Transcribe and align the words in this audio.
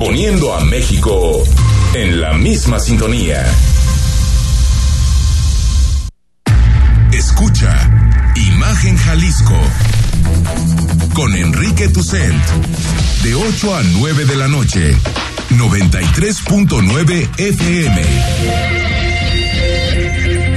Poniendo 0.00 0.52
a 0.54 0.64
México 0.64 1.44
en 1.92 2.22
la 2.22 2.32
misma 2.32 2.80
sintonía. 2.80 3.44
Escucha 7.12 7.90
Imagen 8.34 8.96
Jalisco 8.96 9.60
con 11.12 11.36
Enrique 11.36 11.88
Tucent 11.88 12.42
de 13.22 13.34
8 13.34 13.76
a 13.76 13.82
9 13.82 14.24
de 14.24 14.36
la 14.36 14.48
noche 14.48 14.96
93.9 15.50 17.28
FM 17.36 18.02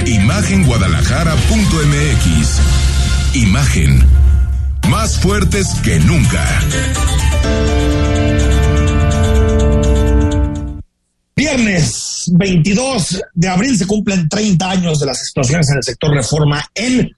Imagenguadalajara.mx 0.06 2.60
Imagen 3.34 4.06
más 4.88 5.18
fuertes 5.18 5.74
que 5.82 6.00
nunca. 6.00 6.48
Viernes 11.36 12.30
22 12.32 13.20
de 13.34 13.48
abril 13.48 13.76
se 13.76 13.86
cumplen 13.86 14.28
30 14.28 14.70
años 14.70 15.00
de 15.00 15.06
las 15.06 15.18
explosiones 15.18 15.68
en 15.70 15.78
el 15.78 15.82
sector 15.82 16.14
Reforma 16.14 16.64
en 16.74 17.10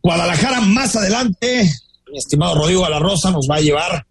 Guadalajara. 0.00 0.60
Más 0.60 0.94
adelante, 0.94 1.68
mi 2.10 2.18
estimado 2.18 2.54
Rodrigo 2.54 2.84
de 2.86 2.90
nos 3.00 3.48
va 3.50 3.56
a 3.56 3.60
llevar 3.60 4.06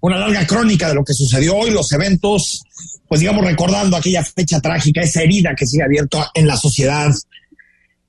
una 0.00 0.16
larga 0.16 0.46
crónica 0.46 0.88
de 0.88 0.94
lo 0.94 1.04
que 1.04 1.12
sucedió 1.12 1.56
hoy, 1.56 1.70
los 1.70 1.92
eventos, 1.92 2.62
pues 3.06 3.20
digamos 3.20 3.44
recordando 3.44 3.98
aquella 3.98 4.24
fecha 4.24 4.60
trágica, 4.60 5.02
esa 5.02 5.22
herida 5.22 5.54
que 5.54 5.66
sigue 5.66 5.84
abierta 5.84 6.30
en 6.32 6.46
la 6.46 6.56
sociedad 6.56 7.10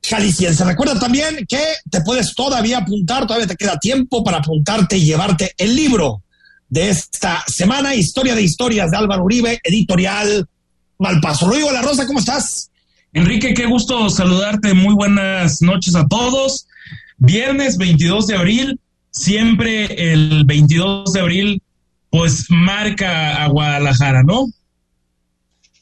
jalisciense. 0.02 0.63
Recuerda 0.63 0.97
también 0.97 1.45
que 1.47 1.61
te 1.89 1.99
puedes 1.99 2.33
todavía 2.33 2.77
apuntar, 2.77 3.27
todavía 3.27 3.47
te 3.47 3.58
queda 3.58 3.77
tiempo 3.77 4.23
para 4.23 4.38
apuntarte 4.38 4.97
y 4.97 5.05
llevarte 5.05 5.53
el 5.58 5.75
libro 5.75 6.23
de 6.70 6.89
esta 6.89 7.44
semana, 7.45 7.94
Historia 7.94 8.35
de 8.35 8.41
Historias 8.41 8.89
de 8.89 8.97
Álvaro 8.97 9.25
Uribe, 9.25 9.59
editorial 9.63 10.47
Malpaso. 11.03 11.48
Rodrigo 11.48 11.70
La 11.73 11.81
Rosa, 11.81 12.07
¿cómo 12.07 12.20
estás? 12.20 12.71
Enrique, 13.11 13.53
qué 13.53 13.66
gusto 13.66 14.09
saludarte. 14.09 14.73
Muy 14.73 14.95
buenas 14.95 15.61
noches 15.61 15.95
a 15.95 16.08
todos. 16.08 16.66
Viernes 17.17 17.78
22 17.78 18.28
de 18.28 18.38
abril, 18.38 18.80
siempre 19.11 20.13
el 20.13 20.45
22 20.45 21.11
de 21.11 21.19
abril, 21.19 21.61
pues 22.09 22.45
marca 22.47 23.44
a 23.44 23.50
Guadalajara, 23.50 24.23
¿no? 24.23 24.45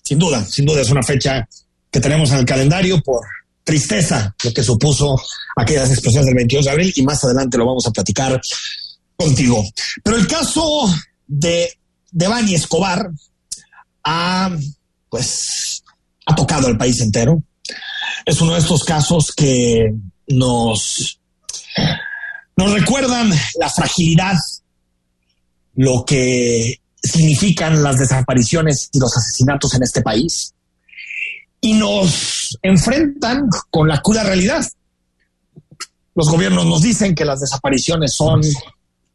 Sin 0.01 0.17
duda, 0.17 0.43
sin 0.43 0.65
duda 0.65 0.81
es 0.81 0.89
una 0.89 1.03
fecha 1.03 1.47
que 1.91 1.99
tenemos 1.99 2.31
en 2.31 2.39
el 2.39 2.45
calendario 2.45 2.99
por 3.01 3.21
tristeza 3.63 4.35
lo 4.43 4.51
que 4.51 4.63
supuso 4.63 5.21
aquellas 5.55 5.91
explosiones 5.91 6.25
del 6.25 6.35
22 6.35 6.65
de 6.65 6.71
abril 6.71 6.93
y 6.95 7.03
más 7.03 7.23
adelante 7.23 7.59
lo 7.59 7.67
vamos 7.67 7.85
a 7.85 7.91
platicar 7.91 8.41
contigo. 9.15 9.63
Pero 10.03 10.17
el 10.17 10.25
caso 10.25 10.91
de, 11.27 11.71
de 12.11 12.27
Bani 12.27 12.55
Escobar 12.55 13.11
ha, 14.03 14.57
pues, 15.11 15.83
ha 16.25 16.33
tocado 16.33 16.67
al 16.67 16.77
país 16.77 17.01
entero. 17.01 17.43
Es 18.25 18.39
uno 18.39 18.53
de 18.53 18.59
estos 18.59 18.85
casos 18.85 19.33
que 19.35 19.93
nos, 20.27 21.19
nos 22.55 22.71
recuerdan 22.71 23.29
la 23.59 23.69
fragilidad, 23.69 24.37
lo 25.75 26.05
que 26.05 26.79
significan 27.03 27.83
las 27.83 27.97
desapariciones 27.97 28.89
y 28.93 28.99
los 28.99 29.15
asesinatos 29.17 29.73
en 29.73 29.83
este 29.83 30.01
país 30.01 30.53
y 31.59 31.73
nos 31.73 32.57
enfrentan 32.61 33.49
con 33.69 33.89
la 33.89 34.01
cruda 34.01 34.23
realidad. 34.23 34.65
Los 36.15 36.29
gobiernos 36.29 36.65
nos 36.65 36.81
dicen 36.83 37.15
que 37.15 37.25
las 37.25 37.41
desapariciones 37.41 38.13
son 38.15 38.41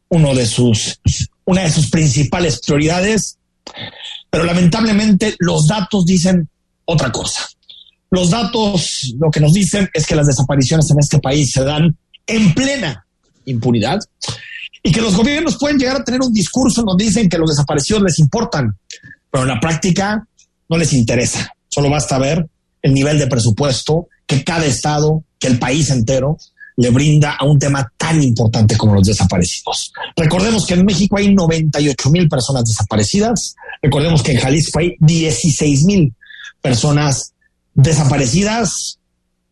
uno 0.09 0.35
de 0.35 0.45
sus, 0.45 0.99
una 1.45 1.63
de 1.63 1.71
sus 1.71 1.89
principales 1.89 2.59
prioridades, 2.59 3.37
pero 4.37 4.45
lamentablemente 4.45 5.35
los 5.39 5.65
datos 5.65 6.05
dicen 6.05 6.47
otra 6.85 7.11
cosa. 7.11 7.47
Los 8.11 8.29
datos 8.29 9.11
lo 9.17 9.31
que 9.31 9.39
nos 9.39 9.51
dicen 9.51 9.89
es 9.91 10.05
que 10.05 10.15
las 10.15 10.27
desapariciones 10.27 10.91
en 10.91 10.99
este 10.99 11.17
país 11.17 11.51
se 11.51 11.63
dan 11.63 11.97
en 12.27 12.53
plena 12.53 13.03
impunidad 13.45 13.97
y 14.83 14.91
que 14.91 15.01
los 15.01 15.15
gobiernos 15.15 15.57
pueden 15.57 15.79
llegar 15.79 15.95
a 15.95 16.03
tener 16.03 16.21
un 16.21 16.31
discurso 16.31 16.83
donde 16.83 17.05
dicen 17.05 17.27
que 17.27 17.39
los 17.39 17.49
desaparecidos 17.49 18.03
les 18.03 18.19
importan, 18.19 18.77
pero 19.31 19.41
en 19.41 19.49
la 19.49 19.59
práctica 19.59 20.27
no 20.69 20.77
les 20.77 20.93
interesa. 20.93 21.51
Solo 21.67 21.89
basta 21.89 22.19
ver 22.19 22.47
el 22.83 22.93
nivel 22.93 23.17
de 23.17 23.25
presupuesto 23.25 24.07
que 24.27 24.43
cada 24.43 24.67
estado, 24.67 25.23
que 25.39 25.47
el 25.47 25.57
país 25.57 25.89
entero 25.89 26.37
le 26.77 26.91
brinda 26.91 27.33
a 27.33 27.43
un 27.43 27.57
tema 27.57 27.91
tan 27.97 28.21
importante 28.21 28.77
como 28.77 28.93
los 28.93 29.07
desaparecidos. 29.07 29.91
Recordemos 30.15 30.65
que 30.65 30.75
en 30.75 30.85
México 30.85 31.17
hay 31.17 31.33
98 31.33 32.09
mil 32.11 32.29
personas 32.29 32.65
desaparecidas. 32.65 33.55
Recordemos 33.81 34.21
que 34.21 34.33
en 34.33 34.39
Jalisco 34.39 34.79
hay 34.79 34.95
16 34.99 35.83
mil 35.85 36.13
personas 36.61 37.33
desaparecidas 37.73 38.99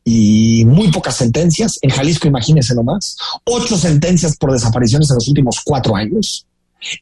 y 0.04 0.66
muy 0.66 0.92
pocas 0.92 1.16
sentencias. 1.16 1.80
En 1.82 1.90
Jalisco, 1.90 2.28
imagínense 2.28 2.76
nomás, 2.76 3.18
ocho 3.44 3.76
sentencias 3.76 4.38
por 4.38 4.52
desapariciones 4.52 5.10
en 5.10 5.16
los 5.16 5.28
últimos 5.28 5.62
cuatro 5.66 5.96
años. 5.96 6.46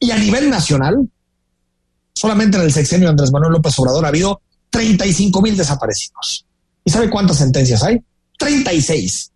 Y 0.00 0.10
a 0.10 0.16
nivel 0.16 0.48
nacional, 0.48 1.06
solamente 2.14 2.56
en 2.56 2.62
el 2.62 2.72
sexenio 2.72 3.08
de 3.08 3.10
Andrés 3.10 3.30
Manuel 3.30 3.52
López 3.52 3.78
Obrador 3.78 4.06
ha 4.06 4.08
habido 4.08 4.40
35 4.70 5.42
mil 5.42 5.54
desaparecidos. 5.54 6.46
¿Y 6.82 6.90
sabe 6.90 7.10
cuántas 7.10 7.36
sentencias 7.36 7.82
hay? 7.82 8.00
36 8.38 9.32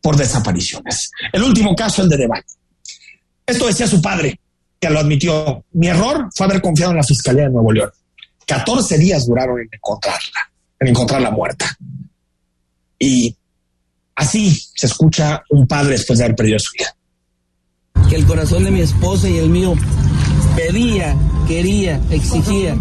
por 0.00 0.16
desapariciones. 0.16 1.10
El 1.32 1.42
último 1.42 1.74
caso, 1.74 2.02
el 2.02 2.08
de 2.08 2.16
Devay. 2.16 2.42
Esto 3.46 3.66
decía 3.66 3.86
su 3.86 4.00
padre, 4.00 4.38
que 4.78 4.90
lo 4.90 4.98
admitió. 4.98 5.64
Mi 5.72 5.88
error 5.88 6.28
fue 6.34 6.46
haber 6.46 6.60
confiado 6.60 6.92
en 6.92 6.98
la 6.98 7.02
Fiscalía 7.02 7.44
de 7.44 7.50
Nuevo 7.50 7.72
León. 7.72 7.90
14 8.46 8.98
días 8.98 9.26
duraron 9.26 9.60
en 9.60 9.68
encontrarla, 9.70 10.50
en 10.80 10.88
encontrarla 10.88 11.30
muerta. 11.30 11.76
Y 12.98 13.36
así 14.14 14.60
se 14.74 14.86
escucha 14.86 15.42
un 15.50 15.66
padre 15.66 15.92
después 15.92 16.18
de 16.18 16.24
haber 16.24 16.36
perdido 16.36 16.58
su 16.58 16.74
hija. 16.76 16.94
Que 18.08 18.16
el 18.16 18.26
corazón 18.26 18.64
de 18.64 18.70
mi 18.70 18.80
esposa 18.80 19.28
y 19.28 19.38
el 19.38 19.50
mío 19.50 19.74
pedía, 20.56 21.14
quería, 21.46 22.00
exigía. 22.10 22.76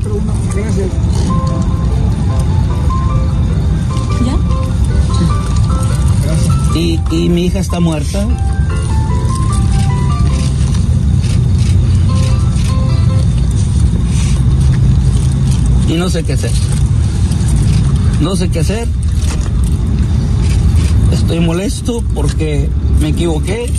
¿Y, 6.77 7.29
mi 7.29 7.45
hija 7.45 7.57
está 7.59 7.79
muerta? 7.79 8.27
Y 15.87 15.93
no 15.93 16.07
sé 16.09 16.23
qué 16.23 16.33
hacer. 16.33 16.51
No 18.21 18.35
sé 18.35 18.49
qué 18.49 18.59
hacer. 18.59 18.87
Estoy 21.11 21.39
molesto 21.39 22.03
porque 22.13 22.69
me 22.99 23.09
equivoqué. 23.09 23.73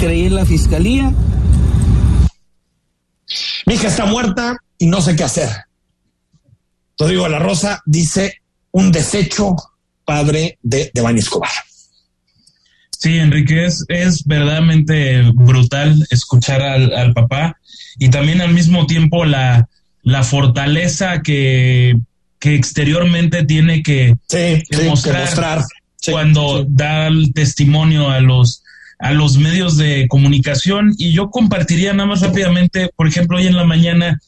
Creí 0.00 0.26
en 0.26 0.34
la 0.34 0.44
fiscalía. 0.44 1.14
Mi 3.66 3.74
hija 3.74 3.88
está 3.88 4.04
muerta 4.04 4.58
y 4.76 4.86
no 4.86 5.00
sé 5.00 5.16
qué 5.16 5.24
hacer. 5.24 5.48
Rodrigo 6.98 7.26
La 7.28 7.38
Rosa 7.38 7.82
dice 7.86 8.42
un 8.70 8.92
desecho 8.92 9.56
padre 10.04 10.58
de 10.62 10.90
Devani 10.92 11.20
Escobar. 11.20 11.50
Sí, 12.90 13.18
Enrique, 13.18 13.66
es, 13.66 13.84
es 13.88 14.24
verdaderamente 14.24 15.22
brutal 15.34 16.06
escuchar 16.10 16.62
al, 16.62 16.92
al, 16.94 17.12
papá 17.12 17.58
y 17.98 18.08
también 18.08 18.40
al 18.40 18.54
mismo 18.54 18.86
tiempo 18.86 19.24
la, 19.24 19.68
la 20.02 20.22
fortaleza 20.22 21.20
que, 21.20 21.96
que 22.38 22.54
exteriormente 22.54 23.44
tiene 23.44 23.82
que, 23.82 24.16
sí, 24.28 24.62
que 24.70 24.84
mostrar, 24.88 25.16
que 25.16 25.20
mostrar. 25.20 25.64
Sí, 25.96 26.12
cuando 26.12 26.64
da 26.68 27.08
el 27.08 27.32
testimonio 27.34 28.10
a 28.10 28.20
los 28.20 28.62
a 28.98 29.12
los 29.12 29.36
medios 29.36 29.76
de 29.76 30.06
comunicación 30.08 30.94
y 30.96 31.12
yo 31.12 31.30
compartiría 31.30 31.92
nada 31.92 32.08
más 32.08 32.22
rápidamente, 32.22 32.90
por 32.96 33.06
ejemplo, 33.06 33.36
hoy 33.36 33.46
en 33.46 33.56
la 33.56 33.64
mañana 33.64 34.20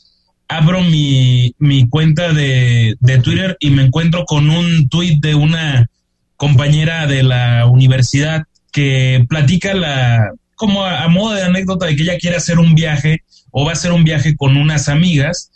abro 0.48 0.82
mi, 0.82 1.54
mi 1.58 1.88
cuenta 1.88 2.32
de, 2.32 2.96
de, 3.00 3.18
Twitter 3.18 3.56
y 3.60 3.70
me 3.70 3.82
encuentro 3.82 4.24
con 4.24 4.50
un 4.50 4.88
tuit 4.88 5.20
de 5.20 5.34
una 5.34 5.88
compañera 6.36 7.06
de 7.06 7.22
la 7.22 7.66
universidad 7.66 8.44
que 8.72 9.24
platica 9.28 9.74
la, 9.74 10.32
como 10.54 10.84
a, 10.84 11.02
a, 11.02 11.08
modo 11.08 11.34
de 11.34 11.42
anécdota 11.42 11.86
de 11.86 11.96
que 11.96 12.02
ella 12.02 12.18
quiere 12.18 12.36
hacer 12.36 12.58
un 12.58 12.74
viaje 12.74 13.22
o 13.50 13.64
va 13.64 13.70
a 13.70 13.74
hacer 13.74 13.92
un 13.92 14.04
viaje 14.04 14.36
con 14.36 14.56
unas 14.56 14.88
amigas 14.88 15.50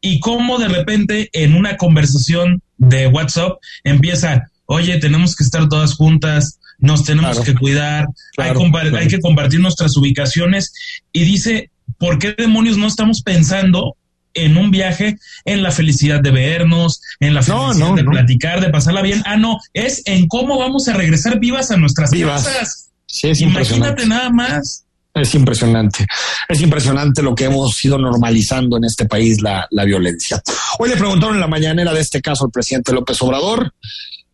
y 0.00 0.20
cómo 0.20 0.58
de 0.58 0.68
repente 0.68 1.30
en 1.32 1.54
una 1.54 1.76
conversación 1.76 2.62
de 2.78 3.08
WhatsApp 3.08 3.58
empieza, 3.82 4.50
oye, 4.66 4.98
tenemos 4.98 5.34
que 5.34 5.44
estar 5.44 5.68
todas 5.68 5.94
juntas, 5.94 6.60
nos 6.78 7.04
tenemos 7.04 7.38
claro. 7.38 7.44
que 7.44 7.58
cuidar, 7.58 8.06
claro, 8.36 8.60
hay, 8.60 8.70
claro. 8.70 8.96
hay 8.98 9.08
que 9.08 9.20
compartir 9.20 9.60
nuestras 9.60 9.96
ubicaciones 9.96 10.72
y 11.12 11.24
dice, 11.24 11.70
¿por 11.98 12.18
qué 12.18 12.34
demonios 12.36 12.76
no 12.76 12.86
estamos 12.86 13.22
pensando 13.22 13.96
en 14.36 14.56
un 14.56 14.70
viaje, 14.70 15.18
en 15.44 15.62
la 15.62 15.70
felicidad 15.70 16.20
de 16.20 16.30
vernos, 16.30 17.00
en 17.20 17.34
la 17.34 17.42
felicidad 17.42 17.74
no, 17.74 17.90
no, 17.90 17.96
de 17.96 18.02
no. 18.02 18.10
platicar, 18.10 18.60
de 18.60 18.70
pasarla 18.70 19.02
bien. 19.02 19.22
Ah, 19.26 19.36
no, 19.36 19.58
es 19.72 20.02
en 20.06 20.28
cómo 20.28 20.58
vamos 20.58 20.88
a 20.88 20.94
regresar 20.94 21.38
vivas 21.40 21.70
a 21.70 21.76
nuestras 21.76 22.10
vivas. 22.10 22.44
casas. 22.44 22.90
Sí, 23.06 23.28
es 23.28 23.40
Imagínate 23.40 24.06
nada 24.06 24.30
más. 24.30 24.84
Es 25.14 25.34
impresionante. 25.34 26.06
Es 26.46 26.60
impresionante 26.60 27.22
lo 27.22 27.34
que 27.34 27.44
hemos 27.44 27.82
ido 27.82 27.98
normalizando 27.98 28.76
en 28.76 28.84
este 28.84 29.06
país, 29.06 29.40
la, 29.40 29.66
la 29.70 29.84
violencia. 29.84 30.42
Hoy 30.78 30.90
le 30.90 30.96
preguntaron 30.96 31.36
en 31.36 31.40
la 31.40 31.46
mañanera 31.46 31.94
de 31.94 32.00
este 32.00 32.20
caso 32.20 32.44
al 32.44 32.50
presidente 32.50 32.92
López 32.92 33.20
Obrador, 33.22 33.72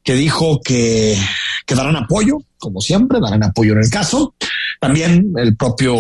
que 0.03 0.15
dijo 0.15 0.61
que, 0.61 1.17
que 1.65 1.75
darán 1.77 1.95
apoyo, 1.97 2.39
como 2.59 2.81
siempre, 2.81 3.21
darán 3.21 3.45
apoyo 3.45 3.75
en 3.75 3.79
el 3.79 3.91
caso. 3.91 4.35
También 4.81 5.33
el 5.37 5.57
propio 5.57 5.97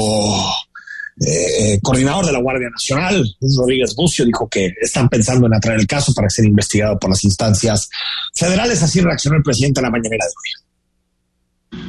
eh, 1.21 1.79
coordinador 1.83 2.25
de 2.25 2.33
la 2.33 2.41
Guardia 2.41 2.71
Nacional, 2.71 3.37
Rodríguez 3.41 3.95
Bucio, 3.95 4.25
dijo 4.25 4.49
que 4.49 4.73
están 4.81 5.09
pensando 5.09 5.47
en 5.47 5.55
atraer 5.55 5.81
el 5.81 5.87
caso 5.87 6.15
para 6.15 6.31
ser 6.31 6.47
investigado 6.47 6.99
por 6.99 7.11
las 7.11 7.23
instancias 7.25 7.91
federales. 8.35 8.83
Así 8.83 9.01
reaccionó 9.01 9.37
el 9.37 9.43
presidente 9.43 9.83
la 9.83 9.91
mañanera 9.91 10.25
de 10.25 10.31
hoy. 10.31 11.81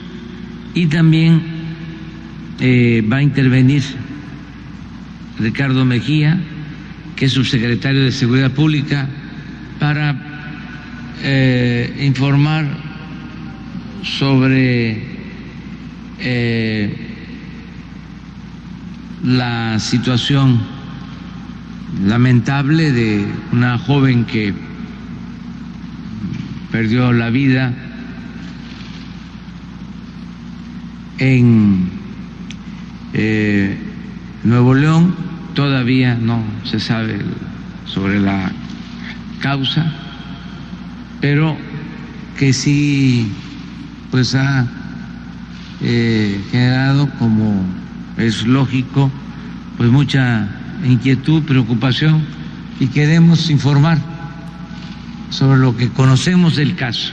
Y 0.75 0.87
también 0.87 1.41
eh, 2.59 3.01
va 3.11 3.17
a 3.17 3.23
intervenir 3.23 3.83
Ricardo 5.39 5.85
Mejía, 5.85 6.39
que 7.15 7.25
es 7.25 7.31
subsecretario 7.31 8.03
de 8.03 8.11
Seguridad 8.11 8.51
Pública, 8.51 9.07
para 9.79 11.15
eh, 11.23 11.95
informar 12.01 12.65
sobre 14.03 15.13
la 19.23 19.79
situación 19.79 20.59
lamentable 22.03 22.91
de 22.91 23.25
una 23.51 23.77
joven 23.77 24.25
que 24.25 24.53
perdió 26.71 27.13
la 27.13 27.29
vida 27.29 27.73
en 31.19 31.89
eh, 33.13 33.77
Nuevo 34.43 34.73
León. 34.73 35.15
Todavía 35.53 36.15
no 36.15 36.43
se 36.65 36.79
sabe 36.79 37.19
sobre 37.85 38.19
la 38.19 38.51
causa, 39.39 39.85
pero 41.21 41.55
que 42.37 42.51
sí 42.51 43.31
pues 44.09 44.35
ha 44.35 44.67
eh, 45.81 46.43
generado, 46.51 47.09
como 47.19 47.82
es 48.17 48.45
lógico, 48.45 49.11
pues 49.77 49.89
mucha 49.89 50.47
inquietud, 50.83 51.43
preocupación 51.43 52.25
y 52.79 52.87
queremos 52.87 53.49
informar 53.49 53.97
sobre 55.29 55.59
lo 55.59 55.75
que 55.75 55.89
conocemos 55.89 56.55
del 56.55 56.75
caso, 56.75 57.11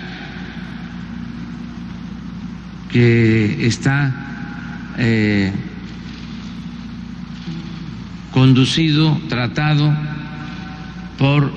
que 2.90 3.66
está 3.66 4.92
eh, 4.98 5.52
conducido, 8.32 9.18
tratado 9.28 9.92
por 11.18 11.52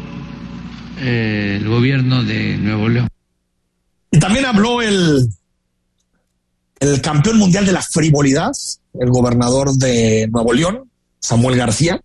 eh, 1.00 1.60
el 1.62 1.68
gobierno 1.68 2.24
de 2.24 2.58
Nuevo 2.58 2.90
León. 2.90 3.08
Y 4.12 4.20
también 4.20 4.46
habló 4.46 4.82
el, 4.82 5.28
el 6.80 7.02
campeón 7.02 7.40
mundial 7.40 7.66
de 7.66 7.72
la 7.72 7.82
frivolidad, 7.82 8.52
el 9.00 9.10
gobernador 9.10 9.74
de 9.74 10.28
Nuevo 10.32 10.54
León, 10.54 10.90
Samuel 11.20 11.58
García, 11.58 12.02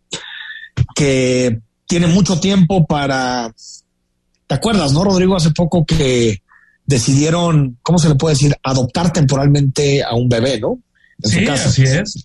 que 0.95 1.61
tiene 1.87 2.07
mucho 2.07 2.41
tiempo 2.41 2.87
para... 2.87 3.55
¿Te 4.47 4.55
acuerdas, 4.55 4.93
no, 4.93 5.05
Rodrigo? 5.05 5.37
Hace 5.37 5.51
poco 5.51 5.85
que 5.85 6.43
decidieron, 6.87 7.79
¿cómo 7.83 7.99
se 7.99 8.09
le 8.09 8.15
puede 8.15 8.35
decir? 8.35 8.57
Adoptar 8.63 9.13
temporalmente 9.13 10.03
a 10.03 10.15
un 10.15 10.29
bebé, 10.29 10.59
¿no? 10.59 10.79
En 11.23 11.31
sí, 11.31 11.47
así 11.47 11.83
es 11.83 12.25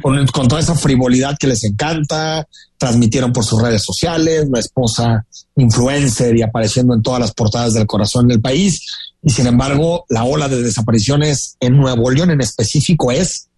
con, 0.00 0.48
toda 0.48 0.60
esa 0.60 0.74
frivolidad 0.74 1.36
que 1.38 1.46
les 1.46 1.64
encanta, 1.64 2.46
transmitieron 2.78 3.32
por 3.32 3.44
sus 3.44 3.60
redes 3.60 3.82
sociales, 3.82 4.46
la 4.50 4.60
esposa 4.60 5.26
influencer 5.56 6.36
y 6.36 6.42
apareciendo 6.42 6.94
en 6.94 7.02
todas 7.02 7.20
las 7.20 7.32
portadas 7.32 7.74
del 7.74 7.86
corazón 7.86 8.28
del 8.28 8.40
país. 8.40 8.80
Y 9.22 9.30
sin 9.30 9.46
embargo, 9.46 10.06
la 10.08 10.24
ola 10.24 10.48
de 10.48 10.62
desapariciones 10.62 11.56
en 11.60 11.76
Nuevo 11.76 12.10
León 12.10 12.30
en 12.30 12.40
específico 12.40 13.10
es 13.10 13.48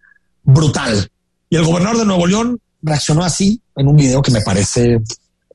brutal. 0.43 1.09
Y 1.49 1.55
el 1.55 1.65
gobernador 1.65 1.99
de 1.99 2.05
Nuevo 2.05 2.27
León 2.27 2.59
reaccionó 2.81 3.23
así 3.23 3.61
en 3.75 3.87
un 3.87 3.95
video 3.95 4.21
que 4.21 4.31
me 4.31 4.41
parece 4.41 5.01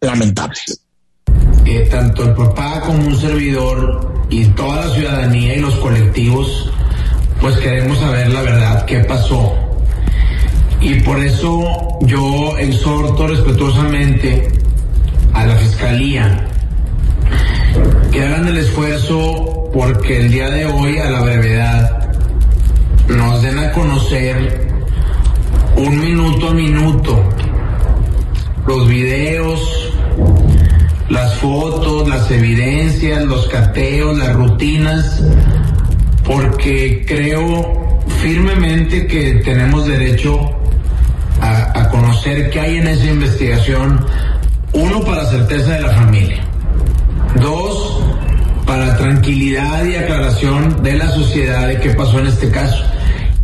lamentable. 0.00 0.58
Tanto 1.90 2.24
el 2.24 2.34
papá 2.34 2.80
como 2.80 3.06
un 3.06 3.16
servidor 3.16 4.26
y 4.30 4.44
toda 4.46 4.86
la 4.86 4.94
ciudadanía 4.94 5.54
y 5.54 5.60
los 5.60 5.74
colectivos, 5.76 6.70
pues 7.40 7.56
queremos 7.58 7.98
saber 7.98 8.30
la 8.30 8.42
verdad, 8.42 8.84
qué 8.86 9.00
pasó, 9.00 9.54
y 10.80 10.94
por 11.00 11.18
eso 11.18 11.98
yo 12.02 12.56
exhorto 12.58 13.26
respetuosamente 13.26 14.48
a 15.32 15.46
la 15.46 15.56
Fiscalía 15.56 16.46
que 18.12 18.22
hagan 18.22 18.46
el 18.48 18.58
esfuerzo 18.58 19.70
porque 19.72 20.20
el 20.20 20.30
día 20.30 20.48
de 20.50 20.66
hoy, 20.66 20.98
a 20.98 21.10
la 21.10 21.22
brevedad, 21.22 22.12
nos 23.08 23.42
den 23.42 23.58
a 23.58 23.72
conocer 23.72 24.67
un 25.78 26.00
minuto 26.00 26.48
a 26.48 26.54
minuto. 26.54 27.22
Los 28.66 28.88
videos, 28.88 29.92
las 31.08 31.34
fotos, 31.36 32.08
las 32.08 32.30
evidencias, 32.30 33.24
los 33.24 33.48
cateos, 33.48 34.18
las 34.18 34.34
rutinas, 34.34 35.22
porque 36.24 37.04
creo 37.06 38.00
firmemente 38.20 39.06
que 39.06 39.34
tenemos 39.44 39.86
derecho 39.86 40.50
a, 41.40 41.88
conocer 41.90 42.50
qué 42.50 42.60
hay 42.60 42.76
en 42.76 42.88
esa 42.88 43.06
investigación, 43.06 44.04
uno, 44.72 45.00
para 45.02 45.24
certeza 45.24 45.72
de 45.72 45.80
la 45.80 45.90
familia, 45.90 46.44
dos, 47.40 48.02
para 48.66 48.96
tranquilidad 48.98 49.84
y 49.84 49.94
aclaración 49.94 50.82
de 50.82 50.94
la 50.94 51.08
sociedad 51.10 51.68
de 51.68 51.80
qué 51.80 51.90
pasó 51.90 52.18
en 52.18 52.26
este 52.26 52.50
caso, 52.50 52.84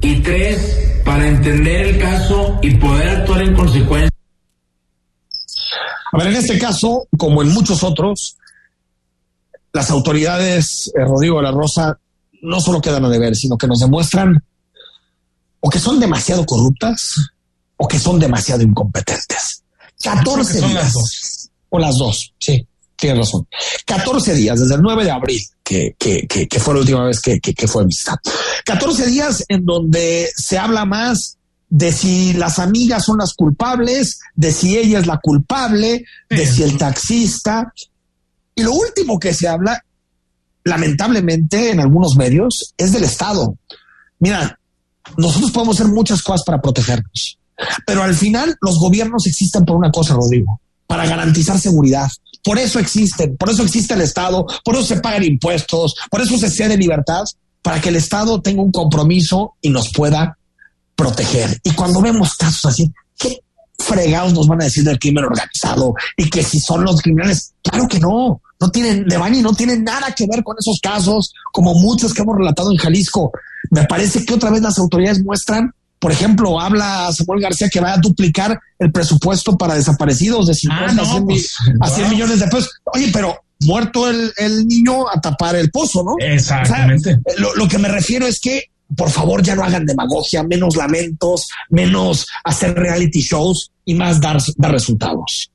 y 0.01 0.17
tres, 0.17 0.94
para 1.05 1.29
entender 1.29 1.87
el 1.87 1.99
caso 1.99 2.59
y 2.63 2.75
poder 2.77 3.09
actuar 3.09 3.43
en 3.43 3.55
consecuencia. 3.55 4.11
A 6.13 6.19
ver, 6.19 6.29
en 6.29 6.37
este 6.37 6.59
caso, 6.59 7.09
como 7.19 7.43
en 7.43 7.53
muchos 7.53 7.83
otros, 7.83 8.37
las 9.73 9.91
autoridades, 9.91 10.93
eh, 10.97 11.05
Rodrigo 11.05 11.39
de 11.39 11.43
la 11.43 11.51
Rosa, 11.51 11.99
no 12.43 12.61
solo 12.61 12.81
quedan 12.81 13.05
a 13.05 13.09
deber, 13.09 13.35
sino 13.35 13.59
que 13.59 13.67
nos 13.67 13.81
demuestran 13.81 14.43
o 15.61 15.71
que 15.71 15.79
son 15.79 15.99
demasiado 15.99 16.45
corruptas 16.47 17.15
o 17.77 17.89
que 17.89 17.99
son 17.99 18.21
demasiado 18.21 18.63
incompetentes. 18.63 19.65
14 20.03 20.59
días. 20.61 20.75
Las 20.75 20.93
dos. 20.93 21.51
O 21.71 21.79
las 21.79 21.97
dos, 21.97 22.35
sí, 22.39 22.67
tienes 22.95 23.19
razón. 23.19 23.49
14 23.85 24.35
días, 24.35 24.61
desde 24.61 24.77
el 24.77 24.83
9 24.83 25.05
de 25.05 25.11
abril, 25.11 25.43
que, 25.65 25.97
que, 25.99 26.27
que, 26.27 26.61
fue 26.61 26.75
la 26.75 26.81
última 26.81 27.05
vez 27.07 27.21
que, 27.21 27.41
que, 27.41 27.67
fue 27.67 27.87
vista. 27.87 28.21
14 28.65 29.07
días 29.07 29.45
en 29.49 29.65
donde 29.65 30.29
se 30.37 30.59
habla 30.59 30.85
más 30.85 31.39
de 31.69 31.91
si 31.91 32.35
las 32.35 32.59
amigas 32.59 33.05
son 33.05 33.19
las 33.19 33.35
culpables, 33.35 34.21
de 34.35 34.53
si 34.53 34.77
ella 34.77 35.01
es 35.01 35.07
la 35.07 35.19
culpable, 35.19 36.05
de 36.29 36.47
si 36.47 36.63
el 36.63 36.77
taxista. 36.77 37.73
Y 38.55 38.63
lo 38.63 38.73
último 38.73 39.19
que 39.19 39.33
se 39.33 39.49
habla, 39.49 39.83
lamentablemente 40.63 41.71
en 41.71 41.81
algunos 41.81 42.15
medios, 42.15 42.75
es 42.77 42.93
del 42.93 43.05
Estado. 43.05 43.57
Mira, 44.21 44.59
nosotros 45.17 45.51
podemos 45.51 45.81
hacer 45.81 45.93
muchas 45.93 46.23
cosas 46.23 46.45
para 46.45 46.61
protegernos. 46.61 47.39
Pero 47.87 48.03
al 48.03 48.15
final 48.15 48.55
los 48.61 48.79
gobiernos 48.79 49.27
existen 49.27 49.65
por 49.65 49.77
una 49.77 49.91
cosa, 49.91 50.15
Rodrigo, 50.15 50.61
para 50.87 51.07
garantizar 51.07 51.59
seguridad. 51.59 52.11
Por 52.45 52.59
eso 52.59 52.79
existen, 52.79 53.37
por 53.37 53.51
eso 53.51 53.63
existe 53.63 53.95
el 53.95 54.03
Estado, 54.03 54.47
por 54.65 54.75
eso 54.75 54.85
se 54.85 55.01
pagan 55.01 55.25
impuestos, 55.25 55.95
por 56.11 56.21
eso 56.21 56.37
se 56.39 56.51
cede 56.51 56.77
libertad, 56.77 57.25
para 57.63 57.81
que 57.81 57.89
el 57.89 57.97
Estado 57.97 58.43
tenga 58.43 58.63
un 58.63 58.71
compromiso 58.71 59.55
y 59.63 59.71
nos 59.71 59.91
pueda 59.91 60.37
proteger. 60.95 61.59
Y 61.65 61.71
cuando 61.71 62.03
vemos 62.03 62.35
casos 62.37 62.67
así, 62.67 62.93
¿qué 63.17 63.41
fregados 63.79 64.35
nos 64.35 64.47
van 64.47 64.61
a 64.61 64.65
decir 64.65 64.85
del 64.85 64.99
crimen 64.99 65.25
organizado? 65.25 65.95
Y 66.17 66.29
que 66.29 66.43
si 66.43 66.61
son 66.61 66.85
los 66.85 67.01
criminales, 67.01 67.55
claro 67.63 67.89
que 67.89 67.99
no, 67.99 68.43
no 68.61 68.71
tienen, 68.71 69.07
Devani 69.09 69.41
no 69.41 69.55
tienen 69.55 69.83
nada 69.83 70.15
que 70.15 70.27
ver 70.27 70.45
con 70.45 70.57
esos 70.59 70.79
casos, 70.81 71.33
como 71.53 71.73
muchos 71.75 72.13
que 72.13 72.21
hemos 72.21 72.37
relatado 72.37 72.71
en 72.71 72.77
Jalisco. 72.77 73.33
Me 73.71 73.85
parece 73.85 74.25
que 74.27 74.35
otra 74.35 74.51
vez 74.51 74.61
las 74.61 74.79
autoridades 74.79 75.25
muestran 75.25 75.73
por 76.05 76.13
ejemplo, 76.13 76.61
habla 76.61 77.11
Samuel 77.15 77.41
García 77.41 77.71
que 77.71 77.81
va 77.81 77.95
a 77.95 77.97
duplicar 77.97 78.61
el 78.79 78.93
presupuesto 78.93 79.57
para 79.57 79.75
desaparecidos 79.75 80.49
de 80.49 80.55
50 80.55 81.03
ah, 81.03 81.21
pues, 81.25 81.57
a 81.81 81.89
100 81.89 82.11
millones 82.11 82.41
de 82.41 82.47
pesos. 82.49 82.79
Oye, 82.93 83.09
pero 83.11 83.43
muerto 83.61 84.07
el, 84.11 84.69
niño 84.69 85.09
a 85.09 85.19
tapar 85.19 85.57
el 85.57 85.71
pozo, 85.71 86.05
¿no? 86.05 86.17
Exactamente. 86.19 87.19
lo, 87.39 87.67
que 87.67 87.79
me 87.79 87.89
refiero 87.89 88.27
es 88.27 88.39
que, 88.39 88.65
por 88.95 89.09
favor, 89.09 89.43
ya 89.43 89.55
no 89.55 89.65
hagan 89.65 89.87
demagogia, 89.87 90.43
menos 90.43 90.77
lamentos, 90.77 91.49
menos 91.71 92.27
hacer 92.45 92.75
reality 92.75 93.23
shows 93.23 93.71
y 93.87 93.95
más 93.95 94.21
dar, 94.21 94.43
dar 94.59 94.73
resultados. 94.73 95.53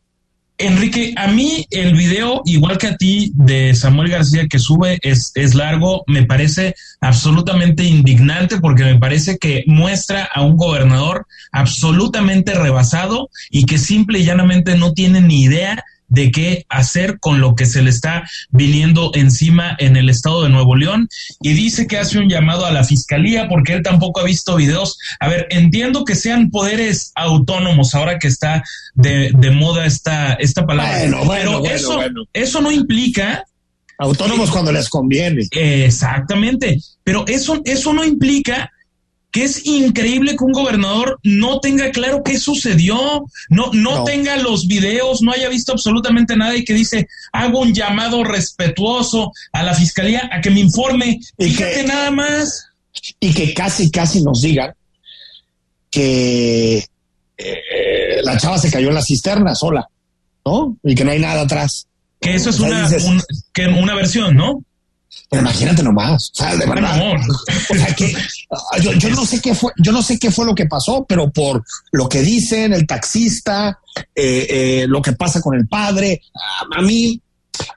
Enrique, 0.59 1.13
a 1.15 1.27
mí 1.27 1.65
el 1.71 1.95
video, 1.95 2.41
igual 2.45 2.77
que 2.77 2.87
a 2.87 2.97
ti, 2.97 3.31
de 3.33 3.73
Samuel 3.73 4.09
García 4.09 4.47
que 4.49 4.59
sube, 4.59 4.99
es, 5.01 5.31
es 5.35 5.55
largo, 5.55 6.03
me 6.05 6.25
parece 6.25 6.75
absolutamente 6.99 7.85
indignante 7.85 8.59
porque 8.59 8.83
me 8.83 8.99
parece 8.99 9.37
que 9.37 9.63
muestra 9.67 10.25
a 10.25 10.41
un 10.41 10.57
gobernador 10.57 11.27
absolutamente 11.53 12.53
rebasado 12.55 13.29
y 13.49 13.65
que 13.65 13.77
simple 13.77 14.19
y 14.19 14.25
llanamente 14.25 14.77
no 14.77 14.91
tiene 14.91 15.21
ni 15.21 15.43
idea 15.43 15.81
de 16.09 16.31
qué 16.31 16.65
hacer 16.69 17.19
con 17.19 17.39
lo 17.39 17.55
que 17.55 17.65
se 17.65 17.81
le 17.81 17.89
está 17.89 18.27
viniendo 18.49 19.11
encima 19.13 19.75
en 19.79 19.95
el 19.95 20.09
estado 20.09 20.43
de 20.43 20.49
Nuevo 20.49 20.75
León 20.75 21.07
y 21.41 21.53
dice 21.53 21.87
que 21.87 21.97
hace 21.97 22.19
un 22.19 22.29
llamado 22.29 22.65
a 22.65 22.71
la 22.71 22.83
fiscalía 22.83 23.47
porque 23.47 23.73
él 23.73 23.83
tampoco 23.83 24.19
ha 24.19 24.23
visto 24.23 24.55
videos. 24.55 24.97
A 25.19 25.27
ver, 25.27 25.47
entiendo 25.49 26.03
que 26.03 26.15
sean 26.15 26.49
poderes 26.49 27.11
autónomos 27.15 27.95
ahora 27.95 28.19
que 28.19 28.27
está 28.27 28.63
de, 28.95 29.31
de 29.33 29.51
moda 29.51 29.85
esta, 29.85 30.33
esta 30.33 30.65
palabra, 30.65 30.99
pero 31.29 31.65
eso, 31.65 32.01
eso 32.33 32.61
no 32.61 32.71
implica 32.71 33.45
Autónomos 34.01 34.49
cuando 34.49 34.71
les 34.71 34.87
conviene. 34.87 35.45
Exactamente, 35.51 36.79
pero 37.03 37.25
eso, 37.27 37.61
eso 37.65 37.91
no 37.91 38.05
implica 38.05 38.71
que 39.31 39.43
es 39.43 39.65
increíble 39.65 40.35
que 40.35 40.43
un 40.43 40.51
gobernador 40.51 41.19
no 41.23 41.59
tenga 41.59 41.91
claro 41.91 42.23
qué 42.23 42.39
sucedió, 42.39 43.25
no, 43.49 43.71
no, 43.73 44.03
tenga 44.03 44.37
los 44.37 44.67
videos, 44.67 45.21
no 45.21 45.31
haya 45.31 45.49
visto 45.49 45.71
absolutamente 45.71 46.35
nada 46.35 46.55
y 46.55 46.65
que 46.65 46.73
dice, 46.73 47.07
hago 47.31 47.59
un 47.59 47.73
llamado 47.73 48.23
respetuoso 48.23 49.31
a 49.51 49.63
la 49.63 49.75
fiscalía 49.75 50.29
a 50.31 50.41
que 50.41 50.49
me 50.49 50.61
informe. 50.61 51.19
Y 51.37 51.55
que 51.55 51.83
nada 51.83 52.09
más. 52.11 52.69
Y 53.19 53.33
que 53.33 53.53
casi, 53.53 53.91
casi 53.91 54.21
nos 54.23 54.41
digan 54.41 54.73
que 55.91 56.85
eh, 57.37 58.21
la 58.23 58.37
chava 58.37 58.57
se 58.57 58.71
cayó 58.71 58.89
en 58.89 58.95
la 58.95 59.03
cisterna 59.03 59.53
sola, 59.53 59.87
¿no? 60.45 60.75
Y 60.83 60.95
que 60.95 61.05
no 61.05 61.11
hay 61.11 61.19
nada 61.19 61.41
atrás. 61.41 61.87
Que 62.19 62.35
eso 62.35 62.49
es 62.49 62.59
una, 62.59 62.89
que 63.53 63.67
una 63.67 63.95
versión, 63.95 64.35
¿no? 64.35 64.63
Pero 65.29 65.41
imagínate 65.41 65.83
nomás, 65.83 66.31
o 66.31 66.35
sea, 66.35 66.55
de 66.55 66.65
verdad. 66.65 67.15
O 67.69 67.75
sea 67.75 67.93
que 67.95 68.15
ah, 68.51 68.79
yo, 68.81 68.93
yo, 68.93 69.09
no 69.09 69.25
sé 69.25 69.39
qué 69.41 69.53
fue, 69.53 69.71
yo 69.77 69.91
no 69.91 70.01
sé 70.01 70.17
qué 70.17 70.31
fue 70.31 70.45
lo 70.45 70.55
que 70.55 70.65
pasó, 70.65 71.05
pero 71.07 71.31
por 71.31 71.63
lo 71.91 72.09
que 72.09 72.21
dicen 72.21 72.73
el 72.73 72.87
taxista, 72.87 73.79
eh, 74.15 74.47
eh, 74.49 74.85
lo 74.87 75.01
que 75.01 75.13
pasa 75.13 75.41
con 75.41 75.55
el 75.55 75.67
padre, 75.67 76.21
a, 76.75 76.81
mí, 76.81 77.21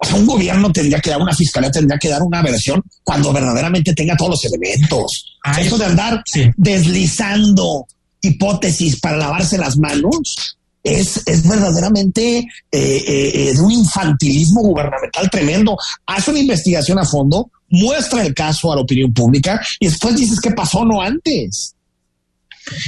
o 0.00 0.06
sea, 0.06 0.16
un 0.16 0.26
gobierno 0.26 0.72
tendría 0.72 1.00
que 1.00 1.10
dar, 1.10 1.20
una 1.20 1.34
fiscalía 1.34 1.70
tendría 1.70 1.98
que 1.98 2.08
dar 2.08 2.22
una 2.22 2.42
versión 2.42 2.82
cuando 3.04 3.32
verdaderamente 3.32 3.94
tenga 3.94 4.16
todos 4.16 4.30
los 4.30 4.44
elementos. 4.46 5.38
Ah, 5.44 5.60
eso 5.60 5.76
de 5.76 5.86
andar 5.86 6.22
deslizando 6.56 7.86
hipótesis 8.22 9.00
para 9.00 9.16
lavarse 9.16 9.58
las 9.58 9.76
manos, 9.76 10.56
es, 10.82 11.22
es 11.26 11.48
verdaderamente 11.48 12.38
eh, 12.38 12.46
eh, 12.72 13.52
de 13.54 13.60
un 13.60 13.72
infantilismo 13.72 14.62
gubernamental 14.62 15.30
tremendo. 15.30 15.76
Hace 16.06 16.30
una 16.30 16.40
investigación 16.40 16.98
a 16.98 17.04
fondo, 17.04 17.50
muestra 17.68 18.22
el 18.22 18.34
caso 18.34 18.72
a 18.72 18.76
la 18.76 18.82
opinión 18.82 19.12
pública 19.12 19.60
y 19.80 19.86
después 19.86 20.16
dices 20.16 20.40
qué 20.40 20.50
pasó 20.50 20.84
no 20.84 21.00
antes. 21.00 21.74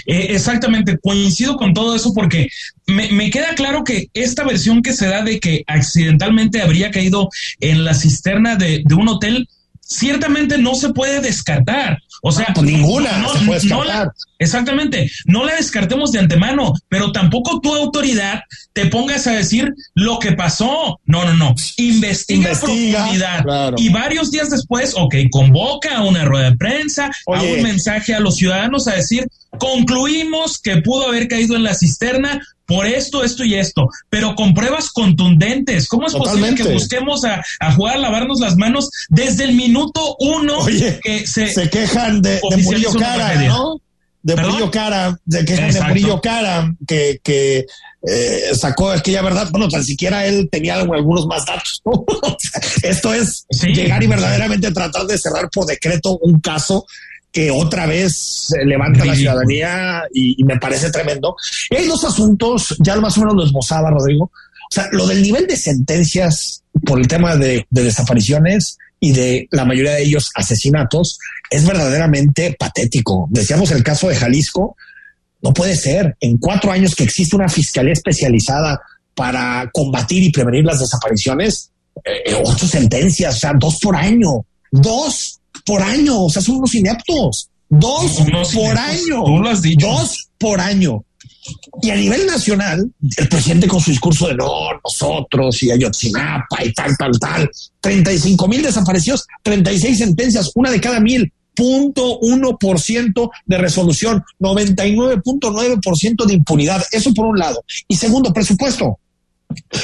Eh, 0.06 0.28
exactamente, 0.30 0.98
coincido 0.98 1.56
con 1.56 1.74
todo 1.74 1.96
eso 1.96 2.14
porque 2.14 2.48
me, 2.86 3.10
me, 3.10 3.28
queda 3.30 3.54
claro 3.56 3.82
que 3.82 4.08
esta 4.14 4.44
versión 4.44 4.82
que 4.82 4.92
se 4.92 5.08
da 5.08 5.22
de 5.22 5.40
que 5.40 5.64
accidentalmente 5.66 6.62
habría 6.62 6.92
caído 6.92 7.28
en 7.58 7.84
la 7.84 7.94
cisterna 7.94 8.54
de, 8.54 8.82
de 8.84 8.94
un 8.94 9.08
hotel 9.08 9.48
ciertamente 9.86 10.58
no 10.58 10.74
se 10.74 10.90
puede 10.90 11.20
descartar. 11.20 11.98
O 12.22 12.32
sea, 12.32 12.46
pues 12.54 12.66
ninguna 12.66 13.18
no, 13.18 13.28
se 13.28 13.44
puede 13.44 13.60
descartar. 13.60 14.10
exactamente, 14.38 15.10
no 15.26 15.44
la 15.44 15.56
descartemos 15.56 16.10
de 16.10 16.20
antemano, 16.20 16.72
pero 16.88 17.12
tampoco 17.12 17.60
tu 17.60 17.74
autoridad 17.74 18.40
te 18.72 18.86
pongas 18.86 19.26
a 19.26 19.32
decir 19.32 19.74
lo 19.94 20.18
que 20.18 20.32
pasó. 20.32 21.00
No, 21.04 21.24
no, 21.26 21.34
no. 21.34 21.54
Investiga, 21.76 22.50
profundidad. 22.50 23.44
Y 23.76 23.90
varios 23.90 24.30
días 24.30 24.50
después, 24.50 24.94
ok, 24.96 25.14
convoca 25.30 25.98
a 25.98 26.04
una 26.04 26.24
rueda 26.24 26.50
de 26.50 26.56
prensa, 26.56 27.10
a 27.26 27.42
un 27.42 27.62
mensaje 27.62 28.14
a 28.14 28.20
los 28.20 28.36
ciudadanos 28.36 28.88
a 28.88 28.94
decir, 28.94 29.28
concluimos 29.58 30.60
que 30.60 30.78
pudo 30.78 31.08
haber 31.08 31.28
caído 31.28 31.56
en 31.56 31.62
la 31.62 31.74
cisterna 31.74 32.40
por 32.66 32.86
esto, 32.86 33.22
esto 33.22 33.44
y 33.44 33.54
esto, 33.54 33.88
pero 34.08 34.34
con 34.34 34.54
pruebas 34.54 34.90
contundentes. 34.90 35.88
¿Cómo 35.88 36.06
es 36.06 36.14
posible 36.14 36.54
que 36.54 36.64
busquemos 36.64 37.22
a, 37.24 37.42
jugar 37.72 37.96
a 37.96 38.00
lavarnos 38.00 38.40
las 38.40 38.56
manos 38.56 38.88
desde 39.08 39.44
el 39.44 39.54
minuto 39.54 40.16
uno 40.20 40.64
que 40.64 41.26
se, 41.26 41.70
quejan 41.70 42.22
de, 42.22 42.40
Murillo 42.62 42.92
Cara, 42.94 43.34
¿no? 43.42 43.80
De 44.22 44.36
Murillo 44.36 44.70
Cara, 44.70 45.18
de 45.24 45.44
quejan 45.44 45.72
de 45.72 45.80
Murillo 45.82 46.20
Cara, 46.20 46.74
que, 46.86 47.20
que 47.22 47.66
eh, 48.06 48.54
sacó 48.54 48.90
aquella 48.90 49.22
verdad. 49.22 49.48
Bueno, 49.50 49.68
tan 49.68 49.84
siquiera 49.84 50.26
él 50.26 50.48
tenía 50.50 50.76
algunos 50.76 51.26
más 51.26 51.44
datos. 51.46 51.82
Esto 52.82 53.14
es 53.14 53.46
llegar 53.50 54.02
y 54.02 54.06
verdaderamente 54.06 54.70
tratar 54.72 55.06
de 55.06 55.18
cerrar 55.18 55.48
por 55.50 55.66
decreto 55.66 56.18
un 56.18 56.40
caso 56.40 56.86
que 57.34 57.50
otra 57.50 57.84
vez 57.86 58.48
levanta 58.64 59.04
la 59.04 59.16
ciudadanía 59.16 60.04
y, 60.14 60.42
me 60.44 60.56
parece 60.56 60.92
tremendo. 60.92 61.34
Y 61.68 61.74
hay 61.74 61.88
dos 61.88 62.04
asuntos, 62.04 62.76
ya 62.78 62.94
más 63.00 63.18
o 63.18 63.22
menos 63.22 63.34
lo 63.34 63.44
esbozaba 63.44 63.90
Rodrigo. 63.90 64.26
O 64.26 64.74
sea, 64.74 64.88
lo 64.92 65.04
del 65.08 65.20
nivel 65.20 65.48
de 65.48 65.56
sentencias 65.56 66.62
por 66.86 67.00
el 67.00 67.08
tema 67.08 67.34
de, 67.34 67.66
desapariciones 67.70 68.78
y 69.00 69.12
de 69.12 69.48
la 69.50 69.64
mayoría 69.64 69.94
de 69.94 70.04
ellos 70.04 70.30
asesinatos 70.36 71.18
es 71.50 71.66
verdaderamente 71.66 72.54
patético. 72.56 73.26
Decíamos 73.30 73.72
el 73.72 73.82
caso 73.82 74.08
de 74.08 74.14
Jalisco, 74.14 74.76
no 75.42 75.52
puede 75.52 75.74
ser. 75.74 76.16
En 76.20 76.38
cuatro 76.38 76.70
años 76.70 76.94
que 76.94 77.02
existe 77.02 77.34
una 77.34 77.48
fiscalía 77.48 77.94
especializada 77.94 78.80
para 79.16 79.68
combatir 79.72 80.22
y 80.22 80.30
prevenir 80.30 80.64
las 80.64 80.78
desapariciones, 80.78 81.72
eh, 82.04 82.32
ocho 82.44 82.68
sentencias, 82.68 83.34
o 83.34 83.38
sea, 83.40 83.52
dos 83.58 83.80
por 83.80 83.96
año. 83.96 84.46
Dos 84.70 85.40
por 85.64 85.82
año, 85.82 86.24
o 86.24 86.30
sea, 86.30 86.42
son 86.42 86.56
unos 86.56 86.74
ineptos. 86.74 87.48
Dos 87.68 88.18
por 88.52 88.78
año. 88.78 89.24
Dos 89.78 90.28
por 90.38 90.60
año. 90.60 91.02
Y 91.82 91.90
a 91.90 91.96
nivel 91.96 92.26
nacional, 92.26 92.90
el 93.16 93.28
presidente 93.28 93.66
con 93.66 93.80
su 93.80 93.90
discurso 93.90 94.28
de 94.28 94.34
no, 94.34 94.48
nosotros 94.82 95.62
y 95.62 95.70
Ayotzinapa 95.70 96.64
y 96.64 96.72
tal, 96.72 96.96
tal, 96.96 97.18
tal, 97.18 97.50
35 97.80 98.48
mil 98.48 98.62
desaparecidos, 98.62 99.26
36 99.42 99.98
sentencias, 99.98 100.50
una 100.54 100.70
de 100.70 100.80
cada 100.80 101.00
mil, 101.00 101.30
punto 101.54 102.18
uno 102.20 102.56
por 102.58 102.80
ciento 102.80 103.30
de 103.46 103.58
resolución, 103.58 104.24
99.9% 104.40 106.24
de 106.24 106.34
impunidad. 106.34 106.82
Eso 106.90 107.12
por 107.12 107.26
un 107.26 107.38
lado. 107.38 107.62
Y 107.88 107.96
segundo, 107.96 108.32
presupuesto. 108.32 108.98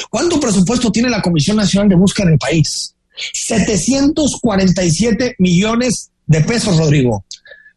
¿Cuánto 0.09 0.39
presupuesto 0.39 0.91
tiene 0.91 1.09
la 1.09 1.21
Comisión 1.21 1.57
Nacional 1.57 1.89
de 1.89 1.95
Búsqueda 1.95 2.27
en 2.27 2.33
el 2.33 2.39
país? 2.39 2.95
747 3.33 5.35
millones 5.39 6.11
de 6.25 6.41
pesos, 6.41 6.77
Rodrigo, 6.77 7.25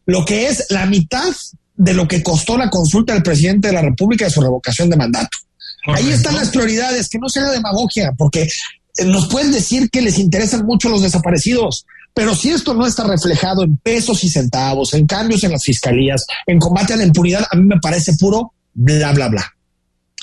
lo 0.05 0.25
que 0.25 0.47
es 0.47 0.67
la 0.69 0.85
mitad 0.85 1.33
de 1.75 1.93
lo 1.93 2.07
que 2.07 2.23
costó 2.23 2.57
la 2.57 2.69
consulta 2.69 3.13
del 3.13 3.23
presidente 3.23 3.67
de 3.67 3.73
la 3.73 3.81
República 3.81 4.25
de 4.25 4.31
su 4.31 4.41
revocación 4.41 4.89
de 4.89 4.97
mandato. 4.97 5.37
Ahí 5.87 6.09
están 6.09 6.35
las 6.35 6.49
prioridades, 6.49 7.09
que 7.09 7.19
no 7.19 7.29
sea 7.29 7.51
demagogia, 7.51 8.13
porque 8.17 8.43
eh, 8.43 9.05
nos 9.05 9.27
pueden 9.27 9.51
decir 9.51 9.89
que 9.89 10.01
les 10.01 10.17
interesan 10.17 10.65
mucho 10.65 10.89
los 10.89 11.01
desaparecidos, 11.01 11.85
pero 12.13 12.33
si 12.33 12.49
esto 12.49 12.73
no 12.73 12.87
está 12.87 13.03
reflejado 13.03 13.63
en 13.63 13.77
pesos 13.77 14.23
y 14.23 14.29
centavos, 14.29 14.93
en 14.93 15.05
cambios 15.05 15.43
en 15.43 15.51
las 15.51 15.63
fiscalías, 15.63 16.25
en 16.47 16.59
combate 16.59 16.93
a 16.93 16.97
la 16.97 17.05
impunidad, 17.05 17.45
a 17.51 17.57
mí 17.57 17.63
me 17.63 17.79
parece 17.79 18.13
puro 18.13 18.53
bla, 18.73 19.11
bla, 19.11 19.27
bla 19.27 19.54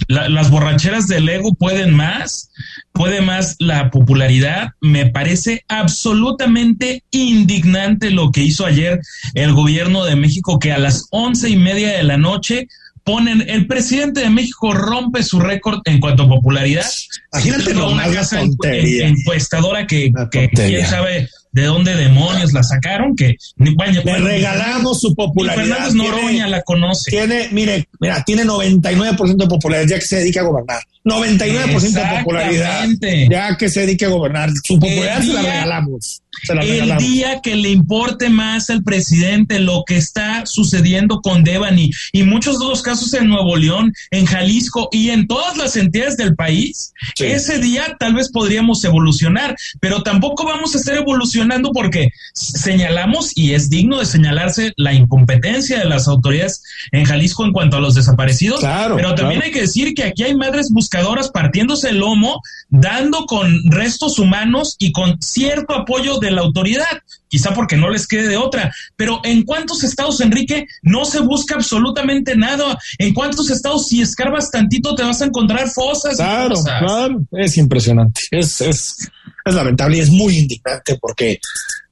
las 0.08 0.50
borracheras 0.50 1.08
del 1.08 1.28
ego 1.28 1.54
pueden 1.54 1.94
más, 1.94 2.50
puede 2.92 3.20
más 3.20 3.56
la 3.58 3.90
popularidad. 3.90 4.72
Me 4.80 5.06
parece 5.06 5.64
absolutamente 5.68 7.02
indignante 7.10 8.10
lo 8.10 8.30
que 8.30 8.42
hizo 8.42 8.66
ayer 8.66 9.00
el 9.34 9.52
gobierno 9.52 10.04
de 10.04 10.16
México, 10.16 10.58
que 10.58 10.72
a 10.72 10.78
las 10.78 11.06
once 11.10 11.48
y 11.48 11.56
media 11.56 11.96
de 11.96 12.02
la 12.02 12.16
noche 12.16 12.68
ponen, 13.04 13.48
el 13.48 13.66
presidente 13.66 14.20
de 14.20 14.30
México 14.30 14.72
rompe 14.72 15.22
su 15.22 15.40
récord 15.40 15.80
en 15.84 16.00
cuanto 16.00 16.24
a 16.24 16.28
popularidad. 16.28 16.86
Imagínate 17.32 17.74
una 17.74 18.10
casa 18.10 18.40
encuestadora 18.40 19.86
que, 19.86 20.12
que 20.30 20.48
quién 20.48 20.86
sabe 20.86 21.28
de 21.52 21.64
dónde 21.64 21.94
demonios 21.94 22.52
la 22.52 22.62
sacaron, 22.62 23.14
que 23.14 23.36
ni, 23.56 23.74
Le 23.74 24.18
regalamos 24.18 25.00
su 25.00 25.14
popularidad. 25.14 25.64
Fernández 25.64 25.94
Noroña 25.94 26.48
la 26.48 26.62
conoce. 26.62 27.10
Tiene, 27.10 27.48
mire, 27.52 27.88
mira, 28.00 28.24
tiene 28.24 28.44
99% 28.44 29.36
de 29.36 29.46
popularidad 29.46 29.88
ya 29.88 29.98
que 29.98 30.06
se 30.06 30.16
dedica 30.16 30.40
a 30.40 30.44
gobernar. 30.44 30.82
99% 31.04 31.80
de 31.80 32.18
popularidad 32.18 32.88
ya 33.28 33.56
que 33.56 33.68
se 33.68 33.80
dedique 33.80 34.06
a 34.06 34.08
gobernar. 34.08 34.50
Su 34.64 34.78
popularidad 34.78 35.20
se 35.20 35.32
la 35.32 35.42
regalamos. 35.42 36.22
el 36.48 36.96
día 36.98 37.40
que 37.42 37.56
le 37.56 37.70
importe 37.70 38.28
más 38.28 38.70
al 38.70 38.82
presidente 38.84 39.58
lo 39.58 39.82
que 39.84 39.96
está 39.96 40.46
sucediendo 40.46 41.20
con 41.20 41.42
Devani 41.42 41.90
y 42.12 42.22
muchos 42.22 42.60
de 42.60 42.66
los 42.66 42.82
casos 42.82 43.12
en 43.14 43.28
Nuevo 43.28 43.56
León, 43.56 43.92
en 44.10 44.26
Jalisco 44.26 44.88
y 44.92 45.10
en 45.10 45.26
todas 45.26 45.56
las 45.56 45.76
entidades 45.76 46.16
del 46.16 46.36
país, 46.36 46.92
ese 47.18 47.58
día 47.58 47.96
tal 47.98 48.14
vez 48.14 48.30
podríamos 48.30 48.84
evolucionar, 48.84 49.56
pero 49.80 50.02
tampoco 50.02 50.44
vamos 50.44 50.74
a 50.74 50.78
estar 50.78 50.96
evolucionando 50.96 51.41
cuestionando 51.42 51.72
porque 51.72 52.10
señalamos 52.34 53.32
y 53.36 53.54
es 53.54 53.68
digno 53.68 53.98
de 53.98 54.06
señalarse 54.06 54.72
la 54.76 54.92
incompetencia 54.92 55.78
de 55.78 55.84
las 55.84 56.06
autoridades 56.08 56.62
en 56.92 57.04
Jalisco 57.04 57.44
en 57.44 57.52
cuanto 57.52 57.76
a 57.76 57.80
los 57.80 57.94
desaparecidos. 57.94 58.60
Claro, 58.60 58.96
pero 58.96 59.14
también 59.14 59.40
claro. 59.40 59.46
hay 59.46 59.52
que 59.52 59.60
decir 59.62 59.94
que 59.94 60.04
aquí 60.04 60.22
hay 60.22 60.36
madres 60.36 60.70
buscadoras 60.70 61.30
partiéndose 61.30 61.90
el 61.90 61.98
lomo, 61.98 62.40
dando 62.68 63.26
con 63.26 63.52
restos 63.70 64.18
humanos 64.18 64.76
y 64.78 64.92
con 64.92 65.20
cierto 65.20 65.74
apoyo 65.74 66.18
de 66.18 66.30
la 66.30 66.42
autoridad, 66.42 67.02
quizá 67.28 67.54
porque 67.54 67.76
no 67.76 67.90
les 67.90 68.06
quede 68.06 68.28
de 68.28 68.36
otra. 68.36 68.72
Pero 68.96 69.20
¿en 69.24 69.42
cuántos 69.42 69.82
estados, 69.82 70.20
Enrique, 70.20 70.66
no 70.82 71.04
se 71.04 71.20
busca 71.20 71.56
absolutamente 71.56 72.36
nada? 72.36 72.78
¿En 72.98 73.14
cuántos 73.14 73.50
estados, 73.50 73.88
si 73.88 74.00
escarbas 74.00 74.50
tantito, 74.50 74.94
te 74.94 75.02
vas 75.02 75.20
a 75.22 75.26
encontrar 75.26 75.68
fosas? 75.68 76.14
y 76.14 76.16
Claro, 76.16 76.54
cosas? 76.54 76.78
claro, 76.78 77.22
es 77.32 77.56
impresionante. 77.56 78.20
Es, 78.30 78.60
es, 78.60 79.10
es 79.44 79.54
lamentable 79.54 79.96
y 79.96 80.00
es 80.00 80.10
muy 80.10 80.38
indignante 80.38 80.98
porque 81.00 81.40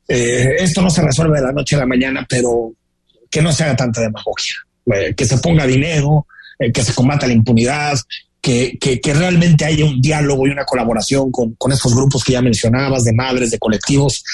eh, 0.08 0.56
esto 0.58 0.82
no 0.82 0.90
se 0.90 1.02
resuelve 1.02 1.38
de 1.38 1.46
la 1.46 1.52
noche 1.52 1.76
a 1.76 1.80
la 1.80 1.86
mañana, 1.86 2.26
pero 2.28 2.72
que 3.30 3.40
no 3.42 3.52
se 3.52 3.64
haga 3.64 3.76
tanta 3.76 4.00
demagogia, 4.00 4.54
eh, 4.92 5.14
que 5.14 5.24
se 5.24 5.38
ponga 5.38 5.66
dinero, 5.66 6.26
eh, 6.58 6.72
que 6.72 6.82
se 6.82 6.94
combata 6.94 7.26
la 7.26 7.32
impunidad, 7.32 7.96
que, 8.40 8.78
que, 8.80 9.14
realmente 9.14 9.64
haya 9.64 9.84
un 9.84 10.00
diálogo 10.00 10.46
y 10.46 10.50
una 10.50 10.64
colaboración 10.64 11.30
con, 11.30 11.54
con 11.54 11.72
estos 11.72 11.94
grupos 11.94 12.24
que 12.24 12.32
ya 12.32 12.42
mencionabas, 12.42 13.04
de 13.04 13.12
madres, 13.12 13.50
de 13.50 13.58
colectivos. 13.58 14.24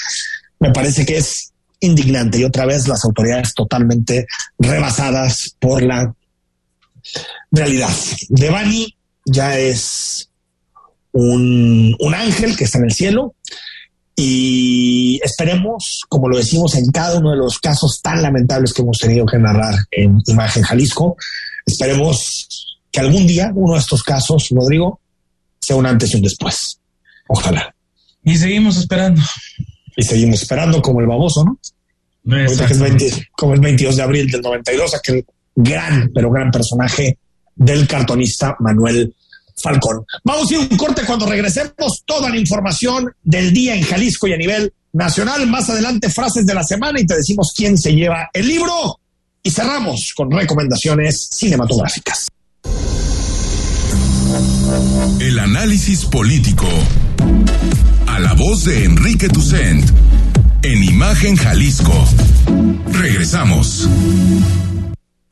Me 0.61 0.71
parece 0.71 1.05
que 1.05 1.19
es 1.19 1.53
indignante 1.81 2.39
y 2.39 2.45
otra 2.45 2.67
vez 2.67 2.89
las 2.89 3.05
autoridades 3.05 3.53
totalmente 3.53 4.27
rebasadas 4.59 5.57
por 5.59 5.83
la 5.83 6.15
realidad. 7.51 7.91
Devani 8.29 8.97
ya 9.25 9.59
es 9.59 10.31
un, 11.17 11.97
un, 11.99 12.15
ángel 12.15 12.57
que 12.57 12.65
está 12.65 12.79
en 12.79 12.85
el 12.85 12.93
cielo 12.93 13.35
y 14.15 15.21
esperemos, 15.23 16.03
como 16.09 16.29
lo 16.29 16.39
decimos 16.39 16.75
en 16.75 16.91
cada 16.91 17.19
uno 17.19 17.31
de 17.31 17.37
los 17.37 17.59
casos 17.59 18.01
tan 18.03 18.23
lamentables 18.23 18.73
que 18.73 18.83
hemos 18.83 18.99
tenido 18.99 19.27
que 19.27 19.39
narrar 19.39 19.75
en 19.91 20.21
Imagen 20.27 20.63
Jalisco, 20.63 21.17
esperemos 21.65 22.49
que 22.91 23.01
algún 23.01 23.27
día 23.27 23.53
uno 23.55 23.75
de 23.75 23.81
estos 23.81 24.03
casos, 24.03 24.49
Rodrigo, 24.51 25.01
sea 25.61 25.77
un 25.77 25.87
antes 25.87 26.13
y 26.13 26.17
un 26.17 26.23
después. 26.23 26.79
Ojalá. 27.29 27.75
Y 28.25 28.37
seguimos 28.37 28.77
esperando. 28.77 29.21
Y 29.97 30.03
seguimos 30.03 30.43
esperando 30.43 30.81
como 30.81 31.01
el 31.01 31.07
baboso, 31.07 31.45
¿no? 31.45 31.59
Que 32.29 32.45
es 32.45 32.81
20, 32.81 33.29
como 33.33 33.55
el 33.55 33.61
22 33.61 33.97
de 33.97 34.03
abril 34.03 34.31
del 34.31 34.43
92, 34.43 34.95
aquel 34.95 35.25
gran, 35.55 36.11
pero 36.15 36.31
gran 36.31 36.51
personaje 36.51 37.19
del 37.55 37.87
cartonista 37.87 38.57
Manuel 38.61 39.15
Falcón. 39.57 40.05
Vamos 40.25 40.51
a 40.51 40.55
ir 40.55 40.61
un 40.61 40.77
corte 40.77 41.03
cuando 41.05 41.27
regresemos. 41.27 42.03
Toda 42.05 42.29
la 42.31 42.37
información 42.37 43.13
del 43.23 43.53
día 43.53 43.75
en 43.75 43.83
Jalisco 43.83 44.27
y 44.27 44.33
a 44.35 44.37
nivel 44.37 44.73
nacional. 44.93 45.47
Más 45.47 45.71
adelante, 45.71 46.11
frases 46.11 46.47
de 46.47 46.55
la 46.55 46.65
semana 46.65 47.01
y 47.01 47.07
te 47.07 47.17
decimos 47.17 47.53
quién 47.57 47.79
se 47.79 47.95
lleva 47.95 48.29
el 48.33 48.47
libro. 48.47 49.01
Y 49.43 49.51
cerramos 49.51 50.13
con 50.17 50.31
recomendaciones 50.31 51.29
cinematográficas. 51.31 52.27
El 55.21 55.39
análisis 55.39 56.05
político. 56.05 56.67
A 58.07 58.19
la 58.19 58.35
voz 58.35 58.65
de 58.65 58.85
Enrique 58.85 59.29
Tucent. 59.29 59.89
En 60.63 60.83
Imagen 60.83 61.37
Jalisco. 61.37 62.05
Regresamos. 62.91 63.89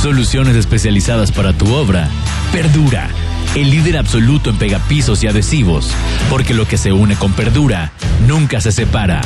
Soluciones 0.00 0.56
especializadas 0.56 1.30
para 1.30 1.52
tu 1.52 1.72
obra. 1.74 2.08
Perdura, 2.52 3.10
el 3.54 3.70
líder 3.70 3.98
absoluto 3.98 4.50
en 4.50 4.56
pegapisos 4.56 5.22
y 5.22 5.26
adhesivos, 5.26 5.90
porque 6.30 6.54
lo 6.54 6.66
que 6.66 6.78
se 6.78 6.92
une 6.92 7.16
con 7.16 7.32
Perdura 7.32 7.92
nunca 8.26 8.60
se 8.60 8.72
separa. 8.72 9.20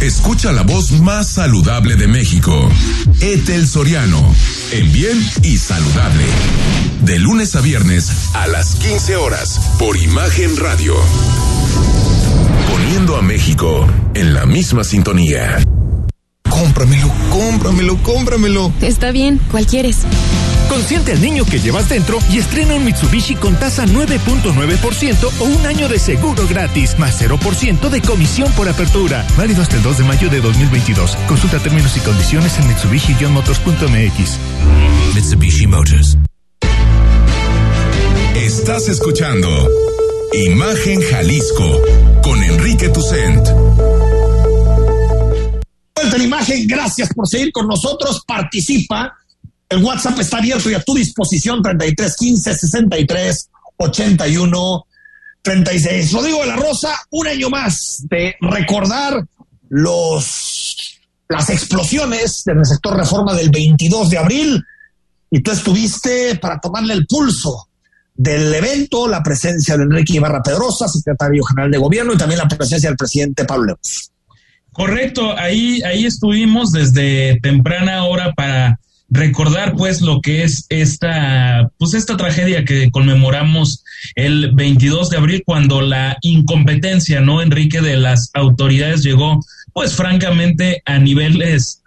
Escucha 0.00 0.52
la 0.52 0.62
voz 0.62 0.92
más 0.92 1.28
saludable 1.30 1.96
de 1.96 2.06
México. 2.06 2.70
Etel 3.20 3.66
Soriano, 3.66 4.22
en 4.70 4.92
bien 4.92 5.18
y 5.42 5.56
saludable. 5.56 6.24
De 7.02 7.18
lunes 7.18 7.56
a 7.56 7.60
viernes 7.60 8.10
a 8.34 8.46
las 8.46 8.74
15 8.76 9.16
horas 9.16 9.58
por 9.78 9.96
Imagen 9.96 10.56
Radio. 10.58 10.94
Poniendo 12.74 13.16
a 13.16 13.22
México 13.22 13.86
en 14.14 14.34
la 14.34 14.46
misma 14.46 14.82
sintonía. 14.82 15.64
Cómpramelo, 16.50 17.08
cómpramelo, 17.30 17.96
cómpramelo. 18.02 18.72
Está 18.80 19.12
bien, 19.12 19.40
¿cuál 19.52 19.64
quieres? 19.64 19.98
Consiente 20.68 21.12
al 21.12 21.20
niño 21.20 21.44
que 21.44 21.60
llevas 21.60 21.88
dentro 21.88 22.18
y 22.32 22.38
estrena 22.38 22.74
un 22.74 22.84
Mitsubishi 22.84 23.36
con 23.36 23.54
tasa 23.54 23.86
9.9% 23.86 25.30
o 25.38 25.44
un 25.44 25.66
año 25.66 25.88
de 25.88 26.00
seguro 26.00 26.48
gratis, 26.48 26.98
más 26.98 27.22
0% 27.22 27.90
de 27.90 28.02
comisión 28.02 28.50
por 28.54 28.68
apertura. 28.68 29.24
Válido 29.38 29.62
hasta 29.62 29.76
el 29.76 29.82
2 29.84 29.98
de 29.98 30.04
mayo 30.04 30.28
de 30.28 30.40
2022. 30.40 31.16
Consulta 31.28 31.60
términos 31.60 31.96
y 31.96 32.00
condiciones 32.00 32.58
en 32.58 32.66
Mitsubishi-motors.mx. 32.66 34.38
Mitsubishi 35.14 35.68
Motors. 35.68 36.18
Estás 38.34 38.88
escuchando 38.88 39.68
Imagen 40.36 41.00
Jalisco 41.00 41.80
con 42.20 42.42
Enrique 42.42 42.88
Tucent. 42.88 43.46
Vuelta 45.94 46.16
en 46.16 46.22
imagen, 46.22 46.66
gracias 46.66 47.08
por 47.14 47.28
seguir 47.28 47.52
con 47.52 47.68
nosotros. 47.68 48.24
Participa. 48.26 49.16
El 49.68 49.84
WhatsApp 49.84 50.18
está 50.18 50.38
abierto 50.38 50.68
y 50.68 50.74
a 50.74 50.82
tu 50.82 50.92
disposición 50.92 51.62
33 51.62 52.16
15 52.16 52.52
63 52.52 53.48
81 53.76 54.86
36. 55.40 56.12
Rodrigo 56.12 56.40
de 56.40 56.46
la 56.46 56.56
Rosa, 56.56 56.96
un 57.10 57.28
año 57.28 57.48
más 57.48 58.04
de 58.10 58.34
recordar 58.40 59.24
los 59.68 60.98
las 61.28 61.48
explosiones 61.48 62.42
en 62.48 62.58
el 62.58 62.66
sector 62.66 62.96
reforma 62.96 63.34
del 63.34 63.50
22 63.50 64.10
de 64.10 64.18
abril 64.18 64.64
y 65.30 65.40
tú 65.42 65.52
estuviste 65.52 66.34
para 66.36 66.58
tomarle 66.58 66.94
el 66.94 67.06
pulso 67.06 67.68
del 68.14 68.54
evento, 68.54 69.08
la 69.08 69.22
presencia 69.22 69.76
de 69.76 69.84
Enrique 69.84 70.14
Ibarra 70.14 70.42
Pedrosa, 70.42 70.88
secretario 70.88 71.44
general 71.44 71.70
de 71.70 71.78
gobierno, 71.78 72.12
y 72.14 72.16
también 72.16 72.38
la 72.38 72.48
presencia 72.48 72.88
del 72.88 72.96
presidente 72.96 73.44
Pablo 73.44 73.66
Lemus. 73.66 74.10
Correcto, 74.72 75.36
ahí, 75.38 75.82
ahí 75.82 76.04
estuvimos 76.04 76.72
desde 76.72 77.38
temprana 77.40 78.04
hora 78.04 78.32
para 78.32 78.80
recordar 79.08 79.76
pues 79.76 80.00
lo 80.00 80.20
que 80.20 80.42
es 80.42 80.66
esta 80.70 81.70
pues 81.78 81.94
esta 81.94 82.16
tragedia 82.16 82.64
que 82.64 82.90
conmemoramos 82.90 83.84
el 84.16 84.52
22 84.54 85.10
de 85.10 85.16
abril 85.18 85.42
cuando 85.46 85.82
la 85.82 86.16
incompetencia 86.22 87.20
no 87.20 87.42
Enrique 87.42 87.80
de 87.80 87.96
las 87.96 88.30
autoridades 88.34 89.04
llegó 89.04 89.40
pues 89.72 89.94
francamente 89.94 90.82
a 90.86 90.98
niveles 90.98 91.83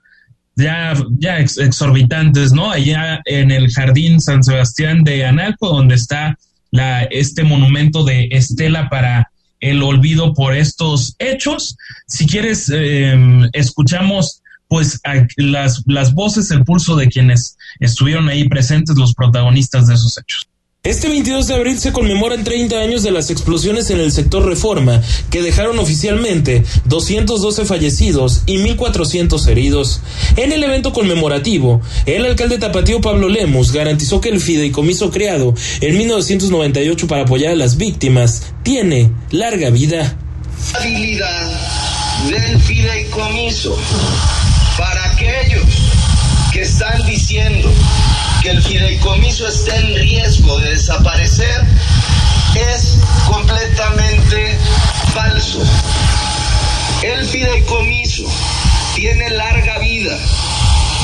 ya 0.57 0.93
ya 1.19 1.39
ex 1.39 1.57
exorbitantes 1.57 2.51
no 2.51 2.71
allá 2.71 3.21
en 3.25 3.51
el 3.51 3.71
jardín 3.71 4.19
San 4.19 4.43
Sebastián 4.43 5.03
de 5.03 5.25
Analco 5.25 5.69
donde 5.69 5.95
está 5.95 6.37
la 6.71 7.03
este 7.03 7.43
monumento 7.43 8.03
de 8.03 8.27
Estela 8.31 8.89
para 8.89 9.31
el 9.59 9.81
olvido 9.81 10.33
por 10.33 10.53
estos 10.55 11.15
hechos 11.19 11.77
si 12.07 12.27
quieres 12.27 12.69
eh, 12.73 13.15
escuchamos 13.53 14.41
pues 14.67 14.99
las, 15.37 15.83
las 15.85 16.13
voces, 16.13 16.51
el 16.51 16.63
pulso 16.63 16.95
de 16.95 17.07
quienes 17.07 17.57
estuvieron 17.79 18.29
ahí 18.29 18.47
presentes, 18.47 18.97
los 18.97 19.13
protagonistas 19.13 19.87
de 19.87 19.95
esos 19.95 20.17
hechos. 20.17 20.47
Este 20.83 21.09
22 21.09 21.47
de 21.47 21.53
abril 21.53 21.77
se 21.77 21.91
conmemoran 21.91 22.45
30 22.45 22.77
años 22.77 23.03
de 23.03 23.11
las 23.11 23.29
explosiones 23.29 23.89
en 23.89 23.99
el 23.99 24.13
sector 24.13 24.45
Reforma, 24.45 25.01
que 25.29 25.41
dejaron 25.41 25.79
oficialmente 25.79 26.63
212 26.85 27.65
fallecidos 27.65 28.43
y 28.45 28.55
1.400 28.59 29.47
heridos. 29.49 29.99
En 30.37 30.53
el 30.53 30.63
evento 30.63 30.93
conmemorativo, 30.93 31.81
el 32.05 32.25
alcalde 32.25 32.57
tapatío 32.57 33.01
Pablo 33.01 33.27
Lemus 33.27 33.73
garantizó 33.73 34.21
que 34.21 34.29
el 34.29 34.39
fideicomiso 34.39 35.11
creado 35.11 35.53
en 35.81 35.97
1998 35.97 37.05
para 37.07 37.23
apoyar 37.23 37.51
a 37.51 37.57
las 37.57 37.75
víctimas 37.75 38.53
tiene 38.63 39.11
larga 39.29 39.69
vida. 39.71 40.17
Habilidad 40.73 41.51
del 42.29 42.61
fideicomiso 42.61 43.77
para 44.77 45.11
aquellos 45.11 45.65
que 46.53 46.61
están 46.61 47.05
diciendo 47.05 47.69
el 48.47 48.63
fideicomiso 48.63 49.47
esté 49.47 49.75
en 49.75 49.95
riesgo 49.95 50.57
de 50.59 50.69
desaparecer 50.69 51.65
es 52.73 52.97
completamente 53.27 54.57
falso. 55.13 55.61
El 57.03 57.25
fideicomiso 57.25 58.23
tiene 58.95 59.29
larga 59.31 59.79
vida 59.79 60.17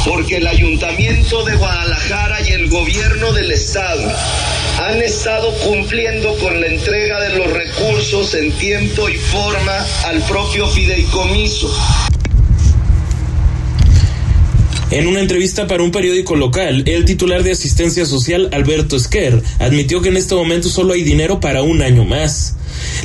porque 0.06 0.38
el 0.38 0.47
ayuntamiento 0.47 1.43
de 1.43 1.56
Guadalajara 1.56 2.41
y 2.47 2.53
el 2.53 2.69
gobierno 2.69 3.34
del 3.34 3.51
estado 3.51 4.10
han 4.82 5.01
estado 5.01 5.53
cumpliendo 5.60 6.38
con 6.38 6.62
la 6.62 6.67
entrega 6.67 7.19
de 7.19 7.38
los 7.38 7.51
recursos 7.51 8.36
en 8.36 8.51
tiempo 8.53 9.10
y 9.10 9.15
forma 9.17 9.86
al 10.06 10.21
propio 10.23 10.67
fideicomiso. 10.69 11.69
En 14.93 15.08
una 15.08 15.21
entrevista 15.21 15.65
para 15.65 15.82
un 15.82 15.89
periódico 15.89 16.36
local, 16.36 16.84
el 16.86 17.03
titular 17.03 17.41
de 17.41 17.51
asistencia 17.51 18.06
social, 18.06 18.49
Alberto 18.53 18.95
Esquer, 18.95 19.41
admitió 19.58 20.03
que 20.03 20.10
en 20.10 20.17
este 20.17 20.36
momento 20.36 20.69
solo 20.69 20.93
hay 20.93 21.01
dinero 21.01 21.39
para 21.39 21.63
un 21.63 21.82
año 21.82 22.06
más. 22.06 22.58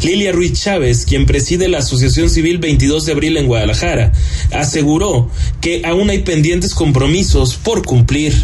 Lilia 0.02 0.30
Ruiz 0.32 0.52
Chávez, 0.62 1.06
quien 1.06 1.24
preside 1.24 1.66
la 1.66 1.78
Asociación 1.78 2.28
Civil 2.28 2.58
22 2.58 3.06
de 3.06 3.12
Abril 3.12 3.38
en 3.38 3.46
Guadalajara, 3.46 4.12
aseguró 4.52 5.30
que 5.62 5.80
aún 5.86 6.10
hay 6.10 6.18
pendientes 6.18 6.74
compromisos 6.74 7.54
por 7.54 7.82
cumplir. 7.82 8.34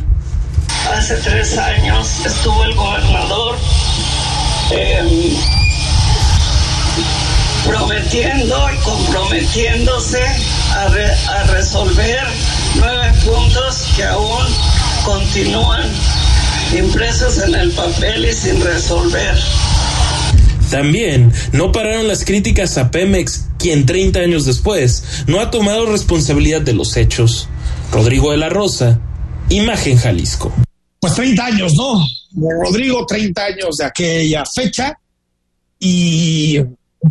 Hace 0.96 1.14
tres 1.16 1.58
años 1.58 2.24
estuvo 2.24 2.64
el 2.64 2.74
gobernador 2.74 3.56
em, 4.70 5.36
prometiendo 7.66 8.56
y 8.72 8.76
comprometiéndose 8.82 10.22
a, 10.70 10.86
a 10.86 11.44
resolver 11.52 12.24
nueve 12.76 13.12
puntos 13.24 13.86
que 13.96 14.04
aún 14.04 14.46
continúan 15.04 15.90
impresos 16.78 17.38
en 17.42 17.54
el 17.54 17.70
papel 17.72 18.26
y 18.26 18.32
sin 18.32 18.60
resolver. 18.62 19.36
También 20.70 21.32
no 21.52 21.72
pararon 21.72 22.08
las 22.08 22.24
críticas 22.24 22.78
a 22.78 22.90
Pemex, 22.90 23.46
quien 23.58 23.86
30 23.86 24.20
años 24.20 24.44
después 24.44 25.04
no 25.26 25.40
ha 25.40 25.50
tomado 25.50 25.86
responsabilidad 25.86 26.62
de 26.62 26.72
los 26.72 26.96
hechos. 26.96 27.48
Rodrigo 27.92 28.32
de 28.32 28.38
la 28.38 28.48
Rosa, 28.48 29.00
Imagen 29.50 29.98
Jalisco. 29.98 30.52
Pues 31.00 31.14
30 31.14 31.44
años, 31.44 31.74
¿no? 31.76 32.04
Rodrigo, 32.64 33.06
30 33.06 33.44
años 33.44 33.76
de 33.76 33.84
aquella 33.84 34.42
fecha 34.52 34.98
y 35.78 36.58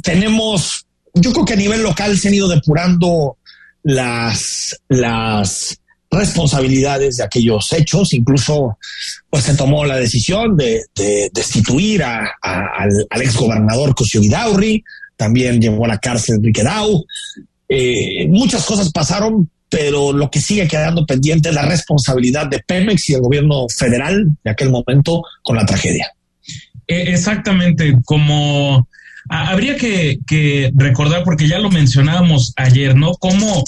tenemos, 0.01 0.85
yo 1.13 1.31
creo 1.31 1.45
que 1.45 1.53
a 1.53 1.57
nivel 1.57 1.83
local 1.83 2.17
se 2.17 2.27
han 2.27 2.33
ido 2.33 2.47
depurando 2.47 3.37
las, 3.83 4.79
las 4.87 5.77
responsabilidades 6.09 7.17
de 7.17 7.23
aquellos 7.23 7.71
hechos, 7.73 8.13
incluso 8.13 8.77
pues 9.29 9.43
se 9.43 9.55
tomó 9.55 9.85
la 9.85 9.97
decisión 9.97 10.55
de, 10.55 10.83
destituir 11.33 12.03
a, 12.03 12.31
al, 12.41 12.89
al 13.09 13.21
exgobernador 13.21 13.95
Cosio 13.95 14.21
Vidaurri, 14.21 14.83
también 15.15 15.61
llevó 15.61 15.85
a 15.85 15.89
la 15.89 15.97
cárcel 15.97 16.35
Enrique 16.35 16.63
Dau. 16.63 17.05
Eh, 17.69 18.27
muchas 18.27 18.65
cosas 18.65 18.91
pasaron, 18.91 19.49
pero 19.69 20.13
lo 20.13 20.29
que 20.29 20.41
sigue 20.41 20.67
quedando 20.67 21.05
pendiente 21.05 21.49
es 21.49 21.55
la 21.55 21.65
responsabilidad 21.65 22.47
de 22.47 22.59
Pemex 22.59 23.09
y 23.09 23.13
el 23.13 23.21
gobierno 23.21 23.67
federal 23.69 24.27
de 24.43 24.51
aquel 24.51 24.69
momento 24.69 25.23
con 25.41 25.55
la 25.55 25.65
tragedia. 25.65 26.11
Eh, 26.87 27.05
exactamente, 27.07 27.95
como 28.05 28.87
habría 29.29 29.77
que, 29.77 30.71
recordar, 30.75 31.23
porque 31.23 31.47
ya 31.47 31.59
lo 31.59 31.69
mencionábamos 31.69 32.53
ayer, 32.55 32.95
¿no? 32.95 33.13
Cómo, 33.15 33.63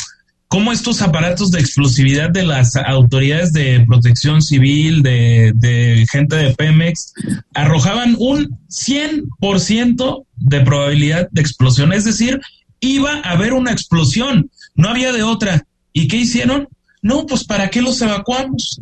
cómo 0.47 0.71
estos 0.71 1.01
aparatos 1.01 1.51
de 1.51 1.59
explosividad 1.59 2.29
de 2.29 2.45
las 2.45 2.75
autoridades 2.75 3.53
de 3.53 3.83
protección 3.87 4.41
civil, 4.41 5.01
de, 5.01 5.53
de 5.55 6.05
gente 6.11 6.35
de 6.35 6.53
Pemex, 6.53 7.13
arrojaban 7.53 8.15
un 8.19 8.59
100% 8.69 10.25
de 10.35 10.61
probabilidad 10.61 11.27
de 11.31 11.41
explosión. 11.41 11.93
Es 11.93 12.05
decir, 12.05 12.39
iba 12.79 13.21
a 13.23 13.31
haber 13.31 13.53
una 13.53 13.71
explosión, 13.71 14.49
no 14.75 14.89
había 14.89 15.11
de 15.11 15.23
otra. 15.23 15.65
¿Y 15.93 16.07
qué 16.07 16.17
hicieron? 16.17 16.67
No, 17.01 17.25
pues 17.25 17.43
¿para 17.43 17.69
qué 17.69 17.81
los 17.81 18.01
evacuamos? 18.01 18.81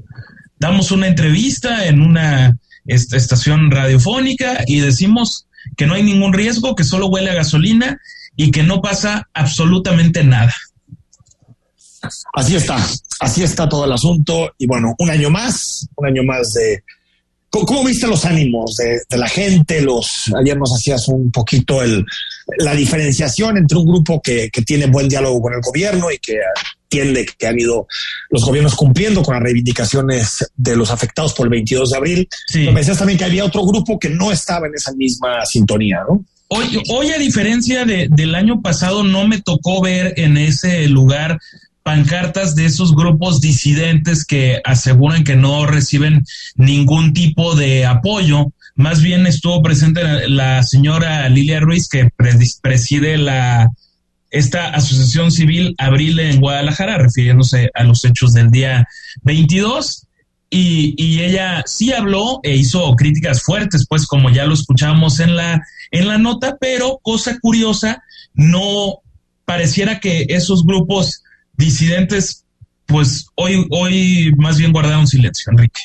Damos 0.57 0.91
una 0.91 1.07
entrevista 1.07 1.85
en 1.85 2.01
una 2.01 2.57
estación 2.85 3.71
radiofónica 3.71 4.63
y 4.65 4.79
decimos 4.79 5.45
que 5.75 5.85
no 5.85 5.93
hay 5.93 6.03
ningún 6.03 6.33
riesgo, 6.33 6.75
que 6.75 6.83
solo 6.83 7.07
huele 7.07 7.31
a 7.31 7.35
gasolina 7.35 7.99
y 8.35 8.51
que 8.51 8.63
no 8.63 8.81
pasa 8.81 9.29
absolutamente 9.33 10.23
nada. 10.23 10.53
Así 12.33 12.55
está, 12.55 12.77
así 13.19 13.43
está 13.43 13.69
todo 13.69 13.85
el 13.85 13.91
asunto. 13.91 14.53
Y 14.57 14.67
bueno, 14.67 14.93
un 14.97 15.09
año 15.09 15.29
más, 15.29 15.87
un 15.95 16.07
año 16.07 16.23
más 16.23 16.51
de... 16.53 16.83
¿Cómo, 17.49 17.83
viste 17.83 18.07
los 18.07 18.25
ánimos 18.25 18.75
de, 18.77 19.17
la 19.17 19.29
gente? 19.29 19.79
Los 19.79 20.31
Ayer 20.39 20.57
nos 20.57 20.73
hacías 20.73 21.07
un 21.07 21.31
poquito 21.31 21.83
el, 21.83 22.03
la 22.57 22.73
diferenciación 22.73 23.57
entre 23.57 23.77
un 23.77 23.85
grupo 23.85 24.19
que, 24.19 24.49
que 24.49 24.63
tiene 24.63 24.87
buen 24.87 25.07
diálogo 25.07 25.39
con 25.39 25.53
el 25.53 25.61
gobierno 25.61 26.09
y 26.11 26.17
que 26.17 26.39
entiende 26.93 27.25
que 27.37 27.47
han 27.47 27.59
ido 27.59 27.87
los 28.29 28.43
gobiernos 28.45 28.75
cumpliendo 28.75 29.23
con 29.23 29.33
las 29.33 29.43
reivindicaciones 29.43 30.45
de 30.55 30.75
los 30.75 30.91
afectados 30.91 31.33
por 31.33 31.47
el 31.47 31.51
22 31.51 31.89
de 31.89 31.97
abril. 31.97 32.29
Sí. 32.47 32.67
me 32.69 32.81
decías 32.81 32.97
también 32.97 33.17
que 33.17 33.25
había 33.25 33.45
otro 33.45 33.65
grupo 33.65 33.97
que 33.99 34.09
no 34.09 34.31
estaba 34.31 34.67
en 34.67 34.75
esa 34.75 34.93
misma 34.93 35.45
sintonía, 35.45 36.01
¿no? 36.07 36.23
Hoy, 36.49 36.83
hoy 36.89 37.09
a 37.09 37.17
diferencia 37.17 37.83
de, 37.83 38.07
del 38.11 38.35
año 38.35 38.61
pasado, 38.61 39.03
no 39.03 39.27
me 39.27 39.41
tocó 39.41 39.81
ver 39.81 40.13
en 40.17 40.37
ese 40.37 40.87
lugar 40.87 41.39
pancartas 41.81 42.55
de 42.55 42.65
esos 42.65 42.95
grupos 42.95 43.41
disidentes 43.41 44.23
que 44.23 44.61
aseguran 44.63 45.23
que 45.23 45.35
no 45.35 45.65
reciben 45.65 46.23
ningún 46.55 47.13
tipo 47.13 47.55
de 47.55 47.85
apoyo. 47.85 48.53
Más 48.75 49.01
bien 49.01 49.25
estuvo 49.25 49.63
presente 49.63 50.29
la, 50.29 50.61
señora 50.61 51.27
Lilia 51.29 51.59
Ruiz, 51.59 51.89
que 51.89 52.09
preside 52.61 53.17
la 53.17 53.71
esta 54.33 54.69
asociación 54.69 55.31
civil 55.31 55.75
Abril 55.77 56.19
en 56.19 56.41
Guadalajara, 56.41 56.97
refiriéndose 56.97 57.69
a 57.73 57.83
los 57.83 58.03
hechos 58.03 58.33
del 58.33 58.49
día 58.49 58.87
22. 59.21 60.07
Y, 60.49 60.95
y, 60.97 61.21
ella 61.21 61.63
sí 61.65 61.93
habló 61.93 62.39
e 62.43 62.55
hizo 62.55 62.95
críticas 62.95 63.41
fuertes, 63.41 63.85
pues 63.87 64.05
como 64.05 64.29
ya 64.29 64.45
lo 64.45 64.53
escuchamos 64.53 65.19
en 65.19 65.35
la, 65.35 65.61
en 65.91 66.07
la 66.07 66.17
nota, 66.17 66.57
pero 66.59 66.99
cosa 67.01 67.39
curiosa, 67.39 68.03
no 68.33 68.99
pareciera 69.45 69.99
que 69.99 70.25
esos 70.29 70.63
grupos 70.63 71.23
disidentes, 71.53 72.45
pues 72.85 73.27
hoy, 73.35 73.65
hoy 73.71 74.31
más 74.37 74.57
bien 74.57 74.71
guardaron 74.71 75.07
silencio, 75.07 75.51
Enrique. 75.51 75.81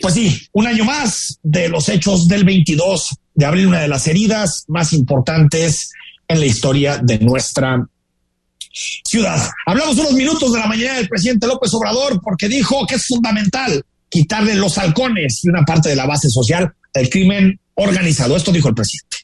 Pues 0.00 0.14
sí, 0.14 0.48
un 0.52 0.66
año 0.66 0.84
más 0.84 1.38
de 1.42 1.68
los 1.68 1.88
hechos 1.88 2.26
del 2.26 2.44
22 2.44 3.16
de 3.34 3.44
abril, 3.44 3.68
una 3.68 3.80
de 3.80 3.88
las 3.88 4.06
heridas 4.06 4.64
más 4.68 4.92
importantes 4.92 5.90
en 6.28 6.40
la 6.40 6.46
historia 6.46 6.98
de 6.98 7.18
nuestra 7.18 7.86
ciudad. 9.04 9.50
Hablamos 9.66 9.98
unos 9.98 10.12
minutos 10.12 10.52
de 10.52 10.58
la 10.58 10.66
mañana 10.66 10.96
del 10.96 11.08
presidente 11.08 11.46
López 11.46 11.72
Obrador 11.74 12.20
porque 12.22 12.48
dijo 12.48 12.86
que 12.86 12.94
es 12.94 13.06
fundamental 13.06 13.84
quitarle 14.08 14.54
los 14.54 14.78
halcones 14.78 15.44
y 15.44 15.48
una 15.48 15.62
parte 15.64 15.88
de 15.90 15.96
la 15.96 16.06
base 16.06 16.28
social 16.28 16.72
del 16.94 17.08
crimen 17.08 17.58
organizado. 17.74 18.36
Esto 18.36 18.52
dijo 18.52 18.68
el 18.68 18.74
presidente 18.74 19.22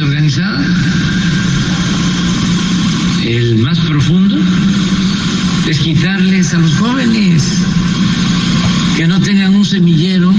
organizada, 0.00 0.64
el 3.24 3.56
más 3.58 3.78
profundo, 3.80 4.36
es 5.68 5.78
quitarles 5.78 6.52
a 6.54 6.58
los 6.58 6.74
jóvenes 6.74 7.42
que 8.96 9.06
no 9.06 9.20
tengan 9.20 9.54
un 9.54 9.64
semillero. 9.64 10.30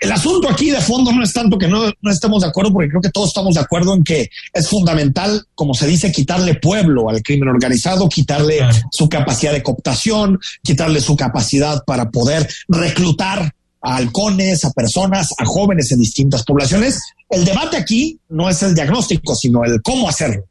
El 0.00 0.12
asunto 0.12 0.50
aquí 0.50 0.70
de 0.70 0.80
fondo 0.82 1.10
no 1.10 1.22
es 1.22 1.32
tanto 1.32 1.56
que 1.56 1.66
no, 1.68 1.90
no, 2.02 2.10
estemos 2.10 2.42
de 2.42 2.48
acuerdo, 2.48 2.70
porque 2.70 2.90
creo 2.90 3.00
que 3.00 3.10
todos 3.10 3.28
estamos 3.28 3.54
de 3.54 3.60
acuerdo 3.60 3.94
en 3.94 4.04
que 4.04 4.28
es 4.52 4.68
fundamental, 4.68 5.42
como 5.54 5.72
se 5.72 5.86
dice, 5.86 6.12
quitarle 6.12 6.56
pueblo 6.56 7.08
al 7.08 7.22
crimen 7.22 7.48
organizado, 7.48 8.08
quitarle 8.10 8.60
su 8.92 9.08
capacidad 9.08 9.52
de 9.52 9.62
cooptación, 9.62 10.38
quitarle 10.62 11.00
su 11.00 11.16
capacidad 11.16 11.82
para 11.86 12.10
poder 12.10 12.46
reclutar 12.68 13.54
a 13.80 13.96
halcones, 13.96 14.66
a 14.66 14.72
personas, 14.72 15.30
a 15.38 15.46
jóvenes 15.46 15.90
en 15.92 16.00
distintas 16.00 16.44
poblaciones. 16.44 17.00
El 17.30 17.46
debate 17.46 17.78
aquí 17.78 18.18
no 18.28 18.50
es 18.50 18.62
el 18.62 18.74
diagnóstico, 18.74 19.34
sino 19.34 19.64
el 19.64 19.80
cómo 19.80 20.10
hacerlo. 20.10 20.44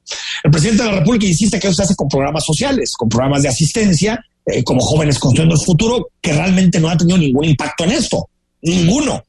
El 0.43 0.49
presidente 0.49 0.83
de 0.83 0.89
la 0.89 0.99
República 0.99 1.27
insiste 1.27 1.59
que 1.59 1.67
eso 1.67 1.75
se 1.75 1.83
hace 1.83 1.95
con 1.95 2.09
programas 2.09 2.43
sociales, 2.43 2.93
con 2.97 3.09
programas 3.09 3.43
de 3.43 3.49
asistencia, 3.49 4.19
eh, 4.45 4.63
como 4.63 4.81
jóvenes 4.81 5.19
construyendo 5.19 5.55
el 5.55 5.61
futuro, 5.61 6.09
que 6.21 6.33
realmente 6.33 6.79
no 6.79 6.89
ha 6.89 6.97
tenido 6.97 7.17
ningún 7.17 7.45
impacto 7.45 7.83
en 7.83 7.91
esto. 7.91 8.29
Ninguno. 8.61 9.23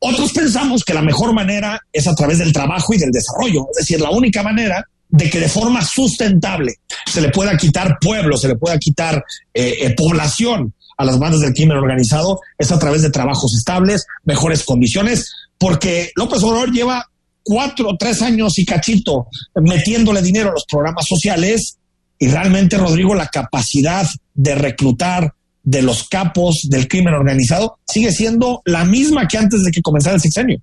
Otros 0.00 0.32
pensamos 0.32 0.84
que 0.84 0.94
la 0.94 1.02
mejor 1.02 1.32
manera 1.32 1.80
es 1.92 2.08
a 2.08 2.14
través 2.14 2.38
del 2.38 2.52
trabajo 2.52 2.92
y 2.92 2.98
del 2.98 3.12
desarrollo, 3.12 3.68
es 3.70 3.78
decir, 3.78 4.00
la 4.00 4.10
única 4.10 4.42
manera 4.42 4.84
de 5.08 5.30
que 5.30 5.38
de 5.38 5.48
forma 5.48 5.84
sustentable 5.84 6.76
se 7.06 7.20
le 7.20 7.28
pueda 7.28 7.56
quitar 7.56 7.98
pueblo, 8.00 8.36
se 8.36 8.48
le 8.48 8.56
pueda 8.56 8.78
quitar 8.78 9.22
eh, 9.54 9.76
eh, 9.82 9.94
población 9.94 10.74
a 10.96 11.04
las 11.04 11.18
bandas 11.18 11.40
del 11.40 11.54
crimen 11.54 11.76
organizado 11.76 12.40
es 12.58 12.72
a 12.72 12.78
través 12.78 13.02
de 13.02 13.10
trabajos 13.10 13.54
estables, 13.54 14.06
mejores 14.24 14.64
condiciones, 14.64 15.30
porque 15.58 16.10
López 16.16 16.42
Obrador 16.42 16.72
lleva 16.72 17.06
cuatro 17.44 17.96
tres 17.98 18.22
años 18.22 18.58
y 18.58 18.64
cachito 18.64 19.26
metiéndole 19.54 20.22
dinero 20.22 20.50
a 20.50 20.54
los 20.54 20.64
programas 20.64 21.04
sociales 21.06 21.78
y 22.22 22.28
realmente, 22.28 22.78
Rodrigo, 22.78 23.16
la 23.16 23.26
capacidad 23.26 24.08
de 24.32 24.54
reclutar 24.54 25.34
de 25.64 25.82
los 25.82 26.08
capos 26.08 26.68
del 26.70 26.86
crimen 26.86 27.14
organizado 27.14 27.80
sigue 27.84 28.12
siendo 28.12 28.62
la 28.64 28.84
misma 28.84 29.26
que 29.26 29.38
antes 29.38 29.64
de 29.64 29.72
que 29.72 29.82
comenzara 29.82 30.14
el 30.14 30.20
sexenio. 30.20 30.62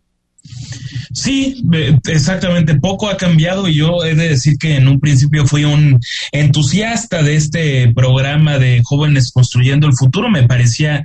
Sí, 1.13 1.61
exactamente. 2.07 2.75
Poco 2.75 3.09
ha 3.09 3.17
cambiado 3.17 3.67
y 3.67 3.75
yo 3.75 4.05
he 4.05 4.15
de 4.15 4.29
decir 4.29 4.57
que 4.57 4.77
en 4.77 4.87
un 4.87 5.01
principio 5.01 5.45
fui 5.45 5.65
un 5.65 5.99
entusiasta 6.31 7.23
de 7.23 7.35
este 7.35 7.91
programa 7.93 8.57
de 8.57 8.81
jóvenes 8.85 9.29
construyendo 9.29 9.85
el 9.85 9.97
futuro. 9.97 10.29
Me 10.29 10.47
parecía 10.47 11.03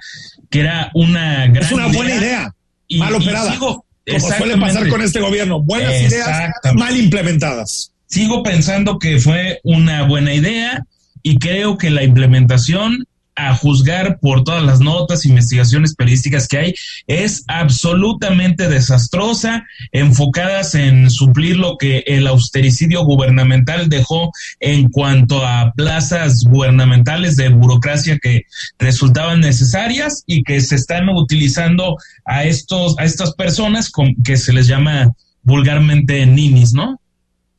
que 0.50 0.60
era 0.60 0.92
una 0.94 1.48
gran. 1.48 1.64
Es 1.64 1.72
una 1.72 1.88
buena 1.88 2.14
idea, 2.14 2.54
mal 2.96 3.12
operada. 3.12 3.58
como 3.58 3.84
suele 4.06 4.56
pasar 4.56 4.88
con 4.88 5.02
este 5.02 5.18
gobierno. 5.18 5.60
Buenas 5.60 6.00
ideas 6.00 6.52
mal 6.76 6.96
implementadas. 6.96 7.90
Sigo 8.14 8.44
pensando 8.44 9.00
que 9.00 9.18
fue 9.18 9.58
una 9.64 10.04
buena 10.04 10.32
idea 10.32 10.86
y 11.24 11.36
creo 11.40 11.76
que 11.76 11.90
la 11.90 12.04
implementación 12.04 13.08
a 13.34 13.56
juzgar 13.56 14.20
por 14.20 14.44
todas 14.44 14.62
las 14.62 14.78
notas, 14.78 15.26
investigaciones 15.26 15.96
periodísticas 15.96 16.46
que 16.46 16.58
hay, 16.58 16.74
es 17.08 17.42
absolutamente 17.48 18.68
desastrosa, 18.68 19.64
enfocadas 19.90 20.76
en 20.76 21.10
suplir 21.10 21.56
lo 21.56 21.76
que 21.76 22.04
el 22.06 22.28
austericidio 22.28 23.02
gubernamental 23.02 23.88
dejó 23.88 24.30
en 24.60 24.90
cuanto 24.90 25.44
a 25.44 25.72
plazas 25.72 26.44
gubernamentales 26.44 27.34
de 27.34 27.48
burocracia 27.48 28.20
que 28.22 28.42
resultaban 28.78 29.40
necesarias 29.40 30.22
y 30.28 30.44
que 30.44 30.60
se 30.60 30.76
están 30.76 31.08
utilizando 31.08 31.96
a 32.24 32.44
estos, 32.44 32.96
a 32.96 33.04
estas 33.06 33.34
personas 33.34 33.90
que 34.22 34.36
se 34.36 34.52
les 34.52 34.68
llama 34.68 35.10
vulgarmente 35.42 36.24
ninis, 36.26 36.74
¿no? 36.74 37.00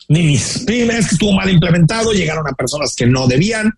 Ninis. 0.08 0.64
Primera 0.66 1.00
es 1.00 1.08
que 1.08 1.16
estuvo 1.16 1.34
mal 1.34 1.50
implementado, 1.50 2.12
llegaron 2.12 2.48
a 2.48 2.54
personas 2.54 2.94
que 2.96 3.06
no 3.06 3.28
debían, 3.28 3.72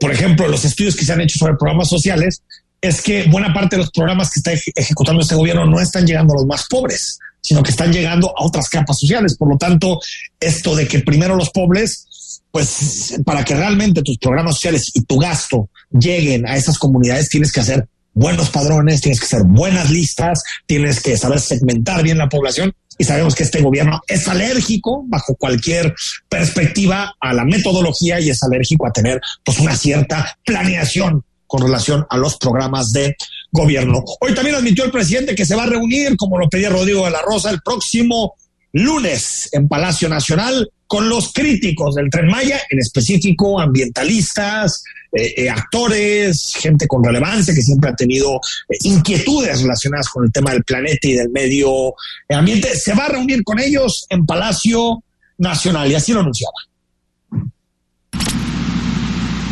por 0.00 0.12
ejemplo, 0.12 0.48
los 0.48 0.64
estudios 0.64 0.94
que 0.94 1.04
se 1.04 1.12
han 1.12 1.20
hecho 1.20 1.38
sobre 1.38 1.56
programas 1.56 1.88
sociales, 1.88 2.42
es 2.80 3.00
que 3.00 3.24
buena 3.24 3.52
parte 3.52 3.76
de 3.76 3.82
los 3.82 3.90
programas 3.90 4.30
que 4.30 4.40
está 4.40 4.52
ejecutando 4.74 5.22
este 5.22 5.34
gobierno 5.34 5.64
no 5.66 5.80
están 5.80 6.06
llegando 6.06 6.34
a 6.34 6.36
los 6.36 6.46
más 6.46 6.66
pobres, 6.68 7.18
sino 7.40 7.62
que 7.62 7.70
están 7.70 7.92
llegando 7.92 8.28
a 8.36 8.44
otras 8.44 8.68
capas 8.68 8.98
sociales. 8.98 9.36
Por 9.36 9.48
lo 9.48 9.56
tanto, 9.56 10.00
esto 10.38 10.74
de 10.74 10.86
que 10.86 11.00
primero 11.00 11.36
los 11.36 11.50
pobres, 11.50 12.40
pues 12.50 13.20
para 13.24 13.44
que 13.44 13.54
realmente 13.54 14.02
tus 14.02 14.18
programas 14.18 14.54
sociales 14.56 14.90
y 14.94 15.02
tu 15.02 15.18
gasto 15.18 15.68
lleguen 15.90 16.46
a 16.46 16.56
esas 16.56 16.78
comunidades, 16.78 17.28
tienes 17.28 17.52
que 17.52 17.60
hacer 17.60 17.86
buenos 18.14 18.50
padrones, 18.50 19.00
tienes 19.00 19.20
que 19.20 19.26
hacer 19.26 19.42
buenas 19.44 19.90
listas, 19.90 20.42
tienes 20.66 21.00
que 21.00 21.16
saber 21.16 21.40
segmentar 21.40 22.02
bien 22.02 22.18
la 22.18 22.28
población 22.28 22.74
y 22.98 23.04
sabemos 23.04 23.34
que 23.34 23.42
este 23.42 23.62
gobierno 23.62 24.00
es 24.06 24.28
alérgico 24.28 25.04
bajo 25.08 25.34
cualquier 25.34 25.94
perspectiva 26.28 27.14
a 27.18 27.32
la 27.32 27.44
metodología 27.44 28.20
y 28.20 28.30
es 28.30 28.42
alérgico 28.42 28.86
a 28.86 28.92
tener 28.92 29.20
pues 29.44 29.58
una 29.58 29.76
cierta 29.76 30.38
planeación 30.44 31.24
con 31.46 31.62
relación 31.62 32.06
a 32.08 32.16
los 32.16 32.36
programas 32.36 32.92
de 32.92 33.16
gobierno. 33.50 34.02
Hoy 34.20 34.34
también 34.34 34.56
admitió 34.56 34.84
el 34.84 34.90
presidente 34.90 35.34
que 35.34 35.44
se 35.44 35.54
va 35.54 35.64
a 35.64 35.66
reunir, 35.66 36.16
como 36.16 36.38
lo 36.38 36.48
pedía 36.48 36.70
Rodrigo 36.70 37.04
de 37.04 37.10
la 37.10 37.22
Rosa, 37.22 37.50
el 37.50 37.60
próximo 37.62 38.34
lunes 38.72 39.50
en 39.52 39.68
Palacio 39.68 40.08
Nacional 40.08 40.70
con 40.86 41.08
los 41.08 41.32
críticos 41.32 41.94
del 41.94 42.10
tren 42.10 42.26
Maya, 42.26 42.60
en 42.70 42.78
específico 42.78 43.60
ambientalistas, 43.60 44.82
eh, 45.14 45.34
eh, 45.36 45.50
actores, 45.50 46.54
gente 46.58 46.86
con 46.86 47.04
relevancia 47.04 47.54
que 47.54 47.60
siempre 47.60 47.90
ha 47.90 47.94
tenido 47.94 48.36
eh, 48.68 48.76
inquietudes 48.84 49.60
relacionadas 49.60 50.08
con 50.08 50.24
el 50.24 50.32
tema 50.32 50.52
del 50.52 50.64
planeta 50.64 51.06
y 51.06 51.12
del 51.12 51.28
medio 51.28 51.94
ambiente. 52.30 52.74
Se 52.74 52.94
va 52.94 53.04
a 53.04 53.08
reunir 53.10 53.44
con 53.44 53.58
ellos 53.60 54.06
en 54.08 54.24
Palacio 54.24 55.02
Nacional 55.36 55.90
y 55.90 55.94
así 55.94 56.14
lo 56.14 56.20
anunciaba. 56.20 56.54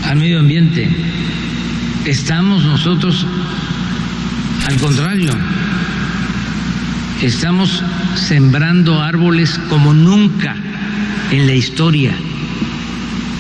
Al 0.05 0.17
medio 0.17 0.39
ambiente, 0.39 0.89
estamos 2.07 2.65
nosotros, 2.65 3.27
al 4.67 4.77
contrario, 4.81 5.31
estamos 7.23 7.83
sembrando 8.17 8.99
árboles 8.99 9.61
como 9.69 9.93
nunca 9.93 10.57
en 11.31 11.47
la 11.47 11.53
historia, 11.53 12.17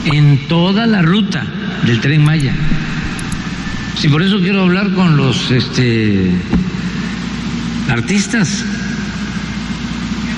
en 0.04 0.48
toda 0.48 0.86
la 0.86 1.02
ruta 1.02 1.46
del 1.84 2.00
tren 2.00 2.24
Maya. 2.24 2.54
Sí, 3.98 4.08
por 4.08 4.22
eso 4.22 4.40
quiero 4.40 4.62
hablar 4.62 4.92
con 4.94 5.16
los 5.16 5.50
este, 5.50 6.30
artistas 7.88 8.64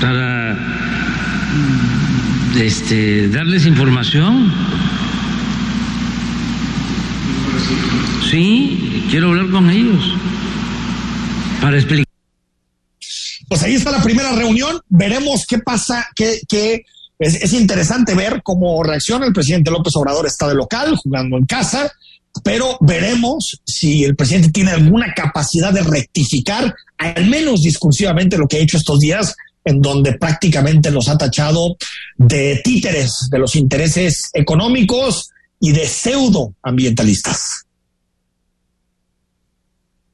para 0.01 0.59
este, 2.57 3.29
darles 3.29 3.67
información. 3.67 4.53
Sí, 8.31 9.07
quiero 9.11 9.29
hablar 9.29 9.51
con 9.51 9.71
ellos 9.71 10.15
para 11.61 11.77
explicar. 11.77 12.07
Pues 13.49 13.63
ahí 13.63 13.75
está 13.75 13.93
la 13.93 14.03
primera 14.03 14.33
reunión. 14.33 14.81
Veremos 14.89 15.47
qué 15.47 15.59
pasa, 15.59 16.07
qué, 16.17 16.41
qué 16.49 16.85
es, 17.23 17.53
interesante 17.53 18.15
ver 18.15 18.43
cómo 18.43 18.83
reacciona 18.83 19.27
el 19.27 19.33
presidente 19.33 19.71
López 19.71 19.95
Obrador. 19.97 20.27
Está 20.27 20.49
de 20.49 20.55
local, 20.55 20.97
jugando 20.97 21.37
en 21.37 21.47
casa, 21.47 21.93
pero 22.43 22.77
veremos 22.81 23.61
si 23.65 24.05
el 24.05 24.17
presidente 24.17 24.51
tiene 24.51 24.73
alguna 24.73 25.15
capacidad 25.15 25.73
de 25.73 25.83
rectificar, 25.83 26.75
al 26.99 27.27
menos 27.27 27.63
discursivamente, 27.63 28.37
lo 28.37 28.49
que 28.49 28.57
ha 28.57 28.61
hecho 28.61 28.77
estos 28.77 28.99
días, 28.99 29.37
en 29.65 29.81
donde 29.81 30.15
prácticamente 30.15 30.91
los 30.91 31.09
ha 31.09 31.17
tachado 31.17 31.77
de 32.17 32.61
títeres 32.65 33.29
de 33.31 33.39
los 33.39 33.55
intereses 33.55 34.31
económicos 34.33 35.31
y 35.61 35.71
de 35.71 35.87
pseudo 35.87 36.55
ambientalistas. 36.63 37.67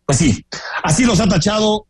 Pues 0.05 0.19
sí, 0.19 0.45
así 0.83 1.05
los 1.05 1.21
ha 1.21 1.29
tachado 1.29 1.87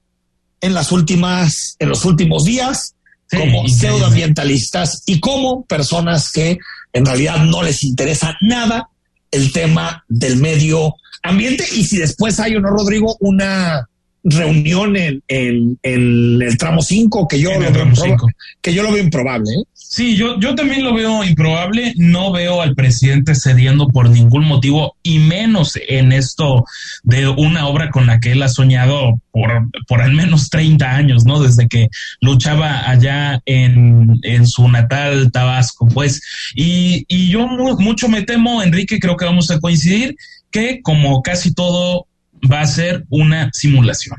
en 0.60 0.74
las 0.74 0.92
últimas, 0.92 1.76
en 1.78 1.88
los 1.88 2.04
últimos 2.04 2.44
días 2.44 2.94
como 3.30 3.68
pseudoambientalistas 3.68 5.02
y 5.06 5.20
como 5.20 5.64
personas 5.64 6.32
que 6.32 6.58
en 6.92 7.06
realidad 7.06 7.44
no 7.44 7.62
les 7.62 7.84
interesa 7.84 8.36
nada 8.40 8.88
el 9.30 9.52
tema 9.52 10.04
del 10.08 10.36
medio 10.36 10.94
ambiente. 11.22 11.64
Y 11.72 11.84
si 11.84 11.98
después 11.98 12.40
hay 12.40 12.56
o 12.56 12.60
no, 12.60 12.70
Rodrigo, 12.70 13.16
una 13.20 13.88
reunión 14.30 14.96
en, 14.96 15.22
en, 15.28 15.78
el 15.82 16.56
tramo 16.58 16.82
5 16.82 17.28
que 17.28 17.40
yo 17.40 17.52
lo 17.52 17.60
veo 17.60 18.16
que 18.60 18.74
yo 18.74 18.82
lo 18.82 18.92
veo 18.92 19.02
improbable. 19.02 19.50
¿eh? 19.52 19.64
Sí, 19.90 20.16
yo, 20.16 20.38
yo 20.38 20.54
también 20.54 20.84
lo 20.84 20.92
veo 20.92 21.24
improbable. 21.24 21.94
No 21.96 22.30
veo 22.30 22.60
al 22.60 22.74
presidente 22.74 23.34
cediendo 23.34 23.88
por 23.88 24.10
ningún 24.10 24.44
motivo 24.44 24.96
y 25.02 25.18
menos 25.18 25.78
en 25.88 26.12
esto 26.12 26.64
de 27.04 27.26
una 27.26 27.66
obra 27.66 27.88
con 27.90 28.06
la 28.06 28.20
que 28.20 28.32
él 28.32 28.42
ha 28.42 28.48
soñado 28.48 29.18
por, 29.30 29.50
por 29.86 30.02
al 30.02 30.12
menos 30.12 30.50
30 30.50 30.94
años, 30.94 31.24
¿no? 31.24 31.40
Desde 31.40 31.68
que 31.68 31.88
luchaba 32.20 32.88
allá 32.88 33.40
en, 33.46 34.18
en 34.24 34.46
su 34.46 34.68
natal 34.68 35.32
Tabasco, 35.32 35.88
pues. 35.88 36.20
Y, 36.54 37.06
y 37.08 37.30
yo 37.30 37.46
mucho 37.46 38.10
me 38.10 38.22
temo, 38.22 38.62
Enrique, 38.62 38.98
creo 39.00 39.16
que 39.16 39.24
vamos 39.24 39.50
a 39.50 39.58
coincidir 39.58 40.16
que 40.50 40.82
como 40.82 41.22
casi 41.22 41.54
todo 41.54 42.06
va 42.50 42.60
a 42.60 42.66
ser 42.66 43.04
una 43.10 43.50
simulación. 43.52 44.16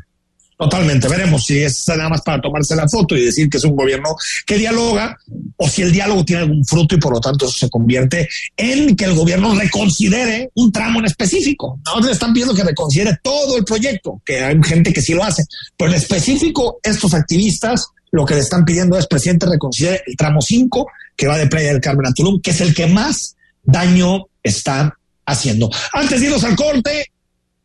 Totalmente, 0.59 1.07
veremos 1.07 1.45
si 1.45 1.59
es 1.59 1.85
nada 1.87 2.09
más 2.09 2.21
para 2.21 2.41
tomarse 2.41 2.75
la 2.75 2.85
foto 2.89 3.15
y 3.15 3.23
decir 3.23 3.49
que 3.49 3.55
es 3.55 3.63
un 3.63 3.77
gobierno 3.77 4.13
que 4.45 4.57
dialoga 4.57 5.17
o 5.55 5.69
si 5.69 5.83
el 5.83 5.93
diálogo 5.93 6.25
tiene 6.25 6.41
algún 6.41 6.65
fruto 6.65 6.95
y 6.95 6.99
por 6.99 7.13
lo 7.13 7.21
tanto 7.21 7.45
eso 7.45 7.57
se 7.57 7.69
convierte 7.69 8.27
en 8.57 8.93
que 8.97 9.05
el 9.05 9.15
gobierno 9.15 9.55
reconsidere 9.55 10.51
un 10.55 10.69
tramo 10.69 10.99
en 10.99 11.05
específico. 11.05 11.79
No 11.85 12.05
le 12.05 12.11
están 12.11 12.33
pidiendo 12.33 12.53
que 12.53 12.65
reconsidere 12.65 13.19
todo 13.23 13.55
el 13.55 13.63
proyecto, 13.63 14.21
que 14.25 14.43
hay 14.43 14.57
gente 14.61 14.91
que 14.91 15.01
sí 15.01 15.13
lo 15.13 15.23
hace, 15.23 15.45
pero 15.77 15.91
en 15.91 15.97
específico 15.97 16.79
estos 16.83 17.13
activistas 17.13 17.87
lo 18.11 18.25
que 18.25 18.33
le 18.33 18.41
están 18.41 18.65
pidiendo 18.65 18.97
es, 18.97 19.07
presidente, 19.07 19.45
reconsidere 19.45 20.01
el 20.07 20.17
tramo 20.17 20.41
5 20.41 20.87
que 21.15 21.27
va 21.27 21.37
de 21.37 21.47
Playa 21.47 21.69
del 21.69 21.79
Carmen 21.79 22.07
a 22.07 22.11
Tulum, 22.11 22.41
que 22.41 22.51
es 22.51 22.59
el 22.59 22.73
que 22.73 22.85
más 22.85 23.37
daño 23.63 24.25
está 24.43 24.93
haciendo. 25.25 25.69
Antes 25.93 26.19
de 26.19 26.25
irnos 26.25 26.43
al 26.43 26.57
corte, 26.57 27.11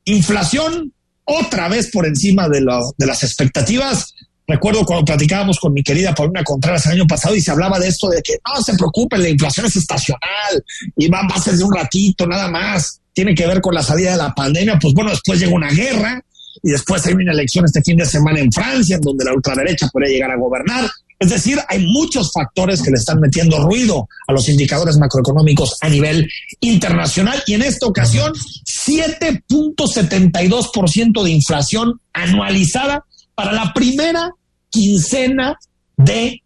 inflación 0.05 0.93
otra 1.25 1.69
vez 1.69 1.90
por 1.90 2.07
encima 2.07 2.49
de, 2.49 2.61
lo, 2.61 2.93
de 2.97 3.07
las 3.07 3.23
expectativas. 3.23 4.14
Recuerdo 4.47 4.85
cuando 4.85 5.07
platicábamos 5.07 5.59
con 5.59 5.73
mi 5.73 5.83
querida 5.83 6.14
Paulina 6.14 6.45
Contreras 6.45 6.85
el 6.87 6.93
año 6.93 7.07
pasado 7.07 7.35
y 7.35 7.40
se 7.40 7.51
hablaba 7.51 7.79
de 7.79 7.88
esto 7.88 8.09
de 8.11 8.21
que 8.21 8.35
no 8.47 8.62
se 8.62 8.75
preocupen, 8.75 9.23
la 9.23 9.31
inflación 9.31 9.67
es 9.67 9.77
estacional 9.77 10.64
y 10.97 11.09
va, 11.09 11.21
a 11.21 11.40
ser 11.40 11.55
de 11.55 11.64
un 11.64 11.75
ratito 11.75 12.27
nada 12.27 12.49
más. 12.49 13.01
Tiene 13.14 13.35
que 13.35 13.47
ver 13.47 13.61
con 13.61 13.75
la 13.75 13.83
salida 13.83 14.11
de 14.12 14.19
la 14.19 14.35
pandemia. 14.35 14.79
Pues 14.79 14.93
bueno, 14.93 15.11
después 15.11 15.40
llega 15.40 15.55
una 15.55 15.71
guerra 15.71 16.23
y 16.62 16.71
después 16.71 17.07
hay 17.07 17.14
una 17.14 17.33
elección 17.33 17.64
este 17.64 17.83
fin 17.83 17.97
de 17.97 18.05
semana 18.05 18.40
en 18.40 18.53
Francia, 18.53 18.97
en 18.97 19.03
donde 19.03 19.25
la 19.25 19.33
ultraderecha 19.33 19.88
podría 19.88 20.11
llegar 20.11 20.31
a 20.33 20.37
gobernar. 20.37 20.90
Es 21.18 21.31
decir, 21.31 21.59
hay 21.68 21.85
muchos 21.87 22.31
factores 22.33 22.81
que 22.83 22.90
le 22.90 22.96
están 22.96 23.20
metiendo 23.20 23.59
ruido 23.59 24.09
a 24.27 24.33
los 24.33 24.48
indicadores 24.48 24.98
macroeconómicos 24.98 25.77
a 25.81 25.88
nivel 25.88 26.29
internacional 26.61 27.40
y 27.46 27.55
en 27.55 27.62
esta 27.62 27.87
ocasión 27.87 28.33
7.72% 28.64 31.22
de 31.22 31.31
inflación 31.31 32.00
anualizada 32.12 33.05
para 33.35 33.53
la 33.53 33.72
primera 33.72 34.33
quincena 34.70 35.57
de 35.96 36.42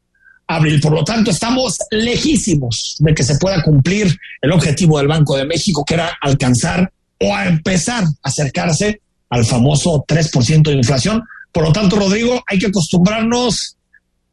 abril. 0.47 0.81
Por 0.81 0.93
lo 0.93 1.05
tanto, 1.05 1.31
estamos 1.31 1.79
lejísimos 1.91 2.97
de 2.99 3.15
que 3.15 3.23
se 3.23 3.37
pueda 3.37 3.63
cumplir 3.63 4.15
el 4.43 4.53
objetivo 4.53 4.99
del 4.99 5.09
Banco 5.09 5.35
de 5.37 5.47
México, 5.47 5.85
que 5.87 5.95
era 5.95 6.11
alcanzar 6.21 6.93
o 7.21 7.35
a 7.35 7.47
empezar 7.47 8.05
a 8.05 8.09
acercarse 8.23 9.01
al 9.31 9.45
famoso 9.45 10.05
3% 10.07 10.63
de 10.63 10.75
inflación. 10.75 11.23
Por 11.53 11.65
lo 11.65 11.73
tanto, 11.73 11.97
Rodrigo, 11.97 12.43
hay 12.47 12.59
que 12.59 12.67
acostumbrarnos 12.67 13.78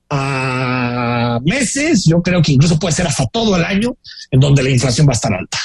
a 0.09 1.39
meses, 1.43 2.05
yo 2.05 2.21
creo 2.21 2.41
que 2.41 2.53
incluso 2.53 2.79
puede 2.79 2.95
ser 2.95 3.07
hasta 3.07 3.25
todo 3.27 3.55
el 3.55 3.63
año, 3.63 3.97
en 4.31 4.39
donde 4.39 4.63
la 4.63 4.69
inflación 4.69 5.07
va 5.07 5.11
a 5.11 5.15
estar 5.15 5.33
alta. 5.33 5.59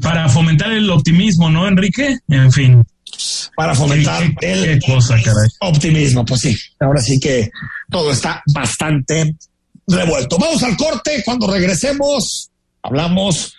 Para 0.00 0.28
fomentar 0.28 0.72
el 0.72 0.88
optimismo, 0.90 1.50
¿no, 1.50 1.66
Enrique? 1.66 2.18
En 2.28 2.52
fin. 2.52 2.84
Para 3.56 3.74
fomentar 3.74 4.22
el 4.40 4.80
optimismo, 5.60 6.24
pues 6.24 6.40
sí. 6.40 6.56
Ahora 6.80 7.00
sí 7.00 7.18
que 7.18 7.50
todo 7.90 8.12
está 8.12 8.42
bastante 8.52 9.36
revuelto. 9.86 10.38
Vamos 10.38 10.62
al 10.62 10.76
corte. 10.76 11.22
Cuando 11.24 11.46
regresemos, 11.46 12.50
hablamos 12.82 13.54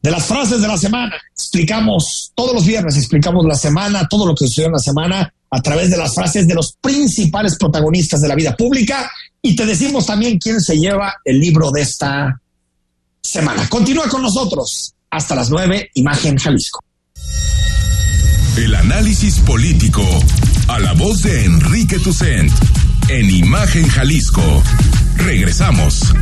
de 0.00 0.10
las 0.10 0.24
frases 0.24 0.60
de 0.60 0.68
la 0.68 0.76
semana. 0.76 1.16
Explicamos 1.32 2.32
todos 2.34 2.54
los 2.54 2.66
viernes, 2.66 2.96
explicamos 2.96 3.44
la 3.44 3.54
semana, 3.54 4.06
todo 4.08 4.26
lo 4.26 4.34
que 4.34 4.46
sucedió 4.46 4.66
en 4.66 4.72
la 4.72 4.78
semana 4.78 5.32
a 5.50 5.60
través 5.60 5.90
de 5.90 5.96
las 5.96 6.14
frases 6.14 6.48
de 6.48 6.54
los 6.54 6.76
principales 6.80 7.56
protagonistas 7.56 8.20
de 8.20 8.28
la 8.28 8.34
vida 8.34 8.56
pública 8.56 9.10
y 9.42 9.56
te 9.56 9.66
decimos 9.66 10.06
también 10.06 10.38
quién 10.38 10.60
se 10.60 10.78
lleva 10.78 11.16
el 11.24 11.40
libro 11.40 11.70
de 11.72 11.82
esta 11.82 12.40
semana. 13.20 13.68
Continúa 13.68 14.08
con 14.08 14.22
nosotros 14.22 14.94
hasta 15.10 15.34
las 15.34 15.50
nueve, 15.50 15.90
Imagen 15.94 16.38
Jalisco. 16.38 16.80
El 18.56 18.74
análisis 18.74 19.40
político 19.40 20.04
a 20.68 20.78
la 20.78 20.92
voz 20.92 21.22
de 21.22 21.44
Enrique 21.44 21.98
Tucent 21.98 22.52
en 23.08 23.30
Imagen 23.30 23.88
Jalisco. 23.88 24.62
Regresamos. 25.16 26.14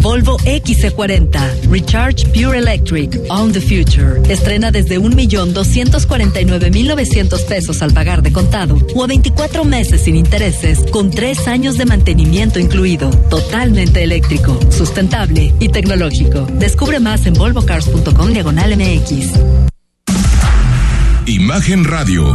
Volvo 0.00 0.38
XC40 0.38 1.68
Recharge 1.70 2.26
Pure 2.28 2.58
Electric 2.58 3.20
On 3.28 3.52
the 3.52 3.60
Future. 3.60 4.22
Estrena 4.32 4.70
desde 4.70 4.98
1.249.900 4.98 7.44
pesos 7.46 7.82
al 7.82 7.92
pagar 7.92 8.22
de 8.22 8.32
contado 8.32 8.78
o 8.94 9.04
a 9.04 9.06
24 9.06 9.64
meses 9.64 10.00
sin 10.02 10.16
intereses 10.16 10.80
con 10.90 11.10
3 11.10 11.46
años 11.48 11.76
de 11.78 11.86
mantenimiento 11.86 12.58
incluido. 12.58 13.10
Totalmente 13.30 14.02
eléctrico, 14.02 14.58
sustentable 14.70 15.54
y 15.60 15.68
tecnológico. 15.68 16.46
Descubre 16.54 16.98
más 17.00 17.26
en 17.26 17.34
volvocars.com 17.34 18.32
diagonal 18.32 18.76
MX. 18.76 19.32
Imagen 21.26 21.84
Radio, 21.84 22.34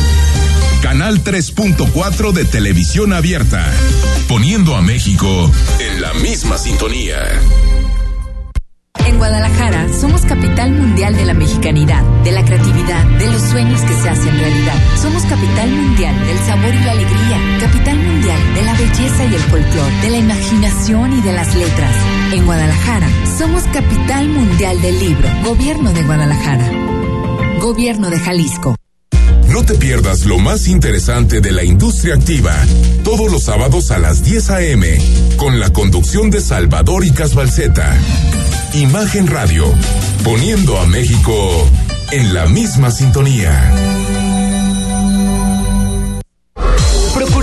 Canal 0.81 1.23
3.4 1.23 2.31
de 2.31 2.43
televisión 2.43 3.13
abierta, 3.13 3.71
poniendo 4.27 4.75
a 4.75 4.81
México 4.81 5.51
en 5.79 6.01
la 6.01 6.13
misma 6.15 6.57
sintonía. 6.57 7.17
En 9.05 9.17
Guadalajara 9.17 9.87
somos 9.93 10.21
capital 10.21 10.71
mundial 10.71 11.15
de 11.15 11.25
la 11.25 11.33
mexicanidad, 11.33 12.03
de 12.23 12.31
la 12.31 12.43
creatividad, 12.43 13.03
de 13.19 13.27
los 13.27 13.41
sueños 13.41 13.79
que 13.81 13.93
se 13.93 14.09
hacen 14.09 14.37
realidad. 14.37 14.73
Somos 14.99 15.23
capital 15.23 15.69
mundial 15.69 16.15
del 16.25 16.37
sabor 16.39 16.73
y 16.73 16.83
la 16.83 16.91
alegría, 16.91 17.59
capital 17.59 17.97
mundial 17.97 18.53
de 18.55 18.61
la 18.63 18.73
belleza 18.73 19.25
y 19.25 19.35
el 19.35 19.41
folclor, 19.41 19.91
de 20.01 20.09
la 20.09 20.17
imaginación 20.17 21.13
y 21.13 21.21
de 21.21 21.33
las 21.33 21.55
letras. 21.55 21.95
En 22.33 22.45
Guadalajara 22.45 23.07
somos 23.37 23.63
capital 23.65 24.29
mundial 24.29 24.81
del 24.81 24.99
libro, 24.99 25.29
Gobierno 25.43 25.93
de 25.93 26.03
Guadalajara. 26.03 26.71
Gobierno 27.59 28.09
de 28.09 28.19
Jalisco. 28.19 28.80
No 29.51 29.65
te 29.65 29.75
pierdas 29.75 30.25
lo 30.25 30.39
más 30.39 30.69
interesante 30.69 31.41
de 31.41 31.51
la 31.51 31.63
industria 31.63 32.15
activa, 32.15 32.55
todos 33.03 33.29
los 33.29 33.43
sábados 33.43 33.91
a 33.91 33.99
las 33.99 34.23
10 34.23 34.49
a.m., 34.49 34.97
con 35.35 35.59
la 35.59 35.71
conducción 35.73 36.29
de 36.29 36.39
Salvador 36.39 37.05
y 37.05 37.11
Casbalceta. 37.11 37.93
Imagen 38.73 39.27
Radio, 39.27 39.65
poniendo 40.23 40.79
a 40.79 40.85
México 40.85 41.69
en 42.11 42.33
la 42.33 42.45
misma 42.45 42.91
sintonía. 42.91 44.30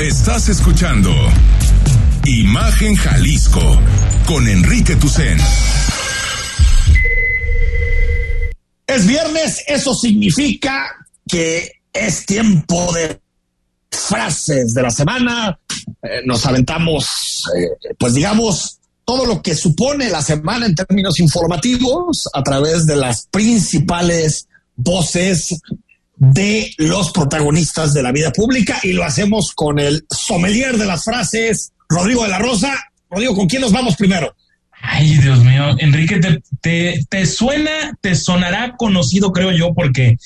Estás 0.00 0.48
escuchando 0.48 1.10
Imagen 2.24 2.96
Jalisco 2.96 3.60
con 4.26 4.48
Enrique 4.48 4.96
Tucen. 4.96 5.36
Es 8.86 9.06
viernes, 9.06 9.62
eso 9.66 9.94
significa 9.94 10.90
que 11.28 11.82
es 11.92 12.24
tiempo 12.24 12.90
de 12.94 13.20
frases 13.90 14.72
de 14.72 14.82
la 14.82 14.90
semana. 14.90 15.58
Eh, 16.02 16.22
nos 16.24 16.46
aventamos, 16.46 17.44
eh, 17.54 17.92
pues 17.98 18.14
digamos, 18.14 18.78
todo 19.04 19.26
lo 19.26 19.42
que 19.42 19.54
supone 19.54 20.08
la 20.08 20.22
semana 20.22 20.64
en 20.64 20.74
términos 20.74 21.20
informativos 21.20 22.26
a 22.32 22.42
través 22.42 22.86
de 22.86 22.96
las 22.96 23.26
principales 23.26 24.48
voces 24.76 25.60
de 26.20 26.70
los 26.76 27.12
protagonistas 27.12 27.94
de 27.94 28.02
la 28.02 28.12
vida 28.12 28.30
pública 28.30 28.78
y 28.82 28.92
lo 28.92 29.04
hacemos 29.04 29.52
con 29.54 29.78
el 29.78 30.04
sommelier 30.10 30.76
de 30.76 30.84
las 30.84 31.02
frases, 31.02 31.72
Rodrigo 31.88 32.24
de 32.24 32.28
la 32.28 32.38
Rosa. 32.38 32.74
Rodrigo, 33.10 33.34
¿con 33.34 33.48
quién 33.48 33.62
nos 33.62 33.72
vamos 33.72 33.96
primero? 33.96 34.36
Ay, 34.82 35.16
Dios 35.16 35.42
mío, 35.42 35.76
Enrique, 35.78 36.18
te, 36.18 36.42
te, 36.60 37.06
te 37.08 37.24
suena, 37.24 37.96
te 38.02 38.14
sonará 38.14 38.76
conocido, 38.76 39.32
creo 39.32 39.50
yo, 39.50 39.72
porque 39.72 40.18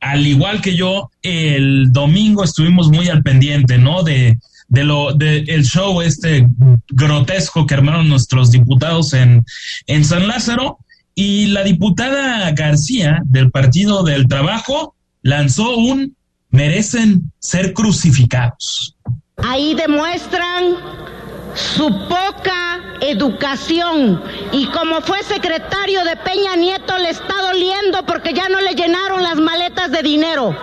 al 0.00 0.26
igual 0.26 0.60
que 0.60 0.74
yo, 0.74 1.10
el 1.22 1.92
domingo 1.92 2.42
estuvimos 2.42 2.90
muy 2.90 3.08
al 3.08 3.22
pendiente, 3.22 3.78
¿no? 3.78 4.02
De, 4.02 4.38
de 4.66 4.84
lo 4.84 5.14
de 5.14 5.38
el 5.46 5.64
show 5.64 6.02
este 6.02 6.48
grotesco 6.88 7.64
que 7.64 7.74
armaron 7.74 8.08
nuestros 8.08 8.50
diputados 8.50 9.14
en, 9.14 9.44
en 9.86 10.04
San 10.04 10.26
Lázaro 10.26 10.78
y 11.14 11.46
la 11.46 11.62
diputada 11.62 12.50
García 12.52 13.20
del 13.24 13.52
Partido 13.52 14.02
del 14.02 14.26
Trabajo 14.26 14.96
lanzó 15.22 15.76
un 15.76 16.16
merecen 16.50 17.32
ser 17.38 17.72
crucificados. 17.74 18.96
Ahí 19.36 19.74
demuestran 19.74 20.76
su 21.54 21.88
poca 22.08 22.80
educación 23.00 24.22
y 24.52 24.66
como 24.66 25.00
fue 25.00 25.22
secretario 25.22 26.04
de 26.04 26.16
Peña 26.16 26.56
Nieto 26.56 26.96
le 26.98 27.10
está 27.10 27.34
doliendo 27.42 28.02
porque 28.04 28.32
ya 28.32 28.48
no 28.48 28.60
le 28.60 28.74
llenaron 28.74 29.22
las 29.22 29.36
maletas 29.36 29.90
de 29.90 30.02
dinero. 30.02 30.54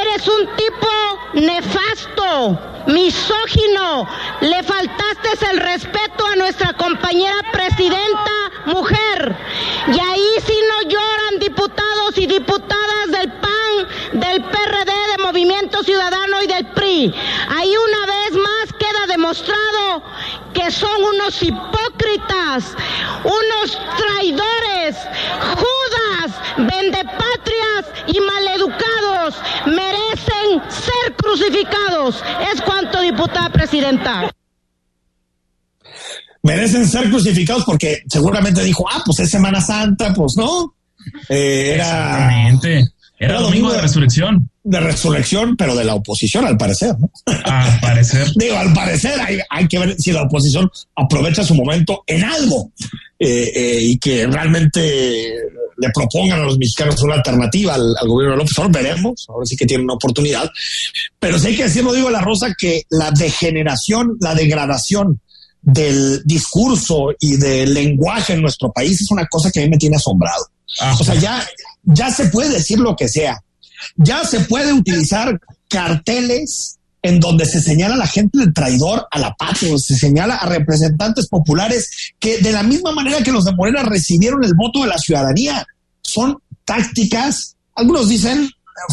Eres 0.00 0.28
un 0.28 0.46
tipo 0.56 0.86
nefasto, 1.34 2.58
misógino, 2.86 4.08
le 4.40 4.62
faltaste 4.62 5.16
el 5.52 5.60
respeto 5.60 6.26
a 6.26 6.36
nuestra 6.36 6.72
compañera 6.72 7.36
presidenta 7.52 8.32
mujer. 8.66 9.36
Y 9.88 10.00
ahí 10.00 10.28
sí 10.44 10.54
no 10.68 10.88
lloran 10.88 11.38
diputados 11.40 12.16
y 12.16 12.26
diputadas 12.26 13.10
del 13.10 13.32
PAN, 13.32 13.65
del 14.12 14.42
PRD, 14.42 14.92
de 15.16 15.22
Movimiento 15.22 15.82
Ciudadano 15.82 16.42
y 16.42 16.46
del 16.46 16.66
PRI. 16.66 17.14
Ahí 17.48 17.72
una 17.76 18.06
vez 18.06 18.32
más 18.32 18.72
queda 18.78 19.06
demostrado 19.08 20.02
que 20.52 20.70
son 20.70 21.02
unos 21.02 21.42
hipócritas, 21.42 22.74
unos 23.24 23.78
traidores, 23.96 24.96
judas, 25.54 26.32
vendepatrias 26.56 27.84
y 28.06 28.20
maleducados. 28.20 29.34
Merecen 29.66 30.62
ser 30.70 31.14
crucificados. 31.16 32.22
Es 32.52 32.62
cuanto, 32.62 33.00
diputada 33.00 33.50
presidenta. 33.50 34.30
Merecen 36.42 36.86
ser 36.86 37.10
crucificados 37.10 37.64
porque 37.64 38.02
seguramente 38.08 38.62
dijo, 38.62 38.86
ah, 38.88 39.02
pues 39.04 39.18
es 39.20 39.30
Semana 39.30 39.60
Santa, 39.60 40.14
pues 40.14 40.34
no. 40.36 40.74
Eh, 41.28 41.72
era, 41.74 41.84
Exactamente. 41.84 42.95
Era, 43.18 43.40
domingo 43.40 43.72
de, 43.72 43.80
resurrección. 43.80 44.50
De 44.62 44.78
resurrección, 44.78 45.56
pero 45.56 45.74
de 45.74 45.84
la 45.84 45.94
oposición, 45.94 46.44
al 46.44 46.56
parecer. 46.56 46.94
¿no? 46.98 47.10
Al 47.44 47.80
parecer. 47.80 48.26
Digo, 48.36 48.56
al 48.56 48.72
parecer 48.72 49.18
hay, 49.20 49.38
hay, 49.48 49.68
que 49.68 49.78
ver 49.78 49.96
si 49.98 50.12
la 50.12 50.22
oposición 50.22 50.70
aprovecha 50.94 51.42
su 51.42 51.54
momento 51.54 52.04
en 52.06 52.24
algo 52.24 52.72
eh, 53.18 53.52
eh, 53.54 53.78
y 53.80 53.98
que 53.98 54.26
realmente 54.26 55.32
le 55.78 55.90
propongan 55.94 56.40
a 56.40 56.44
los 56.44 56.58
mexicanos 56.58 57.02
una 57.02 57.14
alternativa 57.14 57.74
al, 57.74 57.94
al 58.00 58.08
gobierno 58.08 58.34
de 58.34 58.38
López 58.38 58.58
Obrador. 58.58 58.82
Veremos, 58.82 59.26
ahora 59.28 59.46
sí 59.46 59.56
que 59.56 59.66
tienen 59.66 59.84
una 59.84 59.94
oportunidad. 59.94 60.50
Pero 61.18 61.38
sí 61.38 61.48
hay 61.48 61.56
que 61.56 61.64
decirlo, 61.64 61.92
digo, 61.92 62.10
la 62.10 62.20
Rosa, 62.20 62.54
que 62.56 62.82
la 62.90 63.10
degeneración, 63.12 64.16
la 64.20 64.34
degradación 64.34 65.20
del 65.66 66.22
discurso 66.24 67.08
y 67.18 67.36
del 67.36 67.74
lenguaje 67.74 68.34
en 68.34 68.42
nuestro 68.42 68.70
país 68.72 69.00
es 69.00 69.10
una 69.10 69.26
cosa 69.26 69.50
que 69.50 69.60
a 69.60 69.62
mí 69.64 69.70
me 69.70 69.78
tiene 69.78 69.96
asombrado. 69.96 70.46
O 71.00 71.04
sea, 71.04 71.14
ya, 71.14 71.46
ya 71.84 72.10
se 72.10 72.26
puede 72.28 72.50
decir 72.50 72.78
lo 72.78 72.96
que 72.96 73.08
sea. 73.08 73.42
Ya 73.96 74.24
se 74.24 74.40
puede 74.40 74.72
utilizar 74.72 75.40
carteles 75.68 76.78
en 77.02 77.20
donde 77.20 77.46
se 77.46 77.60
señala 77.60 77.94
a 77.94 77.98
la 77.98 78.06
gente 78.06 78.38
de 78.38 78.52
traidor 78.52 79.06
a 79.10 79.18
la 79.18 79.34
patria, 79.34 79.78
se 79.78 79.96
señala 79.96 80.36
a 80.36 80.46
representantes 80.46 81.28
populares 81.28 81.88
que 82.18 82.38
de 82.38 82.52
la 82.52 82.64
misma 82.64 82.92
manera 82.92 83.22
que 83.22 83.30
los 83.30 83.44
de 83.44 83.54
Morena 83.54 83.84
recibieron 83.84 84.42
el 84.42 84.54
voto 84.54 84.82
de 84.82 84.88
la 84.88 84.98
ciudadanía. 84.98 85.64
Son 86.02 86.36
tácticas, 86.64 87.56
algunos 87.74 88.08
dicen 88.08 88.50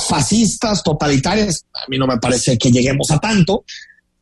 fascistas, 0.08 0.84
totalitarias, 0.84 1.66
a 1.74 1.90
mí 1.90 1.98
no 1.98 2.08
me 2.08 2.18
parece 2.18 2.58
que 2.58 2.72
lleguemos 2.72 3.10
a 3.12 3.20
tanto, 3.20 3.66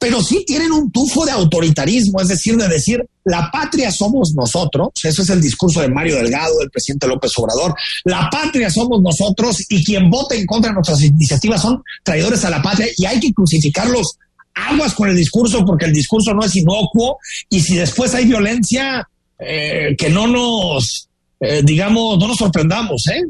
pero 0.02 0.20
sí 0.24 0.44
tienen 0.48 0.72
un 0.72 0.92
tufo 0.92 1.28
de 1.28 1.32
autoritarismo, 1.32 2.20
es 2.22 2.28
decir, 2.28 2.58
de 2.58 2.68
decir, 2.68 3.08
la 3.24 3.52
patria 3.52 3.92
somos 3.92 4.34
nosotros, 4.34 4.90
eso 5.04 5.22
es 5.22 5.30
el 5.30 5.40
discurso 5.40 5.80
de 5.80 5.90
Mario 5.90 6.16
Delgado, 6.16 6.58
del 6.58 6.72
presidente 6.72 7.06
López 7.06 7.32
Obrador, 7.38 7.76
la 8.06 8.28
patria 8.32 8.72
somos 8.72 9.00
nosotros 9.00 9.64
y 9.70 9.86
quien 9.86 10.10
vote 10.10 10.40
en 10.40 10.48
contra 10.48 10.72
de 10.72 10.74
nuestras 10.74 11.04
iniciativas 11.04 11.62
son 11.62 11.84
traidores 12.02 12.44
a 12.44 12.50
la 12.50 12.64
patria 12.64 12.88
y 12.98 13.06
hay 13.06 13.20
que 13.20 13.32
crucificarlos 13.32 14.18
aguas 14.56 14.96
con 14.96 15.08
el 15.08 15.16
discurso 15.16 15.64
porque 15.64 15.86
el 15.86 15.94
discurso 15.94 16.34
no 16.34 16.44
es 16.44 16.56
inocuo 16.56 17.20
y 17.48 17.60
si 17.62 17.76
después 17.76 18.16
hay 18.16 18.26
violencia, 18.26 19.08
eh, 19.38 19.96
que 19.96 20.10
no 20.10 20.26
nos, 20.26 21.10
eh, 21.40 21.62
digamos, 21.64 22.18
no 22.18 22.28
nos 22.28 22.38
sorprendamos, 22.38 23.06
¿eh? 23.06 23.22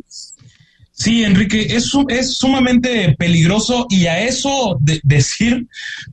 Sí, 1.02 1.24
Enrique, 1.24 1.76
es, 1.76 1.91
es 2.10 2.36
sumamente 2.36 3.16
peligroso 3.18 3.88
y 3.89 4.06
a 4.06 4.20
eso 4.20 4.78
de, 4.80 5.02
decir, 5.04 5.66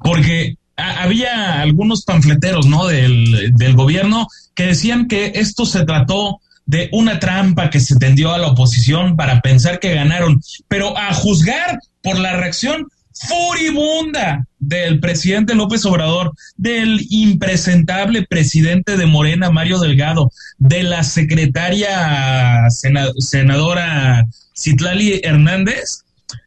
porque 0.02 0.56
había 0.76 1.60
algunos 1.60 2.04
panfleteros, 2.04 2.66
¿no? 2.66 2.86
Del, 2.86 3.52
del 3.54 3.74
gobierno 3.74 4.28
que 4.54 4.68
decían 4.68 5.06
que 5.06 5.32
esto 5.34 5.66
se 5.66 5.84
trató 5.84 6.40
de 6.64 6.88
una 6.92 7.20
trampa 7.20 7.68
que 7.68 7.80
se 7.80 7.96
tendió 7.96 8.32
a 8.32 8.38
la 8.38 8.46
oposición 8.46 9.14
para 9.14 9.42
pensar 9.42 9.78
que 9.78 9.94
ganaron, 9.94 10.40
pero 10.68 10.96
a 10.96 11.12
juzgar 11.12 11.78
por 12.00 12.18
la 12.18 12.38
reacción 12.38 12.86
furibunda 13.12 14.46
del 14.58 15.00
presidente 15.00 15.54
López 15.54 15.84
Obrador, 15.84 16.32
del 16.56 17.06
impresentable 17.10 18.26
presidente 18.26 18.96
de 18.96 19.04
Morena, 19.04 19.50
Mario 19.50 19.80
Delgado, 19.80 20.32
de 20.56 20.82
la 20.82 21.04
secretaria 21.04 22.68
senadora 22.70 24.24
Citlali 24.58 25.20
Hernández, 25.22 26.02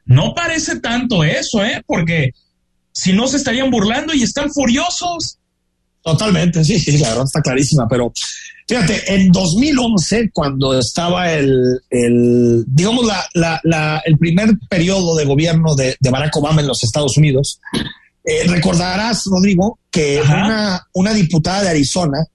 no 0.06 0.34
parece 0.34 0.80
tanto 0.80 1.24
eso, 1.24 1.64
¿eh? 1.64 1.82
Porque 1.86 2.32
si 2.92 3.14
no 3.14 3.28
se 3.28 3.38
estarían 3.38 3.72
burlando 3.72 4.14
y 4.14 4.24
están 4.24 4.52
furiosos. 4.52 5.38
Totalmente, 6.04 6.64
sí, 6.64 6.80
sí, 6.80 6.98
la 6.98 7.10
verdad 7.10 7.26
está 7.26 7.42
clarísima, 7.42 7.88
pero 7.88 8.12
fíjate, 8.68 9.14
en 9.14 9.32
2011, 9.32 10.32
cuando 10.34 10.78
estaba 10.78 11.32
el, 11.32 11.80
el 11.90 12.64
digamos, 12.68 13.06
la, 13.06 13.24
la, 13.36 13.60
la, 13.64 14.02
el 14.04 14.18
primer 14.18 14.58
periodo 14.68 15.16
de 15.16 15.26
gobierno 15.26 15.76
de, 15.76 15.96
de, 16.00 16.10
Barack 16.10 16.36
Obama 16.38 16.62
en 16.62 16.68
los 16.68 16.84
Estados 16.84 17.18
Unidos, 17.18 17.60
eh, 18.24 18.46
recordarás, 18.48 19.26
Rodrigo, 19.26 19.80
que 19.92 20.22
una, 20.22 20.88
una, 20.94 21.14
diputada 21.14 21.64
de 21.64 21.70
Arizona 21.70 22.26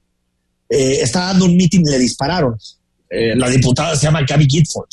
eh, 0.69 0.99
estaba 1.03 1.27
dando 1.27 1.47
un 1.47 1.57
mitin 1.57 1.83
y 1.87 1.91
le 1.91 1.99
dispararon. 1.99 2.57
Eh, 3.11 3.35
la 3.37 3.49
diputada 3.49 3.97
se 3.97 4.07
llama 4.07 4.23
Gabby 4.23 4.47
Gitford. 4.49 4.89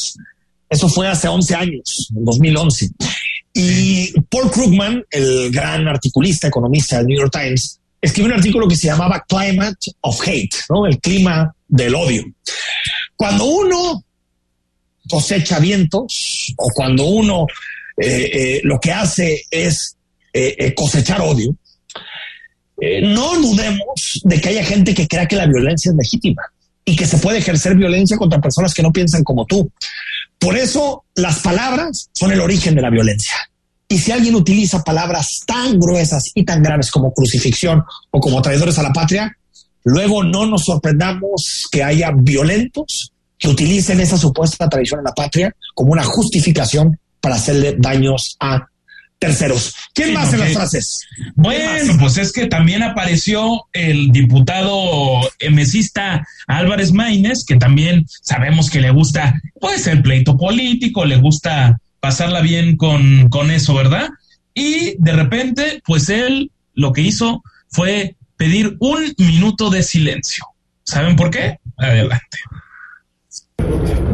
Eso 0.74 0.89
fue 0.89 1.07
hace 1.07 1.28
11 1.28 1.55
años, 1.55 2.07
en 2.15 2.26
2011. 2.26 2.89
Y 3.53 4.11
Paul 4.24 4.49
Krugman, 4.49 5.03
el 5.11 5.51
gran 5.51 5.88
articulista, 5.88 6.47
economista 6.47 6.97
del 6.97 7.07
New 7.07 7.19
York 7.19 7.32
Times, 7.32 7.80
escribió 8.01 8.32
un 8.32 8.39
artículo 8.39 8.67
que 8.67 8.76
se 8.76 8.88
llamaba 8.88 9.24
Climate 9.28 9.91
of 10.01 10.19
Hate, 10.28 10.55
¿no? 10.69 10.88
El 10.88 10.97
clima 10.99 11.55
del 11.67 11.93
odio. 11.93 12.26
Cuando 13.15 13.45
uno 13.45 14.03
cosecha 15.07 15.59
vientos 15.59 16.55
o 16.57 16.69
cuando 16.74 17.05
uno 17.05 17.45
eh, 18.01 18.32
eh, 18.34 18.61
lo 18.63 18.80
que 18.80 18.91
hace 18.91 19.43
es 19.51 19.95
eh, 20.34 20.74
cosechar 20.74 21.21
odio, 21.21 21.55
no 23.03 23.39
dudemos 23.39 24.21
de 24.24 24.41
que 24.41 24.49
haya 24.49 24.65
gente 24.65 24.95
que 24.95 25.07
crea 25.07 25.28
que 25.28 25.36
la 25.36 25.45
violencia 25.45 25.91
es 25.91 25.95
legítima 25.95 26.41
y 26.84 26.95
que 26.95 27.05
se 27.05 27.17
puede 27.17 27.38
ejercer 27.38 27.76
violencia 27.76 28.17
contra 28.17 28.41
personas 28.41 28.74
que 28.74 28.82
no 28.84 28.91
piensan 28.91 29.24
como 29.24 29.45
tú. 29.45 29.71
Por 30.43 30.57
eso 30.57 31.05
las 31.15 31.39
palabras 31.39 32.09
son 32.11 32.33
el 32.33 32.41
origen 32.41 32.75
de 32.75 32.81
la 32.81 32.89
violencia. 32.89 33.33
Y 33.87 33.97
si 33.97 34.11
alguien 34.11 34.35
utiliza 34.35 34.83
palabras 34.83 35.39
tan 35.47 35.79
gruesas 35.79 36.31
y 36.35 36.43
tan 36.43 36.61
graves 36.61 36.91
como 36.91 37.13
crucifixión 37.13 37.81
o 38.11 38.19
como 38.19 38.41
traidores 38.41 38.77
a 38.77 38.83
la 38.83 38.91
patria, 38.91 39.37
luego 39.85 40.21
no 40.21 40.45
nos 40.45 40.65
sorprendamos 40.65 41.63
que 41.71 41.81
haya 41.81 42.11
violentos 42.13 43.13
que 43.39 43.47
utilicen 43.47 44.01
esa 44.01 44.17
supuesta 44.17 44.67
traición 44.67 44.99
a 44.99 45.03
la 45.03 45.13
patria 45.13 45.55
como 45.73 45.93
una 45.93 46.03
justificación 46.03 46.99
para 47.21 47.35
hacerle 47.35 47.77
daños 47.79 48.35
a 48.41 48.67
terceros. 49.26 49.74
¿Quién 49.93 50.09
sí, 50.09 50.13
más 50.13 50.34
en 50.34 50.39
las 50.39 50.53
frases? 50.53 51.07
Bueno, 51.36 51.97
pues 51.99 52.17
es 52.17 52.32
que 52.32 52.47
también 52.47 52.84
apareció 52.84 53.67
el 53.74 54.11
diputado 54.11 55.21
mesista 55.51 56.28
Álvarez 56.47 56.91
Maínez, 56.91 57.45
que 57.45 57.55
también 57.55 58.05
sabemos 58.21 58.69
que 58.69 58.82
le 58.82 58.91
gusta, 58.91 59.39
puede 59.59 59.80
ser 59.80 60.01
pleito 60.01 60.38
político, 60.38 61.05
le 61.05 61.17
gusta 61.17 61.80
pasarla 61.99 62.41
bien 62.41 62.76
con, 62.76 63.30
con 63.30 63.49
eso, 63.49 63.74
¿verdad? 63.74 64.09
Y 64.53 64.95
de 64.99 65.13
repente, 65.13 65.82
pues 65.86 66.09
él 66.09 66.51
lo 66.74 66.91
que 66.91 67.01
hizo 67.01 67.43
fue 67.69 68.15
pedir 68.36 68.76
un 68.80 69.13
minuto 69.17 69.69
de 69.69 69.84
silencio. 69.84 70.45
¿Saben 70.84 71.15
por 71.15 71.30
qué? 71.30 71.59
Adelante. 71.78 72.38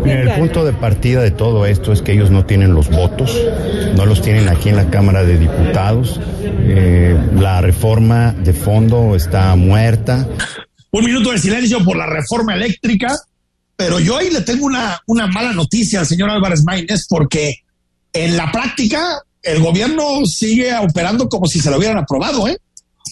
El 0.06 0.32
punto 0.36 0.66
de 0.66 0.74
partida 0.74 1.22
de 1.22 1.32
todo 1.32 1.66
esto 1.66 1.92
es 1.92 2.02
que 2.02 2.14
ellos 2.14 2.32
no 2.32 2.46
tienen 2.46 2.74
los 2.74 2.90
votos, 2.90 3.36
no 3.96 4.06
los 4.06 4.22
tienen 4.22 4.50
aquí 4.50 4.70
en 4.70 4.76
la 4.76 4.90
Cámara 4.90 5.24
de 5.24 5.38
Diputados. 5.38 6.20
Eh, 6.44 7.18
la 7.36 7.62
reforma 7.62 8.34
de 8.34 8.54
fondo 8.54 9.16
está 9.16 9.56
muerta. 9.56 10.28
Un 10.92 11.06
minuto 11.06 11.32
de 11.32 11.40
silencio 11.40 11.84
por 11.84 11.98
la 11.98 12.06
reforma 12.06 12.56
eléctrica, 12.56 13.16
pero 13.76 14.00
yo 14.00 14.18
ahí 14.18 14.30
le 14.30 14.42
tengo 14.42 14.66
una, 14.66 15.00
una 15.08 15.28
mala 15.28 15.54
noticia 15.54 16.00
al 16.00 16.06
señor 16.06 16.30
Álvarez 16.30 16.64
Maínez 16.64 17.06
porque 17.08 17.64
en 18.14 18.38
la 18.38 18.52
práctica 18.52 19.22
el 19.42 19.62
gobierno 19.62 20.26
sigue 20.26 20.76
operando 20.78 21.30
como 21.30 21.48
si 21.48 21.60
se 21.60 21.70
lo 21.70 21.78
hubieran 21.78 21.98
aprobado, 21.98 22.48
¿eh? 22.48 22.58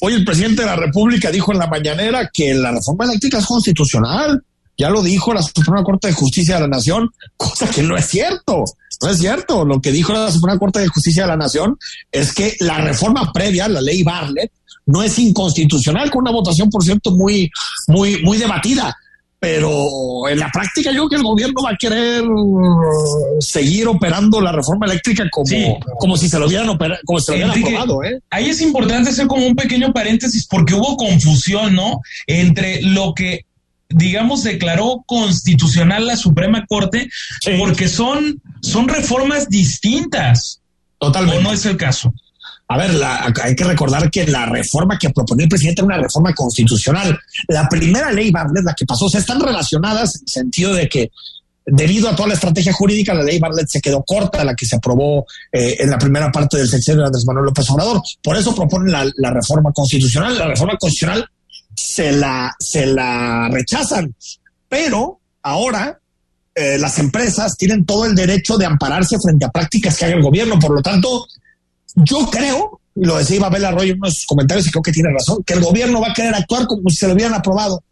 Hoy 0.01 0.13
el 0.13 0.25
presidente 0.25 0.61
de 0.61 0.67
la 0.67 0.75
República 0.75 1.31
dijo 1.31 1.51
en 1.51 1.59
la 1.59 1.67
mañanera 1.67 2.29
que 2.31 2.53
la 2.53 2.71
reforma 2.71 3.05
eléctrica 3.05 3.39
es 3.39 3.45
constitucional 3.45 4.43
ya 4.77 4.89
lo 4.89 5.01
dijo 5.01 5.33
la 5.33 5.41
Suprema 5.41 5.83
Corte 5.83 6.07
de 6.07 6.13
Justicia 6.13 6.55
de 6.55 6.61
la 6.61 6.67
Nación, 6.67 7.09
cosa 7.37 7.69
que 7.69 7.83
no 7.83 7.97
es 7.97 8.05
cierto. 8.05 8.63
No 9.01 9.09
es 9.09 9.19
cierto. 9.19 9.65
Lo 9.65 9.81
que 9.81 9.91
dijo 9.91 10.13
la 10.13 10.31
Suprema 10.31 10.57
Corte 10.57 10.79
de 10.79 10.87
Justicia 10.87 11.23
de 11.23 11.29
la 11.29 11.37
Nación 11.37 11.77
es 12.11 12.33
que 12.33 12.55
la 12.59 12.79
reforma 12.79 13.31
previa, 13.31 13.67
la 13.67 13.81
ley 13.81 14.03
Bartlett, 14.03 14.51
no 14.85 15.03
es 15.03 15.19
inconstitucional, 15.19 16.09
con 16.09 16.21
una 16.21 16.31
votación, 16.31 16.69
por 16.69 16.83
cierto, 16.83 17.11
muy, 17.11 17.51
muy, 17.87 18.21
muy 18.23 18.37
debatida. 18.37 18.95
pero 19.39 20.27
en 20.29 20.39
la 20.39 20.49
práctica 20.51 20.91
yo 20.91 21.07
creo 21.07 21.09
que 21.09 21.15
el 21.17 21.23
gobierno 21.23 21.61
va 21.63 21.71
a 21.71 21.77
querer 21.77 22.23
seguir 23.39 23.87
operando 23.87 24.41
la 24.41 24.51
reforma 24.51 24.87
eléctrica 24.87 25.25
como, 25.29 25.79
como 25.99 26.17
si 26.17 26.27
se 26.27 26.39
lo 26.39 26.47
hubieran 26.47 26.69
operado, 26.69 26.99
como 27.05 27.19
se 27.19 27.31
lo 27.31 27.37
hubieran 27.37 27.63
aprobado, 27.63 28.03
¿eh? 28.03 28.19
Ahí 28.31 28.49
es 28.49 28.61
importante 28.61 29.11
hacer 29.11 29.27
como 29.27 29.45
un 29.45 29.55
pequeño 29.55 29.93
paréntesis 29.93 30.47
porque 30.47 30.73
hubo 30.73 30.97
confusión, 30.97 31.75
¿no? 31.75 31.99
Entre 32.25 32.81
lo 32.81 33.13
que 33.13 33.45
digamos, 33.89 34.43
declaró 34.43 35.03
constitucional 35.05 36.07
la 36.07 36.17
Suprema 36.17 36.65
Corte, 36.67 37.09
porque 37.57 37.87
son, 37.87 38.41
son 38.61 38.87
reformas 38.87 39.49
distintas. 39.49 40.61
Totalmente. 40.99 41.39
¿O 41.39 41.41
no 41.41 41.53
es 41.53 41.65
el 41.65 41.77
caso? 41.77 42.13
A 42.69 42.77
ver, 42.77 42.91
hay 43.43 43.55
que 43.55 43.63
recordar 43.63 44.11
que 44.11 44.27
la 44.27 44.45
reforma 44.45 44.97
que 44.97 45.09
proponía 45.11 45.45
el 45.45 45.49
presidente 45.49 45.81
era 45.81 45.85
una 45.85 45.97
reforma 45.97 46.33
constitucional. 46.33 47.17
La 47.47 47.69
primera 47.69 48.11
ley 48.11 48.29
Bartlett, 48.29 48.65
la 48.65 48.73
que 48.73 48.85
pasó, 48.85 49.05
o 49.05 49.17
están 49.17 49.39
relacionadas 49.39 50.15
en 50.15 50.21
el 50.23 50.27
sentido 50.27 50.73
de 50.73 50.89
que 50.89 51.09
debido 51.65 52.09
a 52.09 52.15
toda 52.15 52.29
la 52.29 52.33
estrategia 52.33 52.73
jurídica, 52.73 53.13
la 53.13 53.23
ley 53.23 53.39
Bartlett 53.39 53.69
se 53.69 53.79
quedó 53.79 54.03
corta, 54.03 54.43
la 54.43 54.53
que 54.53 54.65
se 54.65 54.75
aprobó 54.75 55.25
eh, 55.51 55.77
en 55.79 55.89
la 55.89 55.97
primera 55.97 56.29
parte 56.29 56.57
del 56.57 56.67
sexenio 56.67 57.01
de 57.01 57.07
Andrés 57.07 57.25
Manuel 57.25 57.45
López 57.45 57.69
Obrador. 57.69 58.01
Por 58.21 58.35
eso 58.35 58.53
proponen 58.53 58.91
la, 58.91 59.09
la 59.15 59.31
reforma 59.31 59.71
constitucional. 59.71 60.37
La 60.37 60.47
reforma 60.47 60.75
constitucional 60.77 61.29
se 61.77 62.11
la, 62.11 62.53
se 62.59 62.85
la 62.87 63.49
rechazan. 63.49 64.13
Pero 64.67 65.19
ahora 65.43 65.99
eh, 66.55 66.77
las 66.79 66.97
empresas 66.99 67.55
tienen 67.55 67.85
todo 67.85 68.05
el 68.05 68.15
derecho 68.15 68.57
de 68.57 68.65
ampararse 68.65 69.17
frente 69.19 69.45
a 69.45 69.49
prácticas 69.49 69.97
que 69.97 70.05
haga 70.05 70.15
el 70.15 70.23
gobierno. 70.23 70.57
Por 70.59 70.71
lo 70.71 70.81
tanto, 70.81 71.25
yo 71.95 72.29
creo, 72.29 72.81
lo 72.95 73.17
decía 73.17 73.39
Babel 73.39 73.65
Arroyo 73.65 73.93
en 73.93 73.99
unos 73.99 74.25
comentarios 74.25 74.67
y 74.67 74.71
creo 74.71 74.81
que 74.81 74.91
tiene 74.91 75.09
razón, 75.13 75.43
que 75.45 75.53
el 75.53 75.61
gobierno 75.61 76.01
va 76.01 76.09
a 76.09 76.13
querer 76.13 76.33
actuar 76.33 76.65
como 76.65 76.89
si 76.89 76.97
se 76.97 77.07
lo 77.07 77.13
hubieran 77.13 77.35
aprobado. 77.35 77.83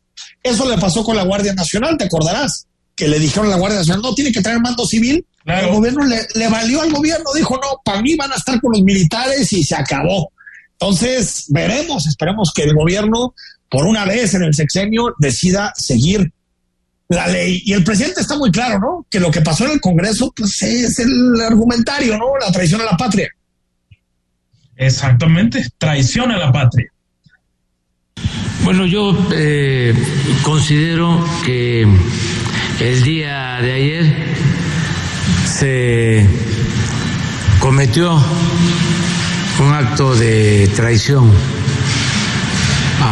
Eso 0.41 0.67
le 0.69 0.77
pasó 0.77 1.03
con 1.03 1.15
la 1.15 1.23
Guardia 1.23 1.53
Nacional, 1.53 1.97
te 1.97 2.05
acordarás, 2.05 2.65
que 2.95 3.07
le 3.07 3.19
dijeron 3.19 3.47
a 3.47 3.51
la 3.51 3.57
Guardia 3.57 3.79
Nacional, 3.79 4.01
no, 4.01 4.15
tiene 4.15 4.31
que 4.31 4.41
traer 4.41 4.59
mando 4.59 4.86
civil. 4.86 5.25
El 5.45 5.69
gobierno 5.69 6.03
le, 6.05 6.27
le 6.33 6.47
valió 6.49 6.81
al 6.81 6.91
gobierno, 6.91 7.25
dijo, 7.36 7.55
no, 7.55 7.81
para 7.83 8.01
mí 8.01 8.15
van 8.15 8.31
a 8.31 8.36
estar 8.36 8.59
con 8.59 8.71
los 8.71 8.81
militares 8.81 9.53
y 9.53 9.63
se 9.63 9.75
acabó. 9.75 10.31
Entonces, 10.79 11.45
veremos, 11.49 12.07
esperemos 12.07 12.51
que 12.53 12.63
el 12.63 12.73
gobierno 12.73 13.33
por 13.70 13.86
una 13.86 14.05
vez 14.05 14.34
en 14.34 14.43
el 14.43 14.53
sexenio 14.53 15.13
decida 15.20 15.74
seguir 15.76 16.32
la 17.09 17.28
ley. 17.28 17.61
Y 17.66 17.74
el 17.74 17.84
presidente 17.84 18.22
está 18.22 18.38
muy 18.38 18.51
claro, 18.51 18.80
¿no? 18.80 19.05
Que 19.09 19.20
lo 19.20 19.32
que 19.32 19.41
pasó 19.41 19.66
en 19.66 19.72
el 19.72 19.82
Congreso, 19.82 20.34
pues 20.36 20.61
es 20.61 20.99
el 20.99 21.41
argumentario, 21.41 22.18
¿no? 22.18 22.38
La 22.39 22.51
traición 22.51 22.82
a 22.82 22.86
la 22.86 22.97
patria. 22.97 23.30
Exactamente, 24.76 25.66
traición 25.78 26.32
a 26.32 26.38
la 26.38 26.51
patria. 26.51 26.91
Bueno, 28.63 28.86
yo 28.86 29.16
eh, 29.34 29.93
considero 30.43 31.24
que 31.45 31.88
el 32.80 33.03
día 33.03 33.59
de 33.61 33.72
ayer 33.72 34.16
se 35.45 36.28
cometió 37.59 38.20
un 39.59 39.74
acto 39.74 40.16
de 40.16 40.70
traición 40.76 41.32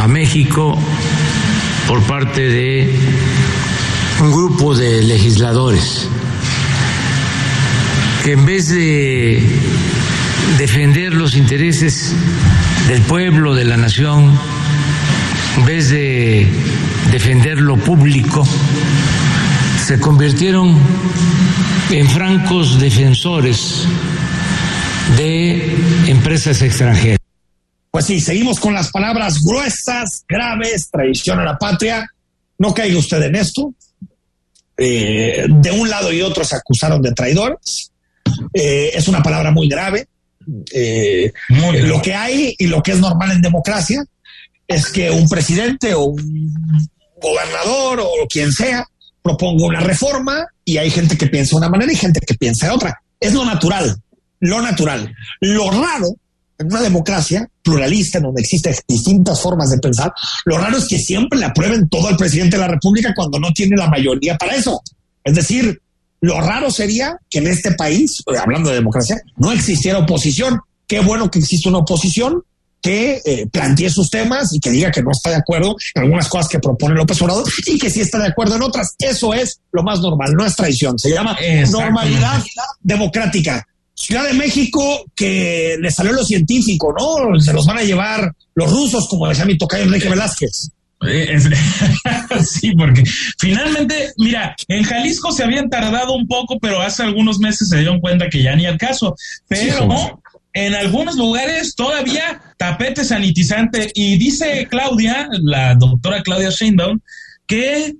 a 0.02 0.08
México 0.08 0.78
por 1.88 2.02
parte 2.04 2.41
de 2.41 3.00
un 4.22 4.32
grupo 4.32 4.76
de 4.76 5.04
legisladores 5.04 6.08
que 8.24 8.32
en 8.32 8.46
vez 8.46 8.70
de 8.70 9.41
defender 10.58 11.14
los 11.14 11.36
intereses 11.36 12.14
del 12.88 13.02
pueblo, 13.02 13.54
de 13.54 13.66
la 13.66 13.78
nación, 13.78 14.32
en 15.58 15.66
vez 15.66 15.89
de 15.89 16.48
defender 17.12 17.60
lo 17.60 17.78
público, 17.78 18.48
se 19.86 20.00
convirtieron 20.00 20.78
en 21.91 22.10
francos 22.10 22.80
defensores 22.80 23.86
de 25.18 25.78
empresas 26.08 26.62
extranjeras. 26.62 27.22
Pues 27.94 28.08
sí, 28.08 28.20
seguimos 28.20 28.60
con 28.60 28.74
las 28.74 28.89
palabras 28.89 29.44
gruesas, 29.44 30.26
graves, 30.28 30.89
traición 30.89 31.39
a 31.39 31.44
la 31.44 31.60
patria. 31.60 32.10
No 32.58 32.74
caiga 32.74 32.98
usted 32.98 33.22
en 33.22 33.36
esto. 33.36 33.72
Eh, 34.76 35.46
de 35.48 35.72
un 35.72 35.88
lado 35.88 36.12
y 36.12 36.24
otro 36.24 36.44
se 36.44 36.56
acusaron 36.56 37.04
de 37.04 37.12
traidores. 37.12 37.91
Eh, 38.52 38.89
es 38.96 39.08
una 39.08 39.22
palabra 39.22 39.52
muy 39.52 39.70
grave. 39.70 40.08
Eh, 40.74 41.32
lo 41.84 42.02
que 42.02 42.16
hay 42.16 42.56
y 42.58 42.66
lo 42.66 42.82
que 42.82 42.94
es 42.94 43.00
normal 43.00 43.32
en 43.32 43.44
democracia 43.44 44.04
es 44.68 44.88
que 44.88 45.12
un 45.12 45.30
presidente 45.30 45.94
o 45.94 46.06
un 46.06 46.89
gobernador 47.22 48.00
o 48.00 48.28
quien 48.28 48.52
sea 48.52 48.88
proponga 49.22 49.68
una 49.68 49.82
reforma 49.82 50.48
y 50.66 50.78
hay 50.78 50.89
gente 50.89 51.16
que 51.16 51.28
piensa 51.28 51.52
de 51.52 51.58
una 51.58 51.70
manera 51.70 51.94
y 51.94 51.96
gente 51.96 52.22
que 52.22 52.34
piensa 52.34 52.70
de 52.70 52.74
otra. 52.74 53.04
Es 53.20 53.36
lo 53.36 53.46
natural, 53.46 53.96
lo 54.39 54.64
natural. 54.64 55.14
Lo 55.41 55.70
raro 55.70 56.16
en 56.64 56.72
una 56.72 56.82
democracia 56.82 57.47
pluralista 57.61 58.18
en 58.18 58.26
donde 58.26 58.41
existen 58.41 58.76
distintas 58.88 59.39
formas 59.39 59.70
de 59.70 59.78
pensar, 59.78 60.11
lo 60.45 60.57
raro 60.57 60.78
es 60.78 60.88
que 60.88 60.97
siempre 60.97 61.39
le 61.39 61.45
aprueben 61.45 61.88
todo 61.89 62.07
al 62.07 62.18
presidente 62.18 62.57
de 62.57 62.61
la 62.61 62.68
República 62.68 63.14
cuando 63.16 63.39
no 63.39 63.51
tiene 63.53 63.76
la 63.78 63.89
mayoría 63.89 64.38
para 64.38 64.55
eso. 64.55 64.82
Es 65.24 65.36
decir, 65.36 65.82
lo 66.22 66.39
raro 66.39 66.72
sería 66.72 67.18
que 67.30 67.39
en 67.39 67.47
este 67.47 67.74
país, 67.74 68.24
hablando 68.41 68.70
de 68.70 68.76
democracia, 68.76 69.22
no 69.38 69.51
existiera 69.51 69.99
oposición. 69.99 70.59
Qué 70.88 70.99
bueno 70.99 71.30
que 71.30 71.39
existe 71.39 71.70
una 71.70 71.80
oposición 71.80 72.43
que 72.82 73.22
eh, 73.26 73.47
plantee 73.47 73.89
sus 73.89 74.09
temas 74.09 74.53
y 74.53 74.59
que 74.59 74.70
diga 74.70 74.91
que 74.91 75.01
no 75.01 75.11
está 75.11 75.30
de 75.30 75.38
acuerdo 75.38 75.76
en 75.95 76.03
algunas 76.03 76.28
cosas 76.28 76.49
que 76.49 76.59
propone 76.59 76.95
López 76.95 77.22
Obrador 77.22 77.45
y 77.66 77.80
que 77.80 77.89
sí 77.89 78.01
está 78.01 78.20
de 78.20 78.28
acuerdo 78.28 78.57
en 78.57 78.61
otras. 78.61 78.93
Eso 78.99 79.34
es 79.34 79.61
lo 79.72 79.84
más 79.84 80.01
normal, 80.01 80.34
no 80.34 80.45
es 80.45 80.55
traición. 80.55 80.99
Se 80.99 81.09
llama 81.09 81.38
normalidad 81.72 82.43
democrática. 82.82 83.66
Ciudad 83.96 84.26
de 84.26 84.34
México, 84.34 85.06
que 85.16 85.78
le 85.80 85.91
salió 85.91 86.14
lo 86.14 86.26
científico, 86.26 86.94
¿no? 86.98 87.39
Se 87.39 87.54
los 87.54 87.66
van 87.66 87.78
a 87.78 87.84
llevar 87.84 88.34
los 88.56 88.72
rusos, 88.72 89.08
como 89.08 89.28
decía 89.28 89.46
mi 89.46 89.58
tocayo 89.58 89.84
Enrique 89.84 90.10
Velázquez. 90.10 90.72
Eh, 91.06 91.38
sí, 92.46 92.72
porque 92.78 93.04
finalmente, 93.38 94.14
mira, 94.18 94.56
en 94.68 94.84
Jalisco 94.84 95.32
se 95.32 95.44
habían 95.44 95.70
tardado 95.70 96.14
un 96.14 96.28
poco, 96.28 96.60
pero 96.60 96.82
hace 96.82 97.04
algunos 97.04 97.39
meses 97.39 97.70
se 97.70 97.78
dieron 97.78 98.00
cuenta 98.00 98.30
que 98.30 98.41
ya 98.41 98.56
ni 98.56 98.66
al 98.66 98.78
caso. 98.78 99.16
Pero 99.48 100.22
en 100.54 100.76
algunos 100.76 101.16
lugares 101.16 101.76
todavía 101.76 102.41
tapete 102.58 103.04
sanitizante. 103.04 103.91
Y 103.94 104.18
dice 104.18 104.68
Claudia, 104.70 105.28
la 105.32 105.76
doctora 105.76 106.22
Claudia 106.22 106.50
Sheinbaum, 106.50 107.00
que, 107.48 107.96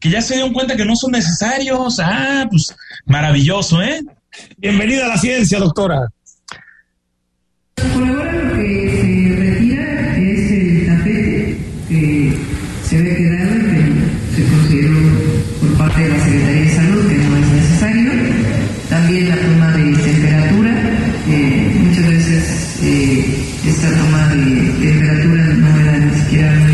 que 0.00 0.10
ya 0.10 0.20
se 0.20 0.34
dieron 0.34 0.52
cuenta 0.52 0.76
que 0.76 0.84
no 0.84 0.96
son 0.96 1.12
necesarios. 1.12 1.98
Ah, 2.00 2.46
pues 2.50 2.74
maravilloso, 3.06 3.82
¿eh? 3.82 4.02
Bienvenida 4.58 5.06
a 5.06 5.08
la 5.08 5.18
ciencia, 5.18 5.58
doctora. 5.58 6.08
Por 7.74 8.02
ahora 8.02 8.32
lo 8.32 8.56
que 8.56 8.90
se 9.00 9.36
retira 9.36 10.16
es 10.16 10.50
el 10.50 10.86
tapete 10.86 11.58
que 11.88 12.32
se 12.84 13.02
ve 13.02 13.16
quedado 13.16 13.56
y 13.56 13.60
que 13.60 14.42
se 14.42 14.48
consideró 14.48 14.98
por 15.60 15.78
parte 15.78 16.00
de 16.02 16.08
la 16.08 16.24
Secretaría 16.24 16.62
de 16.62 16.74
Salud 16.74 17.08
que 17.08 17.16
no 17.16 17.36
es 17.36 17.48
necesario. 17.48 18.12
También 18.88 19.28
la 19.28 19.36
toma 19.36 19.76
de 19.76 19.96
temperatura. 19.98 20.72
Eh, 21.28 21.76
muchas 21.80 22.08
veces 22.08 22.78
eh, 22.82 23.44
esta 23.66 23.90
toma 23.90 24.28
de 24.28 24.44
temperatura 24.80 25.44
no 25.44 25.80
era 25.80 25.98
ni 25.98 26.20
siquiera 26.20 26.65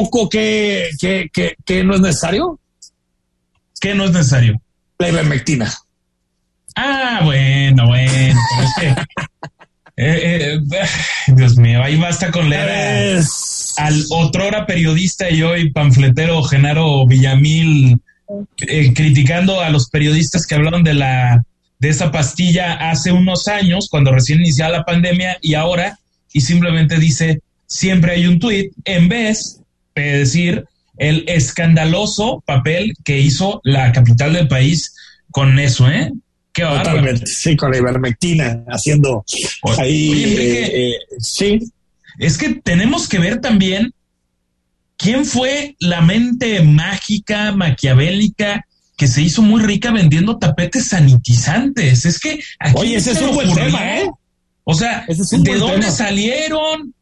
¿Sabes 0.00 0.10
tampoco 0.10 0.28
que, 0.28 0.88
que, 1.32 1.56
que, 1.64 1.84
no 1.84 1.94
es 1.94 2.00
necesario? 2.00 2.58
¿Qué 3.80 3.94
no 3.94 4.04
es 4.04 4.12
necesario? 4.12 4.60
La 4.98 5.08
ivermectina. 5.08 5.72
Ah, 6.76 7.20
bueno, 7.24 7.86
bueno. 7.86 8.40
Eh, 10.02 10.56
eh, 10.56 10.60
Dios 11.26 11.58
mío, 11.58 11.82
ahí 11.82 11.96
basta 11.96 12.30
con 12.30 12.48
leer 12.48 13.20
al 13.76 14.04
otrora 14.08 14.64
periodista 14.64 15.28
y 15.28 15.42
hoy 15.42 15.72
panfletero 15.72 16.42
Genaro 16.42 17.06
Villamil 17.06 18.00
eh, 18.66 18.94
criticando 18.94 19.60
a 19.60 19.68
los 19.68 19.90
periodistas 19.90 20.46
que 20.46 20.54
hablaron 20.54 20.84
de 20.84 20.94
la 20.94 21.42
de 21.80 21.88
esa 21.90 22.10
pastilla 22.10 22.90
hace 22.90 23.12
unos 23.12 23.46
años, 23.46 23.88
cuando 23.90 24.10
recién 24.10 24.40
iniciaba 24.40 24.78
la 24.78 24.84
pandemia, 24.84 25.36
y 25.42 25.52
ahora, 25.52 25.98
y 26.32 26.40
simplemente 26.40 26.96
dice, 26.96 27.42
siempre 27.66 28.12
hay 28.12 28.26
un 28.26 28.38
tuit, 28.38 28.72
en 28.86 29.08
vez 29.08 29.60
de 29.94 30.18
decir 30.18 30.64
el 30.98 31.24
escandaloso 31.28 32.42
papel 32.46 32.94
que 33.04 33.18
hizo 33.18 33.60
la 33.64 33.92
capital 33.92 34.34
del 34.34 34.48
país 34.48 34.94
con 35.30 35.58
eso, 35.58 35.88
¿eh? 35.88 36.12
Qué. 36.52 36.62
Totalmente, 36.62 37.26
sí, 37.26 37.56
con 37.56 37.70
la 37.70 37.78
ivermectina, 37.78 38.64
haciendo 38.68 39.24
ahí. 39.78 40.10
Oye, 40.10 40.22
Enrique, 40.22 40.62
eh, 40.64 40.90
eh, 40.90 40.98
sí. 41.18 41.58
Es 42.18 42.36
que 42.36 42.54
tenemos 42.54 43.08
que 43.08 43.18
ver 43.18 43.40
también 43.40 43.94
quién 44.96 45.24
fue 45.24 45.76
la 45.78 46.02
mente 46.02 46.60
mágica, 46.62 47.52
maquiavélica, 47.52 48.66
que 48.96 49.06
se 49.06 49.22
hizo 49.22 49.40
muy 49.40 49.62
rica 49.62 49.92
vendiendo 49.92 50.36
tapetes 50.36 50.88
sanitizantes. 50.88 52.04
Es 52.04 52.18
que 52.18 52.40
aquí 52.58 52.74
Oye, 52.76 52.96
ese 52.96 53.12
es 53.12 53.22
un 53.22 53.34
buen 53.34 53.54
tema, 53.54 53.98
¿eh? 53.98 54.10
O 54.64 54.74
sea, 54.74 55.04
es 55.08 55.30
¿de 55.30 55.54
dónde 55.54 55.80
tema. 55.80 55.90
salieron? 55.90 56.94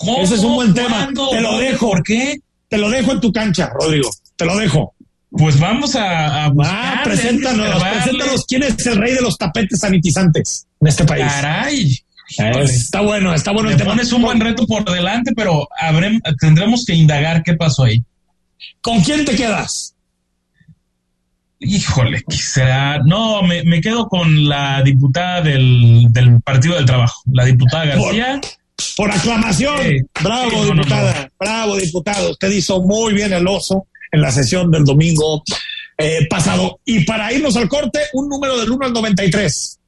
¿Cómo? 0.00 0.22
Ese 0.22 0.34
es 0.34 0.40
un 0.40 0.54
buen 0.54 0.74
tema. 0.74 0.96
¿Cuándo? 1.04 1.28
Te 1.30 1.40
lo 1.40 1.58
dejo. 1.58 1.90
¿Por 1.90 2.02
qué? 2.02 2.36
Te 2.68 2.78
lo 2.78 2.88
dejo 2.90 3.12
en 3.12 3.20
tu 3.20 3.32
cancha, 3.32 3.70
Rodrigo. 3.72 4.10
Te 4.36 4.44
lo 4.44 4.56
dejo. 4.56 4.94
Pues 5.30 5.60
vamos 5.60 5.94
a, 5.94 6.44
a 6.44 6.48
buscar. 6.48 6.98
Ah, 6.98 7.00
preséntanos, 7.04 7.82
preséntanos 7.82 8.44
quién 8.46 8.62
es 8.64 8.84
el 8.86 8.96
rey 8.96 9.14
de 9.14 9.20
los 9.20 9.36
tapetes 9.38 9.78
sanitizantes 9.80 10.66
en 10.80 10.88
este 10.88 11.04
país. 11.04 11.24
Caray. 11.24 11.92
Eh, 12.38 12.52
Está 12.64 13.00
bueno, 13.00 13.34
está 13.34 13.52
bueno 13.52 13.70
el 13.70 13.76
Te 13.76 13.84
pones 13.84 14.12
un 14.12 14.22
buen 14.22 14.40
reto 14.40 14.66
por 14.66 14.84
delante, 14.90 15.32
pero 15.34 15.68
tendremos 16.40 16.84
que 16.84 16.94
indagar 16.94 17.42
qué 17.42 17.54
pasó 17.54 17.84
ahí. 17.84 18.02
¿Con 18.80 19.00
quién 19.02 19.24
te 19.24 19.34
quedas? 19.36 19.94
Híjole, 21.58 22.22
¿qué 22.28 22.36
será? 22.36 23.00
No, 23.04 23.42
me, 23.42 23.62
me 23.64 23.80
quedo 23.80 24.08
con 24.08 24.48
la 24.48 24.82
diputada 24.82 25.42
del, 25.42 26.06
del 26.10 26.40
Partido 26.40 26.76
del 26.76 26.86
Trabajo, 26.86 27.20
la 27.32 27.44
diputada 27.44 27.84
García. 27.84 28.40
Por 28.40 28.50
aclamación. 29.10 29.78
Sí. 29.82 29.96
Bravo, 30.22 30.50
Sí, 30.50 30.56
no, 30.56 30.74
no, 30.74 30.82
diputada. 30.82 31.30
Bravo, 31.38 31.76
diputado. 31.76 32.30
Usted 32.30 32.50
hizo 32.50 32.82
muy 32.82 33.14
bien 33.14 33.32
el 33.32 33.46
oso 33.46 33.86
en 34.12 34.20
la 34.20 34.30
sesión 34.30 34.70
del 34.70 34.84
domingo 34.84 35.42
eh, 35.98 36.26
pasado. 36.28 36.80
Y 36.84 37.04
para 37.04 37.32
irnos 37.32 37.56
al 37.56 37.68
corte, 37.68 38.00
un 38.14 38.28
número 38.28 38.58
del 38.58 38.70
1 38.70 38.86
al 38.86 38.92
93. 38.92 39.78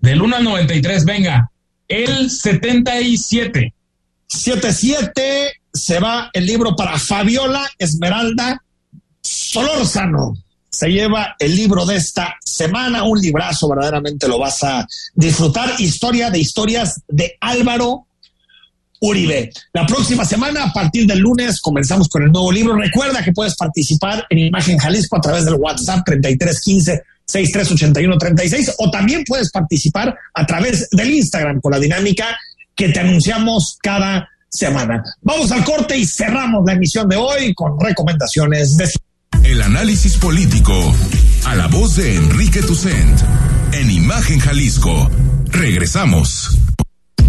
Del 0.00 0.22
1 0.22 0.36
al 0.36 0.44
93, 0.44 1.04
venga. 1.04 1.50
El 1.86 2.30
77. 2.30 3.72
77 4.26 5.52
se 5.72 6.00
va 6.00 6.30
el 6.32 6.44
libro 6.44 6.76
para 6.76 6.98
Fabiola 6.98 7.68
Esmeralda 7.78 8.62
Solórzano. 9.22 10.34
Se 10.70 10.88
lleva 10.88 11.34
el 11.38 11.56
libro 11.56 11.86
de 11.86 11.96
esta 11.96 12.36
semana, 12.44 13.04
un 13.04 13.20
librazo, 13.20 13.68
verdaderamente 13.68 14.28
lo 14.28 14.38
vas 14.38 14.62
a 14.62 14.86
disfrutar. 15.14 15.74
Historia 15.78 16.30
de 16.30 16.40
historias 16.40 17.00
de 17.08 17.36
Álvaro 17.40 18.07
Uribe. 19.00 19.50
La 19.72 19.86
próxima 19.86 20.24
semana, 20.24 20.64
a 20.64 20.72
partir 20.72 21.06
del 21.06 21.18
lunes, 21.18 21.60
comenzamos 21.60 22.08
con 22.08 22.22
el 22.22 22.32
nuevo 22.32 22.50
libro. 22.50 22.74
Recuerda 22.74 23.22
que 23.22 23.32
puedes 23.32 23.54
participar 23.56 24.26
en 24.30 24.38
Imagen 24.38 24.78
Jalisco 24.78 25.16
a 25.16 25.20
través 25.20 25.44
del 25.44 25.54
WhatsApp 25.54 26.04
3315 26.04 27.02
638136 27.28 28.74
o 28.78 28.90
también 28.90 29.22
puedes 29.24 29.50
participar 29.50 30.16
a 30.34 30.46
través 30.46 30.88
del 30.90 31.12
Instagram 31.12 31.60
con 31.60 31.72
la 31.72 31.78
dinámica 31.78 32.38
que 32.74 32.88
te 32.88 33.00
anunciamos 33.00 33.76
cada 33.82 34.28
semana. 34.48 35.02
Vamos 35.20 35.52
al 35.52 35.64
corte 35.64 35.96
y 35.96 36.06
cerramos 36.06 36.64
la 36.66 36.72
emisión 36.72 37.08
de 37.08 37.16
hoy 37.16 37.52
con 37.54 37.78
recomendaciones 37.78 38.76
de 38.76 38.88
El 39.44 39.60
análisis 39.60 40.16
político 40.16 40.94
a 41.44 41.54
la 41.54 41.66
voz 41.66 41.96
de 41.96 42.16
Enrique 42.16 42.62
Tucent 42.62 43.20
en 43.72 43.90
Imagen 43.90 44.38
Jalisco. 44.38 45.10
Regresamos. 45.50 46.58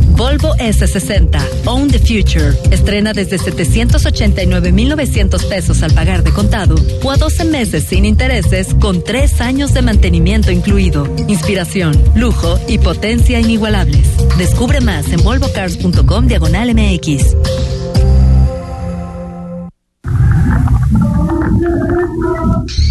Volvo 0.09 0.55
S60, 0.55 1.39
Own 1.65 1.89
the 1.89 1.99
Future. 1.99 2.53
Estrena 2.71 3.13
desde 3.13 3.37
789,900 3.37 5.45
pesos 5.45 5.83
al 5.83 5.93
pagar 5.93 6.23
de 6.23 6.31
contado 6.31 6.75
o 7.03 7.11
a 7.11 7.17
12 7.17 7.45
meses 7.45 7.85
sin 7.85 8.05
intereses 8.05 8.73
con 8.79 9.03
3 9.03 9.41
años 9.41 9.73
de 9.73 9.81
mantenimiento 9.81 10.51
incluido. 10.51 11.07
Inspiración, 11.27 12.01
lujo 12.15 12.59
y 12.67 12.77
potencia 12.77 13.39
inigualables. 13.39 14.07
Descubre 14.37 14.81
más 14.81 15.11
en 15.11 15.23
volvocars.com 15.23 16.27
diagonal 16.27 16.73
MX. 16.73 17.35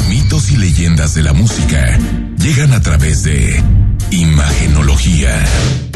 Mitos 0.08 0.50
y 0.50 0.56
leyendas 0.56 1.14
de 1.14 1.22
la 1.22 1.32
música 1.32 1.98
llegan 2.38 2.72
a 2.72 2.80
través 2.80 3.24
de 3.24 3.62
Imagenología. 4.10 5.87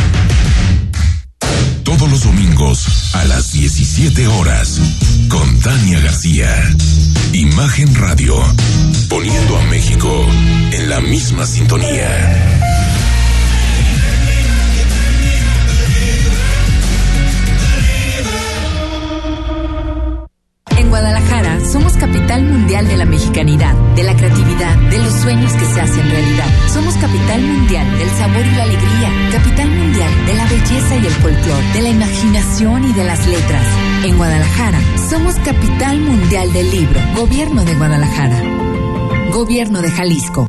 Todos 1.99 2.11
los 2.11 2.25
domingos 2.25 3.15
a 3.15 3.25
las 3.25 3.53
17 3.53 4.27
horas 4.27 4.81
con 5.29 5.61
Tania 5.61 6.01
García. 6.01 6.49
Imagen 7.35 7.95
Radio, 7.95 8.35
poniendo 9.11 9.59
a 9.59 9.63
México 9.65 10.27
en 10.73 10.89
la 10.89 11.03
misma 11.03 11.45
sintonía. 11.45 12.72
Somos 21.73 21.95
capital 21.95 22.43
mundial 22.43 22.87
de 22.87 22.99
la 22.99 23.07
mexicanidad, 23.07 23.75
de 23.97 24.03
la 24.03 24.15
creatividad, 24.15 24.77
de 24.91 24.99
los 24.99 25.13
sueños 25.15 25.51
que 25.55 25.65
se 25.65 25.81
hacen 25.81 26.11
realidad. 26.11 26.45
Somos 26.71 26.95
capital 26.97 27.41
mundial 27.41 27.99
del 27.99 28.11
sabor 28.11 28.45
y 28.45 28.57
la 28.57 28.65
alegría, 28.65 29.11
capital 29.33 29.71
mundial 29.71 30.27
de 30.27 30.35
la 30.35 30.47
belleza 30.49 30.97
y 30.97 31.07
el 31.07 31.13
folclor, 31.13 31.73
de 31.73 31.81
la 31.81 31.89
imaginación 31.89 32.91
y 32.91 32.93
de 32.93 33.05
las 33.05 33.27
letras. 33.27 33.65
En 34.05 34.19
Guadalajara 34.19 34.81
somos 35.09 35.35
capital 35.37 35.99
mundial 35.99 36.53
del 36.53 36.71
libro, 36.71 37.01
Gobierno 37.17 37.65
de 37.65 37.75
Guadalajara. 37.75 38.43
Gobierno 39.33 39.81
de 39.81 39.91
Jalisco. 39.91 40.47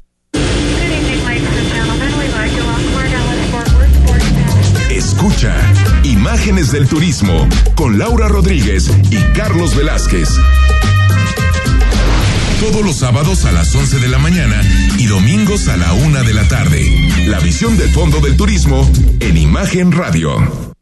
Escucha 4.90 5.56
Imágenes 6.04 6.72
del 6.74 6.88
Turismo 6.90 7.48
con 7.76 7.98
Laura 7.98 8.28
Rodríguez 8.28 8.92
y 9.10 9.18
Carlos 9.34 9.74
Velázquez. 9.74 10.28
Todos 12.72 12.86
los 12.86 12.96
sábados 12.96 13.44
a 13.44 13.52
las 13.52 13.76
11 13.76 14.00
de 14.00 14.08
la 14.08 14.20
mañana 14.20 14.62
y 14.98 15.08
domingos 15.08 15.68
a 15.68 15.76
la 15.76 15.92
una 15.92 16.24
de 16.24 16.34
la 16.34 16.48
tarde. 16.48 16.82
La 17.28 17.42
visión 17.42 17.78
del 17.78 17.90
fondo 17.90 18.22
del 18.22 18.38
turismo 18.38 18.90
en 19.20 19.36
Imagen 19.36 19.92
Radio. 19.92 20.73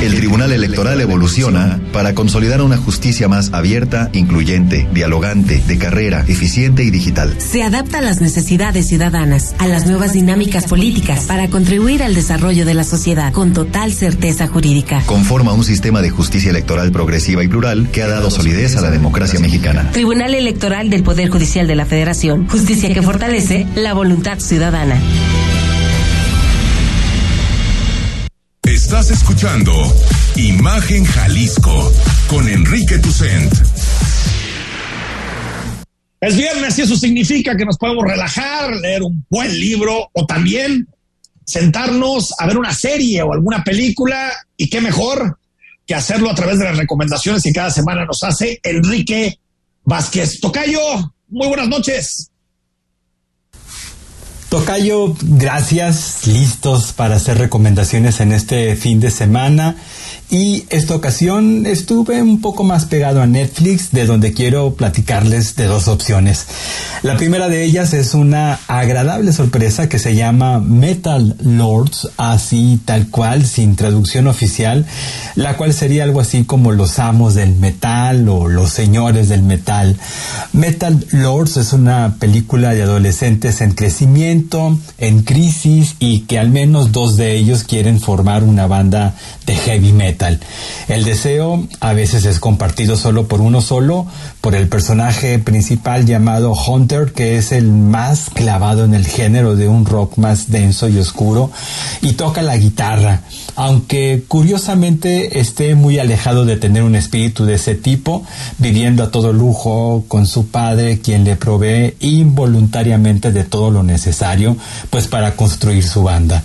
El 0.00 0.14
Tribunal 0.14 0.50
Electoral 0.50 0.98
evoluciona 1.02 1.78
para 1.92 2.14
consolidar 2.14 2.62
una 2.62 2.78
justicia 2.78 3.28
más 3.28 3.52
abierta, 3.52 4.08
incluyente, 4.14 4.88
dialogante, 4.94 5.62
de 5.66 5.76
carrera, 5.76 6.24
eficiente 6.26 6.84
y 6.84 6.90
digital. 6.90 7.36
Se 7.38 7.62
adapta 7.62 7.98
a 7.98 8.00
las 8.00 8.22
necesidades 8.22 8.88
ciudadanas, 8.88 9.54
a 9.58 9.68
las 9.68 9.86
nuevas 9.86 10.14
dinámicas 10.14 10.66
políticas 10.66 11.26
para 11.26 11.48
contribuir 11.48 12.02
al 12.02 12.14
desarrollo 12.14 12.64
de 12.64 12.72
la 12.72 12.84
sociedad 12.84 13.30
con 13.34 13.52
total 13.52 13.92
certeza 13.92 14.46
jurídica. 14.46 15.02
Conforma 15.04 15.52
un 15.52 15.64
sistema 15.64 16.00
de 16.00 16.08
justicia 16.08 16.48
electoral 16.48 16.92
progresiva 16.92 17.44
y 17.44 17.48
plural 17.48 17.90
que 17.92 18.02
ha 18.02 18.08
dado 18.08 18.30
solidez 18.30 18.76
a 18.76 18.80
la 18.80 18.90
democracia 18.90 19.38
mexicana. 19.38 19.90
Tribunal 19.92 20.34
Electoral 20.34 20.88
del 20.88 21.02
Poder 21.02 21.28
Judicial 21.28 21.66
de 21.66 21.74
la 21.74 21.84
Federación, 21.84 22.48
justicia 22.48 22.94
que 22.94 23.02
fortalece 23.02 23.66
la 23.74 23.92
voluntad 23.92 24.38
ciudadana. 24.38 24.98
Estás 28.90 29.12
escuchando 29.12 29.72
Imagen 30.34 31.04
Jalisco 31.04 31.92
con 32.26 32.48
Enrique 32.48 32.98
Tucent. 32.98 33.52
Es 36.20 36.36
viernes 36.36 36.76
y 36.76 36.82
eso 36.82 36.96
significa 36.96 37.56
que 37.56 37.64
nos 37.64 37.78
podemos 37.78 38.04
relajar, 38.04 38.74
leer 38.74 39.04
un 39.04 39.24
buen 39.30 39.56
libro 39.60 40.10
o 40.12 40.26
también 40.26 40.88
sentarnos 41.46 42.34
a 42.36 42.48
ver 42.48 42.58
una 42.58 42.74
serie 42.74 43.22
o 43.22 43.32
alguna 43.32 43.62
película 43.62 44.32
y 44.56 44.68
qué 44.68 44.80
mejor 44.80 45.38
que 45.86 45.94
hacerlo 45.94 46.28
a 46.28 46.34
través 46.34 46.58
de 46.58 46.64
las 46.64 46.76
recomendaciones 46.76 47.44
que 47.44 47.52
cada 47.52 47.70
semana 47.70 48.04
nos 48.04 48.20
hace 48.24 48.58
Enrique 48.60 49.38
Vázquez. 49.84 50.40
Tocayo, 50.40 51.14
muy 51.28 51.46
buenas 51.46 51.68
noches. 51.68 52.32
Tocayo, 54.50 55.14
gracias, 55.22 56.26
listos 56.26 56.92
para 56.92 57.14
hacer 57.14 57.38
recomendaciones 57.38 58.18
en 58.18 58.32
este 58.32 58.74
fin 58.74 58.98
de 58.98 59.12
semana. 59.12 59.76
Y 60.30 60.64
esta 60.70 60.94
ocasión 60.94 61.66
estuve 61.66 62.22
un 62.22 62.40
poco 62.40 62.62
más 62.62 62.84
pegado 62.84 63.20
a 63.20 63.26
Netflix, 63.26 63.90
de 63.90 64.06
donde 64.06 64.32
quiero 64.32 64.74
platicarles 64.74 65.56
de 65.56 65.64
dos 65.64 65.88
opciones. 65.88 66.46
La 67.02 67.16
primera 67.16 67.48
de 67.48 67.64
ellas 67.64 67.92
es 67.94 68.14
una 68.14 68.60
agradable 68.68 69.32
sorpresa 69.32 69.88
que 69.88 69.98
se 69.98 70.14
llama 70.14 70.60
Metal 70.60 71.34
Lords, 71.40 72.10
así 72.16 72.78
tal 72.84 73.08
cual, 73.08 73.44
sin 73.44 73.74
traducción 73.74 74.28
oficial, 74.28 74.86
la 75.34 75.56
cual 75.56 75.74
sería 75.74 76.04
algo 76.04 76.20
así 76.20 76.44
como 76.44 76.70
los 76.70 77.00
amos 77.00 77.34
del 77.34 77.56
metal 77.56 78.28
o 78.28 78.46
los 78.46 78.70
señores 78.70 79.28
del 79.28 79.42
metal. 79.42 79.96
Metal 80.52 81.04
Lords 81.10 81.56
es 81.56 81.72
una 81.72 82.16
película 82.20 82.72
de 82.72 82.84
adolescentes 82.84 83.60
en 83.62 83.72
crecimiento 83.72 84.78
en 84.98 85.22
crisis 85.22 85.96
y 85.98 86.20
que 86.20 86.38
al 86.38 86.50
menos 86.50 86.92
dos 86.92 87.16
de 87.16 87.34
ellos 87.34 87.64
quieren 87.64 87.98
formar 87.98 88.44
una 88.44 88.68
banda 88.68 89.14
de 89.44 89.56
heavy 89.56 89.92
metal. 89.92 90.19
El 90.88 91.04
deseo 91.04 91.66
a 91.80 91.92
veces 91.94 92.26
es 92.26 92.40
compartido 92.40 92.96
solo 92.96 93.26
por 93.26 93.40
uno 93.40 93.62
solo, 93.62 94.06
por 94.40 94.54
el 94.54 94.68
personaje 94.68 95.38
principal 95.38 96.04
llamado 96.04 96.52
Hunter, 96.52 97.12
que 97.12 97.38
es 97.38 97.52
el 97.52 97.70
más 97.70 98.28
clavado 98.30 98.84
en 98.84 98.94
el 98.94 99.06
género 99.06 99.56
de 99.56 99.68
un 99.68 99.86
rock 99.86 100.18
más 100.18 100.50
denso 100.50 100.88
y 100.88 100.98
oscuro, 100.98 101.50
y 102.02 102.12
toca 102.12 102.42
la 102.42 102.56
guitarra, 102.56 103.22
aunque 103.56 104.24
curiosamente 104.28 105.40
esté 105.40 105.74
muy 105.74 105.98
alejado 105.98 106.44
de 106.44 106.56
tener 106.56 106.82
un 106.82 106.96
espíritu 106.96 107.46
de 107.46 107.54
ese 107.54 107.74
tipo, 107.74 108.22
viviendo 108.58 109.02
a 109.02 109.10
todo 109.10 109.32
lujo 109.32 110.04
con 110.08 110.26
su 110.26 110.48
padre, 110.48 111.00
quien 111.00 111.24
le 111.24 111.36
provee 111.36 111.94
involuntariamente 112.00 113.32
de 113.32 113.44
todo 113.44 113.70
lo 113.70 113.82
necesario, 113.82 114.56
pues 114.90 115.06
para 115.06 115.34
construir 115.36 115.86
su 115.86 116.02
banda. 116.02 116.42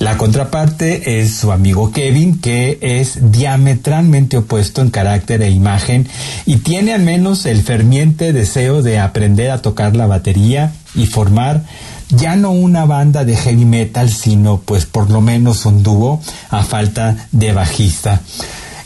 La 0.00 0.16
contraparte 0.16 1.20
es 1.20 1.36
su 1.36 1.52
amigo 1.52 1.92
Kevin, 1.92 2.40
que 2.40 2.78
es 2.80 3.03
diametralmente 3.20 4.36
opuesto 4.36 4.82
en 4.82 4.90
carácter 4.90 5.42
e 5.42 5.50
imagen 5.50 6.08
y 6.46 6.56
tiene 6.56 6.92
al 6.92 7.02
menos 7.02 7.46
el 7.46 7.62
ferviente 7.62 8.32
deseo 8.32 8.82
de 8.82 8.98
aprender 8.98 9.50
a 9.50 9.62
tocar 9.62 9.96
la 9.96 10.06
batería 10.06 10.72
y 10.94 11.06
formar 11.06 11.64
ya 12.10 12.36
no 12.36 12.50
una 12.50 12.84
banda 12.84 13.24
de 13.24 13.36
heavy 13.36 13.64
metal, 13.64 14.10
sino 14.10 14.58
pues 14.58 14.86
por 14.86 15.10
lo 15.10 15.20
menos 15.20 15.66
un 15.66 15.82
dúo 15.82 16.20
a 16.50 16.62
falta 16.62 17.28
de 17.32 17.52
bajista. 17.52 18.20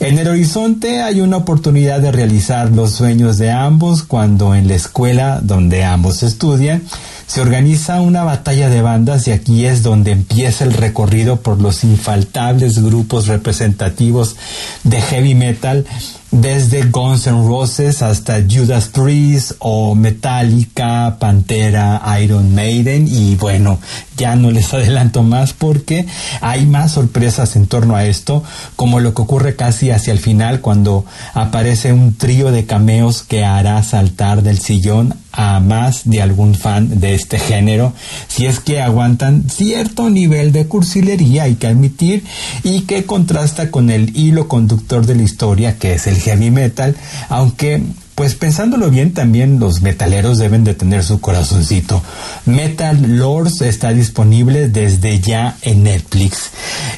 En 0.01 0.17
el 0.19 0.29
horizonte 0.29 1.03
hay 1.03 1.21
una 1.21 1.39
oportunidad 1.39 2.01
de 2.01 2.13
realizar 2.13 2.71
los 2.71 2.93
sueños 2.93 3.37
de 3.37 3.51
ambos 3.51 4.05
cuando 4.05 4.55
en 4.55 4.69
la 4.69 4.77
escuela 4.77 5.41
donde 5.43 5.85
ambos 5.85 6.23
estudian 6.23 6.83
se 7.29 7.43
organiza 7.43 8.01
una 8.01 8.25
batalla 8.25 8.71
de 8.71 8.81
bandas 8.81 9.29
y 9.29 9.33
aquí 9.33 9.67
es 9.67 9.83
donde 9.83 10.13
empieza 10.13 10.65
el 10.65 10.73
recorrido 10.73 11.37
por 11.37 11.61
los 11.61 11.85
infaltables 11.85 12.83
grupos 12.83 13.27
representativos 13.27 14.37
de 14.83 15.03
heavy 15.03 15.35
metal 15.35 15.85
desde 16.31 16.85
Guns 16.85 17.27
N' 17.27 17.47
Roses 17.47 18.01
hasta 18.01 18.43
Judas 18.49 18.89
Priest 18.89 19.53
o 19.59 19.95
Metallica, 19.95 21.17
Pantera, 21.19 22.03
Iron 22.23 22.55
Maiden. 22.55 23.07
Y 23.09 23.37
bueno, 23.37 23.79
ya 24.17 24.35
no 24.35 24.51
les 24.51 24.73
adelanto 24.75 25.23
más 25.23 25.53
porque 25.53 26.07
hay 26.41 26.65
más 26.65 26.93
sorpresas 26.93 27.57
en 27.57 27.67
torno 27.67 27.95
a 27.95 28.07
esto, 28.07 28.43
como 28.75 29.01
lo 29.01 29.13
que 29.13 29.23
ocurre 29.23 29.55
casi 29.55 29.91
hacia 29.91 30.13
el 30.13 30.19
final 30.19 30.63
cuando 30.63 31.05
aparece 31.35 31.93
un 31.93 32.15
trío 32.15 32.53
de 32.53 32.65
cameos 32.65 33.23
que 33.23 33.45
hará 33.45 33.83
saltar 33.83 34.43
del 34.43 34.59
sillón 34.59 35.15
a 35.39 35.61
más 35.61 36.03
de 36.05 36.21
algún 36.21 36.57
fan 36.57 36.99
de 36.99 37.15
este 37.15 37.39
género, 37.39 37.93
si 38.27 38.47
es 38.47 38.59
que 38.59 38.81
aguantan 38.81 39.49
cierto 39.49 40.11
nivel 40.11 40.51
de 40.51 40.67
cursilería, 40.67 41.45
hay 41.45 41.55
que 41.55 41.69
admitir, 41.69 42.25
y 42.65 42.81
que 42.81 43.05
contrasta 43.05 43.71
con 43.71 43.89
el 43.89 44.17
hilo 44.17 44.49
conductor 44.49 45.07
de 45.07 45.15
la 45.15 45.23
historia 45.23 45.79
que 45.79 45.95
es 45.95 46.09
el 46.09 46.17
heavy 46.17 46.51
metal, 46.51 46.97
aunque 47.29 47.81
pues 48.17 48.35
pensándolo 48.35 48.91
bien, 48.91 49.15
también 49.15 49.61
los 49.61 49.81
metaleros 49.81 50.39
deben 50.39 50.65
de 50.65 50.75
tener 50.75 51.05
su 51.05 51.21
corazoncito. 51.21 52.03
Metal 52.47 53.01
Lords 53.17 53.61
está 53.61 53.93
disponible 53.93 54.69
desde 54.69 55.21
ya 55.21 55.57
en 55.63 55.85
Netflix. 55.85 56.51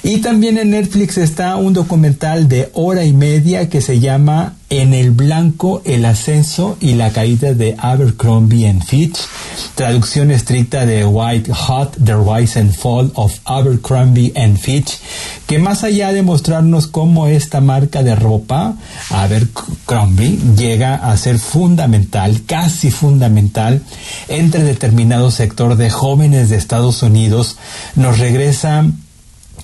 Y 0.02 0.22
también 0.22 0.56
en 0.56 0.70
Netflix 0.70 1.18
está 1.18 1.56
un 1.56 1.74
documental 1.74 2.48
de 2.48 2.70
hora 2.72 3.04
y 3.04 3.12
media 3.12 3.68
que 3.68 3.82
se 3.82 4.00
llama 4.00 4.54
En 4.72 4.94
el 4.94 5.10
blanco, 5.10 5.82
el 5.84 6.04
ascenso 6.04 6.76
y 6.80 6.94
la 6.94 7.10
caída 7.10 7.54
de 7.54 7.74
Abercrombie 7.76 8.68
and 8.68 8.84
Fitch. 8.84 9.18
Traducción 9.74 10.30
estricta 10.30 10.86
de 10.86 11.04
White 11.04 11.52
Hot, 11.52 11.96
The 12.04 12.14
Rise 12.14 12.60
and 12.60 12.72
Fall 12.72 13.10
of 13.16 13.40
Abercrombie 13.46 14.32
and 14.36 14.58
Fitch, 14.58 15.00
que 15.48 15.58
más 15.58 15.82
allá 15.82 16.12
de 16.12 16.22
mostrarnos 16.22 16.86
cómo 16.86 17.26
esta 17.26 17.60
marca 17.60 18.04
de 18.04 18.14
ropa, 18.14 18.76
Abercrombie, 19.10 20.38
llega 20.56 20.94
a 20.94 21.16
ser 21.16 21.40
fundamental, 21.40 22.42
casi 22.46 22.92
fundamental, 22.92 23.82
entre 24.28 24.62
determinado 24.62 25.32
sector 25.32 25.74
de 25.74 25.90
jóvenes 25.90 26.48
de 26.48 26.56
Estados 26.56 27.02
Unidos, 27.02 27.56
nos 27.96 28.20
regresa 28.20 28.86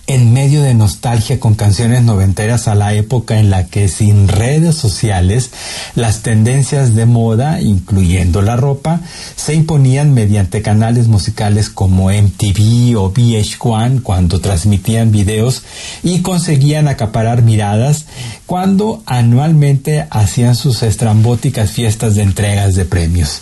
en 0.09 0.33
medio 0.33 0.63
de 0.63 0.75
nostalgia 0.75 1.41
con 1.41 1.55
canciones 1.55 2.03
noventeras 2.03 2.69
a 2.69 2.75
la 2.75 2.95
época 2.95 3.39
en 3.41 3.51
la 3.51 3.67
que 3.67 3.89
sin 3.89 4.29
redes 4.29 4.77
sociales 4.77 5.51
las 5.95 6.23
tendencias 6.23 6.95
de 6.95 7.07
moda, 7.07 7.61
incluyendo 7.61 8.41
la 8.41 8.57
ropa, 8.57 9.01
se 9.35 9.55
imponían 9.55 10.15
mediante 10.15 10.63
canales 10.63 11.09
musicales 11.09 11.71
como 11.71 12.11
MTV 12.11 12.97
o 12.97 13.13
VH1 13.13 14.03
cuando 14.03 14.41
transmitían 14.41 15.11
videos 15.11 15.63
y 16.03 16.23
conseguían 16.23 16.87
acaparar 16.87 17.43
miradas 17.43 18.05
cuando 18.47 19.03
anualmente 19.07 20.07
hacían 20.11 20.55
sus 20.55 20.83
estrambóticas 20.85 21.71
fiestas 21.71 22.15
de 22.15 22.23
entregas 22.23 22.75
de 22.75 22.85
premios. 22.85 23.41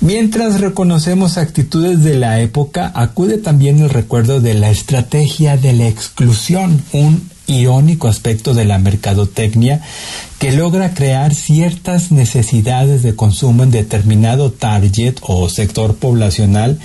Mientras 0.00 0.60
reconocemos 0.60 1.38
actitudes 1.38 2.04
de 2.04 2.14
la 2.14 2.40
época, 2.40 2.92
acude 2.94 3.38
también 3.38 3.80
el 3.80 3.90
recuerdo 3.90 4.40
de 4.40 4.54
la 4.54 4.70
estrategia 4.70 5.56
de 5.56 5.72
la 5.72 5.86
exclusión, 6.06 6.82
un 6.92 7.28
irónico 7.48 8.08
aspecto 8.08 8.54
de 8.54 8.64
la 8.64 8.78
mercadotecnia 8.78 9.80
que 10.38 10.52
logra 10.52 10.94
crear 10.94 11.34
ciertas 11.34 12.10
necesidades 12.10 13.02
de 13.02 13.14
consumo 13.14 13.62
en 13.62 13.70
determinado 13.70 14.50
target 14.50 15.16
o 15.22 15.48
sector 15.48 15.96
poblacional, 15.96 16.78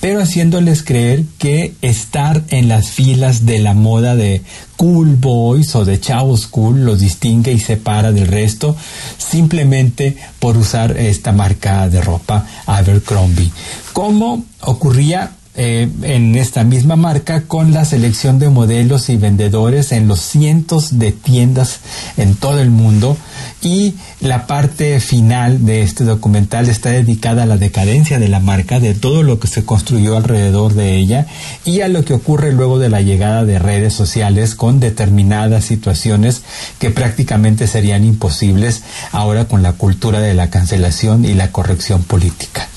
pero 0.00 0.20
haciéndoles 0.20 0.82
creer 0.82 1.24
que 1.38 1.74
estar 1.82 2.42
en 2.48 2.68
las 2.68 2.90
filas 2.90 3.46
de 3.46 3.58
la 3.58 3.74
moda 3.74 4.16
de 4.16 4.42
cool 4.76 5.16
boys 5.16 5.74
o 5.74 5.84
de 5.84 6.00
chavos 6.00 6.46
cool 6.46 6.84
los 6.84 7.00
distingue 7.00 7.52
y 7.52 7.60
separa 7.60 8.12
del 8.12 8.26
resto 8.26 8.76
simplemente 9.18 10.16
por 10.38 10.56
usar 10.56 10.96
esta 10.96 11.32
marca 11.32 11.88
de 11.88 12.00
ropa 12.00 12.46
Abercrombie. 12.66 13.50
Como 13.92 14.44
ocurría 14.62 15.32
eh, 15.56 15.88
en 16.02 16.36
esta 16.36 16.62
misma 16.62 16.94
marca 16.94 17.42
con 17.42 17.72
la 17.72 17.84
selección 17.84 18.38
de 18.38 18.48
modelos 18.48 19.08
y 19.08 19.16
vendedores 19.16 19.90
en 19.90 20.06
los 20.06 20.20
cientos 20.20 21.00
de 21.00 21.10
tiendas 21.10 21.80
en 22.16 22.36
todo 22.36 22.60
el 22.60 22.70
mundo 22.70 23.16
y 23.60 23.94
la 24.20 24.46
parte 24.46 25.00
final 25.00 25.66
de 25.66 25.82
este 25.82 26.04
documental 26.04 26.68
está 26.68 26.90
dedicada 26.90 27.42
a 27.42 27.46
la 27.46 27.56
decadencia 27.56 28.20
de 28.20 28.28
la 28.28 28.38
marca, 28.38 28.78
de 28.78 28.94
todo 28.94 29.24
lo 29.24 29.40
que 29.40 29.48
se 29.48 29.64
construyó 29.64 30.16
alrededor 30.16 30.74
de 30.74 30.96
ella 30.96 31.26
y 31.64 31.80
a 31.80 31.88
lo 31.88 32.04
que 32.04 32.14
ocurre 32.14 32.52
luego 32.52 32.78
de 32.78 32.88
la 32.88 33.00
llegada 33.00 33.44
de 33.44 33.58
redes 33.58 33.92
sociales 33.92 34.54
con 34.54 34.78
determinadas 34.78 35.64
situaciones 35.64 36.42
que 36.78 36.90
prácticamente 36.90 37.66
serían 37.66 38.04
imposibles 38.04 38.82
ahora 39.10 39.46
con 39.46 39.64
la 39.64 39.72
cultura 39.72 40.20
de 40.20 40.34
la 40.34 40.48
cancelación 40.48 41.24
y 41.24 41.34
la 41.34 41.50
corrección 41.50 42.04
política. 42.04 42.68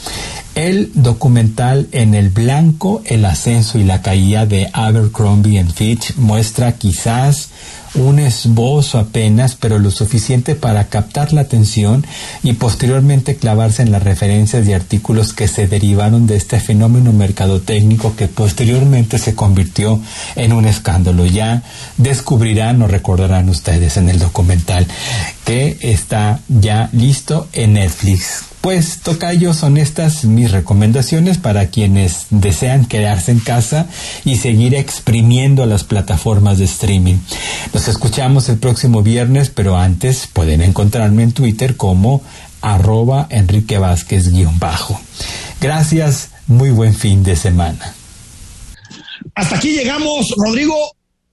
El 0.56 0.92
documental 0.94 1.88
En 1.92 2.14
el 2.14 2.30
Blanco, 2.30 3.02
el 3.06 3.26
ascenso 3.26 3.80
y 3.80 3.84
la 3.84 4.04
caída 4.04 4.46
de 4.46 4.70
Abercrombie 4.72 5.58
and 5.58 5.74
Fitch 5.74 6.16
muestra 6.16 6.74
quizás 6.74 7.50
un 7.96 8.20
esbozo 8.20 9.00
apenas, 9.00 9.56
pero 9.56 9.80
lo 9.80 9.90
suficiente 9.90 10.54
para 10.54 10.90
captar 10.90 11.34
la 11.34 11.42
atención 11.42 12.06
y 12.44 12.54
posteriormente 12.54 13.36
clavarse 13.36 13.82
en 13.82 13.92
las 13.92 14.04
referencias 14.04 14.68
y 14.68 14.74
artículos 14.74 15.34
que 15.34 15.48
se 15.48 15.68
derivaron 15.68 16.28
de 16.28 16.36
este 16.36 16.60
fenómeno 16.60 17.14
mercadotécnico 17.14 18.16
que 18.16 18.28
posteriormente 18.28 19.18
se 19.18 19.36
convirtió 19.36 20.00
en 20.36 20.54
un 20.54 20.66
escándalo. 20.66 21.26
Ya 21.26 21.64
descubrirán 21.98 22.80
o 22.84 22.88
recordarán 22.88 23.50
ustedes 23.50 23.98
en 23.98 24.10
el 24.10 24.20
documental 24.20 24.86
que 25.46 25.78
está 25.82 26.42
ya 26.48 26.90
listo 26.94 27.48
en 27.54 27.74
Netflix. 27.74 28.53
Pues 28.64 29.00
tocayo 29.00 29.54
son 29.54 29.76
estas 29.76 30.24
mis 30.24 30.50
recomendaciones 30.50 31.38
para 31.38 31.68
quienes 31.68 32.28
desean 32.30 32.86
quedarse 32.86 33.34
en 33.34 33.42
casa 33.42 33.88
y 34.24 34.38
seguir 34.38 34.74
exprimiendo 34.74 35.66
las 35.66 35.84
plataformas 35.84 36.60
de 36.60 36.64
streaming. 36.64 37.18
Nos 37.74 37.90
escuchamos 37.90 38.48
el 38.48 38.60
próximo 38.60 39.04
viernes, 39.04 39.50
pero 39.50 39.76
antes 39.76 40.30
pueden 40.32 40.62
encontrarme 40.62 41.24
en 41.24 41.34
Twitter 41.34 41.76
como 41.76 42.24
arroba 42.62 43.28
Enrique 43.32 43.80
Vázquez 43.80 44.32
bajo. 44.58 44.98
Gracias, 45.60 46.30
muy 46.48 46.72
buen 46.72 46.96
fin 46.96 47.22
de 47.22 47.36
semana. 47.36 47.94
Hasta 49.36 49.58
aquí 49.58 49.72
llegamos, 49.74 50.34
Rodrigo. 50.38 50.78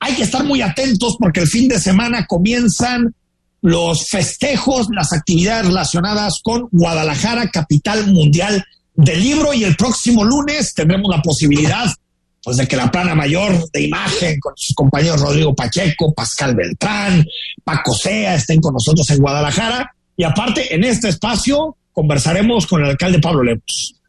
Hay 0.01 0.15
que 0.15 0.25
estar 0.25 0.43
muy 0.43 0.63
atentos 0.63 1.15
porque 1.17 1.39
el 1.39 1.47
fin 1.47 1.69
de 1.69 1.79
semana 1.79 2.27
comienzan 2.27 3.15
los 3.63 4.09
festejos, 4.09 4.89
las 4.91 5.13
actividades 5.13 5.67
relacionadas 5.67 6.41
con 6.43 6.69
Guadalajara, 6.71 7.51
capital 7.51 8.13
mundial 8.13 8.65
del 8.95 9.23
libro, 9.23 9.53
y 9.55 9.65
el 9.65 9.77
próximo 9.77 10.25
lunes 10.25 10.75
tendremos 10.75 11.11
la 11.15 11.23
posibilidad 11.23 11.87
pues 12.43 12.57
de 12.57 12.67
que 12.67 12.77
la 12.77 12.91
plana 12.91 13.15
mayor 13.15 13.71
de 13.71 13.83
imagen 13.83 14.41
con 14.41 14.55
sus 14.57 14.75
compañeros 14.75 15.21
Rodrigo 15.21 15.55
Pacheco, 15.55 16.13
Pascal 16.15 16.55
Beltrán, 16.55 17.25
Paco 17.63 17.95
Sea 17.95 18.35
estén 18.35 18.61
con 18.61 18.73
nosotros 18.73 19.09
en 19.11 19.19
Guadalajara. 19.19 19.95
Y 20.17 20.25
aparte, 20.25 20.75
en 20.75 20.85
este 20.85 21.09
espacio 21.09 21.77
conversaremos 21.93 22.67
con 22.67 22.83
el 22.83 22.91
alcalde 22.91 23.19
Pablo 23.19 23.43
Lemos. 23.43 24.00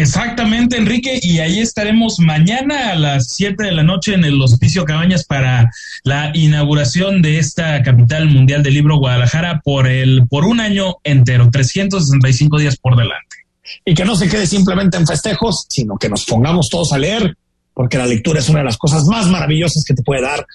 Exactamente, 0.00 0.78
Enrique, 0.78 1.20
y 1.20 1.40
ahí 1.40 1.58
estaremos 1.58 2.18
mañana 2.18 2.92
a 2.92 2.94
las 2.94 3.34
7 3.34 3.62
de 3.62 3.72
la 3.72 3.82
noche 3.82 4.14
en 4.14 4.24
el 4.24 4.40
Hospicio 4.40 4.86
Cabañas 4.86 5.24
para 5.26 5.70
la 6.02 6.30
inauguración 6.32 7.20
de 7.20 7.38
esta 7.38 7.82
capital 7.82 8.26
mundial 8.30 8.62
del 8.62 8.72
libro 8.72 8.96
Guadalajara 8.96 9.60
por 9.62 9.86
el 9.86 10.26
por 10.30 10.46
un 10.46 10.60
año 10.60 10.96
entero, 11.04 11.50
365 11.52 12.58
días 12.58 12.78
por 12.78 12.96
delante. 12.96 13.36
Y 13.84 13.92
que 13.92 14.06
no 14.06 14.16
se 14.16 14.30
quede 14.30 14.46
simplemente 14.46 14.96
en 14.96 15.06
festejos, 15.06 15.66
sino 15.68 15.98
que 15.98 16.08
nos 16.08 16.24
pongamos 16.24 16.70
todos 16.70 16.94
a 16.94 16.98
leer, 16.98 17.36
porque 17.74 17.98
la 17.98 18.06
lectura 18.06 18.40
es 18.40 18.48
una 18.48 18.60
de 18.60 18.64
las 18.64 18.78
cosas 18.78 19.04
más 19.04 19.26
maravillosas 19.26 19.84
que 19.84 19.92
te 19.92 20.02
puede 20.02 20.22
dar 20.22 20.46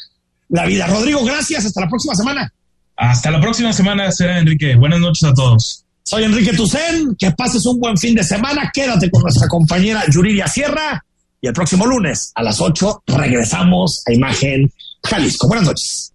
la 0.49 0.65
vida. 0.65 0.87
Rodrigo, 0.87 1.23
gracias, 1.23 1.63
hasta 1.63 1.81
la 1.81 1.89
próxima 1.89 2.15
semana. 2.15 2.51
Hasta 2.95 3.29
la 3.29 3.39
próxima 3.39 3.71
semana 3.71 4.11
será 4.11 4.39
Enrique. 4.39 4.75
Buenas 4.75 4.99
noches 4.99 5.25
a 5.25 5.33
todos. 5.35 5.85
Soy 6.07 6.23
Enrique 6.23 6.53
Tucen, 6.53 7.15
que 7.19 7.31
pases 7.31 7.65
un 7.65 7.81
buen 7.81 7.97
fin 7.97 8.15
de 8.15 8.23
semana, 8.23 8.71
quédate 8.73 9.11
con 9.11 9.23
nuestra 9.23 9.49
compañera 9.49 10.05
Yuridia 10.09 10.47
Sierra 10.47 11.03
y 11.41 11.47
el 11.47 11.53
próximo 11.53 11.85
lunes 11.85 12.31
a 12.33 12.43
las 12.43 12.61
8 12.61 13.03
regresamos 13.07 14.03
a 14.07 14.13
Imagen 14.13 14.71
Jalisco. 15.03 15.49
Buenas 15.49 15.65
noches. 15.65 16.13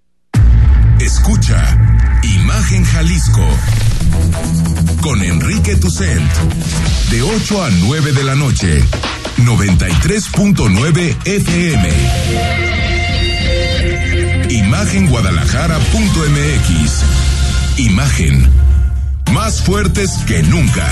Escucha 0.99 1.77
Imagen 2.23 2.87
Jalisco 2.87 3.47
con 5.03 5.23
Enrique 5.23 5.77
Tucent 5.77 6.33
de 7.11 7.21
8 7.21 7.63
a 7.63 7.69
9 7.71 8.13
de 8.13 8.25
la 8.25 8.35
noche, 8.35 8.83
93.9 9.37 11.17
FM. 11.27 11.91
Imagenguadalajara.mx. 14.49 17.05
Imagen 17.77 18.62
más 19.33 19.63
fuertes 19.63 20.11
que 20.27 20.43
nunca. 20.43 20.87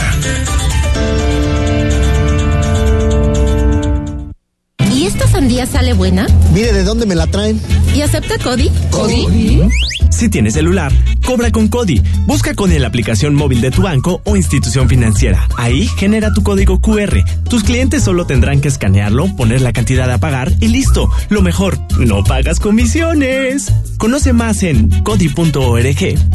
¿Y 4.93 5.07
esta 5.07 5.27
sandía 5.29 5.67
sale 5.67 5.93
buena? 5.93 6.27
Mire 6.53 6.73
de 6.73 6.85
dónde 6.85 7.07
me 7.07 7.15
la 7.15 7.27
traen. 7.27 7.61
¿Y 7.95 8.03
acepta 8.03 8.39
Cody? 8.39 8.71
¿Cody? 8.91 9.69
Si 10.11 10.29
tienes 10.29 10.55
celular, 10.55 10.93
cobra 11.25 11.51
con 11.51 11.69
Cody. 11.69 12.03
Busca 12.27 12.55
con 12.55 12.71
la 12.79 12.87
aplicación 12.87 13.35
móvil 13.35 13.61
de 13.61 13.71
tu 13.71 13.83
banco 13.83 14.21
o 14.25 14.37
institución 14.37 14.89
financiera. 14.89 15.49
Ahí 15.57 15.87
genera 15.97 16.33
tu 16.33 16.43
código 16.43 16.81
QR. 16.81 17.23
Tus 17.49 17.65
clientes 17.65 18.05
solo 18.05 18.27
tendrán 18.27 18.61
que 18.61 18.69
escanearlo, 18.69 19.35
poner 19.37 19.61
la 19.61 19.73
cantidad 19.73 20.11
a 20.11 20.19
pagar 20.19 20.53
y 20.61 20.69
listo. 20.69 21.11
Lo 21.29 21.43
mejor, 21.43 21.79
no 21.99 22.23
pagas 22.23 22.61
comisiones. 22.61 23.73
Conoce 23.99 24.33
más 24.33 24.63
en 24.63 24.91
cody.org.mx. 25.03 26.35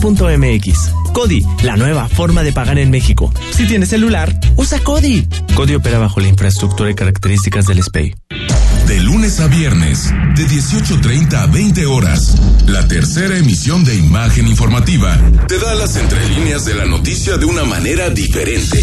Cody, 1.13 1.45
la 1.63 1.77
nueva 1.77 2.09
forma 2.09 2.43
de 2.43 2.51
pagar 2.51 2.77
en 2.77 2.91
México. 2.91 3.33
Si 3.51 3.65
tienes 3.65 3.89
celular, 3.89 4.37
usa 4.57 4.79
Cody. 4.79 5.27
Cody 5.55 5.75
opera 5.75 5.99
bajo 5.99 6.19
la 6.19 6.27
infraestructura 6.27 6.91
y 6.91 6.95
características 6.95 7.67
del 7.67 7.81
SPEI. 7.81 8.15
De 8.87 8.99
lunes 8.99 9.39
a 9.39 9.47
viernes, 9.47 10.13
de 10.35 10.45
18.30 10.45 11.33
a 11.33 11.47
20 11.47 11.87
horas, 11.87 12.35
la 12.67 12.87
tercera 12.87 13.35
emisión 13.35 13.64
de 13.65 13.95
Imagen 13.95 14.47
Informativa 14.47 15.19
te 15.47 15.57
da 15.57 15.73
las 15.73 15.95
entrelíneas 15.95 16.65
de 16.65 16.75
la 16.75 16.85
noticia 16.85 17.35
de 17.37 17.45
una 17.45 17.63
manera 17.63 18.11
diferente. 18.11 18.79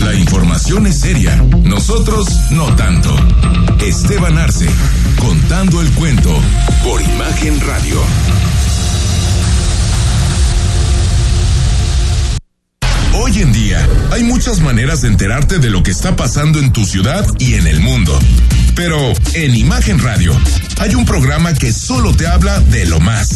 La 0.00 0.12
información 0.12 0.88
es 0.88 0.98
seria, 0.98 1.36
nosotros 1.62 2.26
no 2.50 2.74
tanto. 2.74 3.14
Esteban 3.78 4.38
Arce, 4.38 4.66
contando 5.20 5.80
el 5.80 5.88
cuento 5.92 6.36
por 6.82 7.00
Imagen 7.00 7.60
Radio. 7.60 8.02
Hoy 13.22 13.42
en 13.42 13.52
día 13.52 13.86
hay 14.12 14.22
muchas 14.22 14.60
maneras 14.60 15.02
de 15.02 15.08
enterarte 15.08 15.58
de 15.58 15.68
lo 15.68 15.82
que 15.82 15.90
está 15.90 16.16
pasando 16.16 16.58
en 16.58 16.72
tu 16.72 16.86
ciudad 16.86 17.26
y 17.38 17.52
en 17.52 17.66
el 17.66 17.80
mundo. 17.80 18.18
Pero 18.74 19.12
en 19.34 19.54
Imagen 19.54 19.98
Radio 19.98 20.34
hay 20.78 20.94
un 20.94 21.04
programa 21.04 21.52
que 21.52 21.70
solo 21.70 22.16
te 22.16 22.26
habla 22.26 22.60
de 22.60 22.86
lo 22.86 22.98
más. 22.98 23.28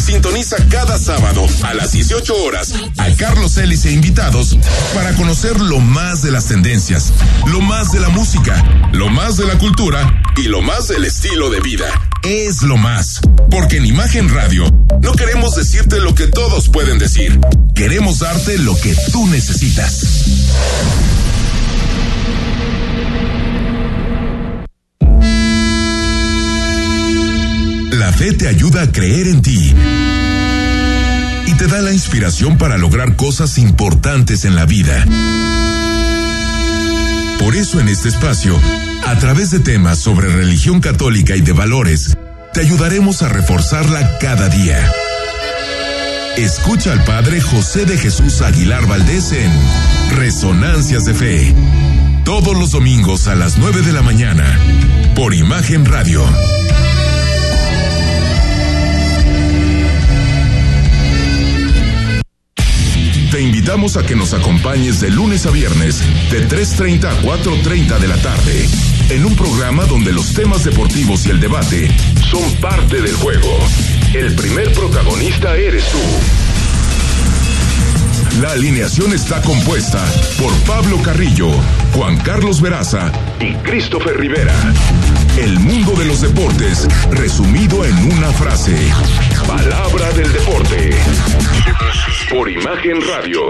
Sintoniza 0.00 0.56
cada 0.68 0.96
sábado 0.96 1.44
a 1.64 1.74
las 1.74 1.90
18 1.90 2.36
horas 2.44 2.72
a 2.98 3.10
Carlos 3.16 3.56
Ellis 3.56 3.84
e 3.84 3.92
invitados 3.92 4.56
para 4.94 5.12
conocer 5.14 5.60
lo 5.60 5.80
más 5.80 6.22
de 6.22 6.30
las 6.30 6.46
tendencias, 6.46 7.12
lo 7.46 7.60
más 7.60 7.90
de 7.90 7.98
la 7.98 8.10
música, 8.10 8.64
lo 8.92 9.08
más 9.08 9.38
de 9.38 9.46
la 9.46 9.58
cultura 9.58 10.22
y 10.36 10.42
lo 10.42 10.62
más 10.62 10.86
del 10.86 11.04
estilo 11.04 11.50
de 11.50 11.60
vida. 11.60 11.86
Es 12.22 12.62
lo 12.62 12.76
más. 12.76 13.20
Porque 13.50 13.78
en 13.78 13.86
Imagen 13.86 14.28
Radio 14.28 14.64
no 15.02 15.12
queremos 15.14 15.56
decirte 15.56 15.98
lo 15.98 16.14
que 16.14 16.28
todos 16.28 16.68
pueden 16.68 16.98
decir. 16.98 17.40
Queremos 17.74 18.20
darte 18.20 18.58
lo 18.58 18.78
que 18.78 18.94
tú 19.10 19.26
necesitas. 19.32 20.26
La 27.90 28.12
fe 28.12 28.34
te 28.34 28.46
ayuda 28.48 28.82
a 28.82 28.92
creer 28.92 29.28
en 29.28 29.40
ti 29.40 29.74
y 31.46 31.54
te 31.54 31.66
da 31.66 31.80
la 31.80 31.92
inspiración 31.92 32.58
para 32.58 32.76
lograr 32.76 33.16
cosas 33.16 33.56
importantes 33.56 34.44
en 34.44 34.54
la 34.54 34.66
vida. 34.66 35.06
Por 37.38 37.56
eso 37.56 37.80
en 37.80 37.88
este 37.88 38.10
espacio, 38.10 38.60
a 39.06 39.18
través 39.18 39.50
de 39.50 39.60
temas 39.60 39.98
sobre 39.98 40.28
religión 40.28 40.80
católica 40.80 41.34
y 41.36 41.40
de 41.40 41.52
valores, 41.52 42.18
te 42.52 42.60
ayudaremos 42.60 43.22
a 43.22 43.30
reforzarla 43.30 44.18
cada 44.18 44.50
día. 44.50 44.92
Escucha 46.36 46.92
al 46.92 47.04
Padre 47.04 47.40
José 47.40 47.84
de 47.84 47.98
Jesús 47.98 48.40
Aguilar 48.40 48.86
Valdés 48.86 49.32
en 49.32 49.52
Resonancias 50.16 51.04
de 51.04 51.14
Fe. 51.14 51.54
Todos 52.24 52.56
los 52.56 52.70
domingos 52.70 53.28
a 53.28 53.34
las 53.34 53.58
9 53.58 53.82
de 53.82 53.92
la 53.92 54.02
mañana, 54.02 54.58
por 55.14 55.34
Imagen 55.34 55.84
Radio. 55.84 56.24
Te 63.30 63.40
invitamos 63.40 63.96
a 63.96 64.02
que 64.04 64.16
nos 64.16 64.32
acompañes 64.32 65.00
de 65.00 65.10
lunes 65.10 65.46
a 65.46 65.50
viernes, 65.50 66.02
de 66.30 66.48
3.30 66.48 67.04
a 67.04 67.22
4.30 67.22 67.98
de 67.98 68.08
la 68.08 68.16
tarde, 68.16 68.68
en 69.10 69.24
un 69.24 69.36
programa 69.36 69.84
donde 69.84 70.12
los 70.12 70.32
temas 70.32 70.64
deportivos 70.64 71.26
y 71.26 71.30
el 71.30 71.40
debate 71.40 71.90
son 72.30 72.54
parte 72.56 73.00
del 73.00 73.14
juego. 73.14 73.58
El 74.14 74.34
primer 74.34 74.70
protagonista 74.74 75.56
eres 75.56 75.84
tú. 75.90 75.98
La 78.42 78.50
alineación 78.50 79.14
está 79.14 79.40
compuesta 79.40 80.04
por 80.38 80.52
Pablo 80.66 81.00
Carrillo, 81.00 81.48
Juan 81.94 82.18
Carlos 82.18 82.60
Veraza 82.60 83.10
y 83.40 83.54
Christopher 83.62 84.18
Rivera. 84.18 84.54
El 85.38 85.58
mundo 85.58 85.92
de 85.92 86.04
los 86.04 86.20
deportes 86.20 86.86
resumido 87.10 87.86
en 87.86 87.96
una 88.12 88.30
frase. 88.32 88.76
Palabra 89.46 90.12
del 90.12 90.30
deporte. 90.30 90.90
Por 92.28 92.50
Imagen 92.50 93.00
Radio. 93.08 93.40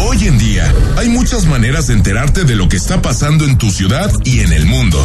Hoy 0.00 0.26
en 0.26 0.38
día 0.38 0.72
hay 0.96 1.10
muchas 1.10 1.44
maneras 1.44 1.88
de 1.88 1.94
enterarte 1.94 2.44
de 2.44 2.56
lo 2.56 2.66
que 2.70 2.78
está 2.78 3.02
pasando 3.02 3.44
en 3.44 3.58
tu 3.58 3.70
ciudad 3.70 4.10
y 4.24 4.40
en 4.40 4.54
el 4.54 4.64
mundo. 4.64 5.04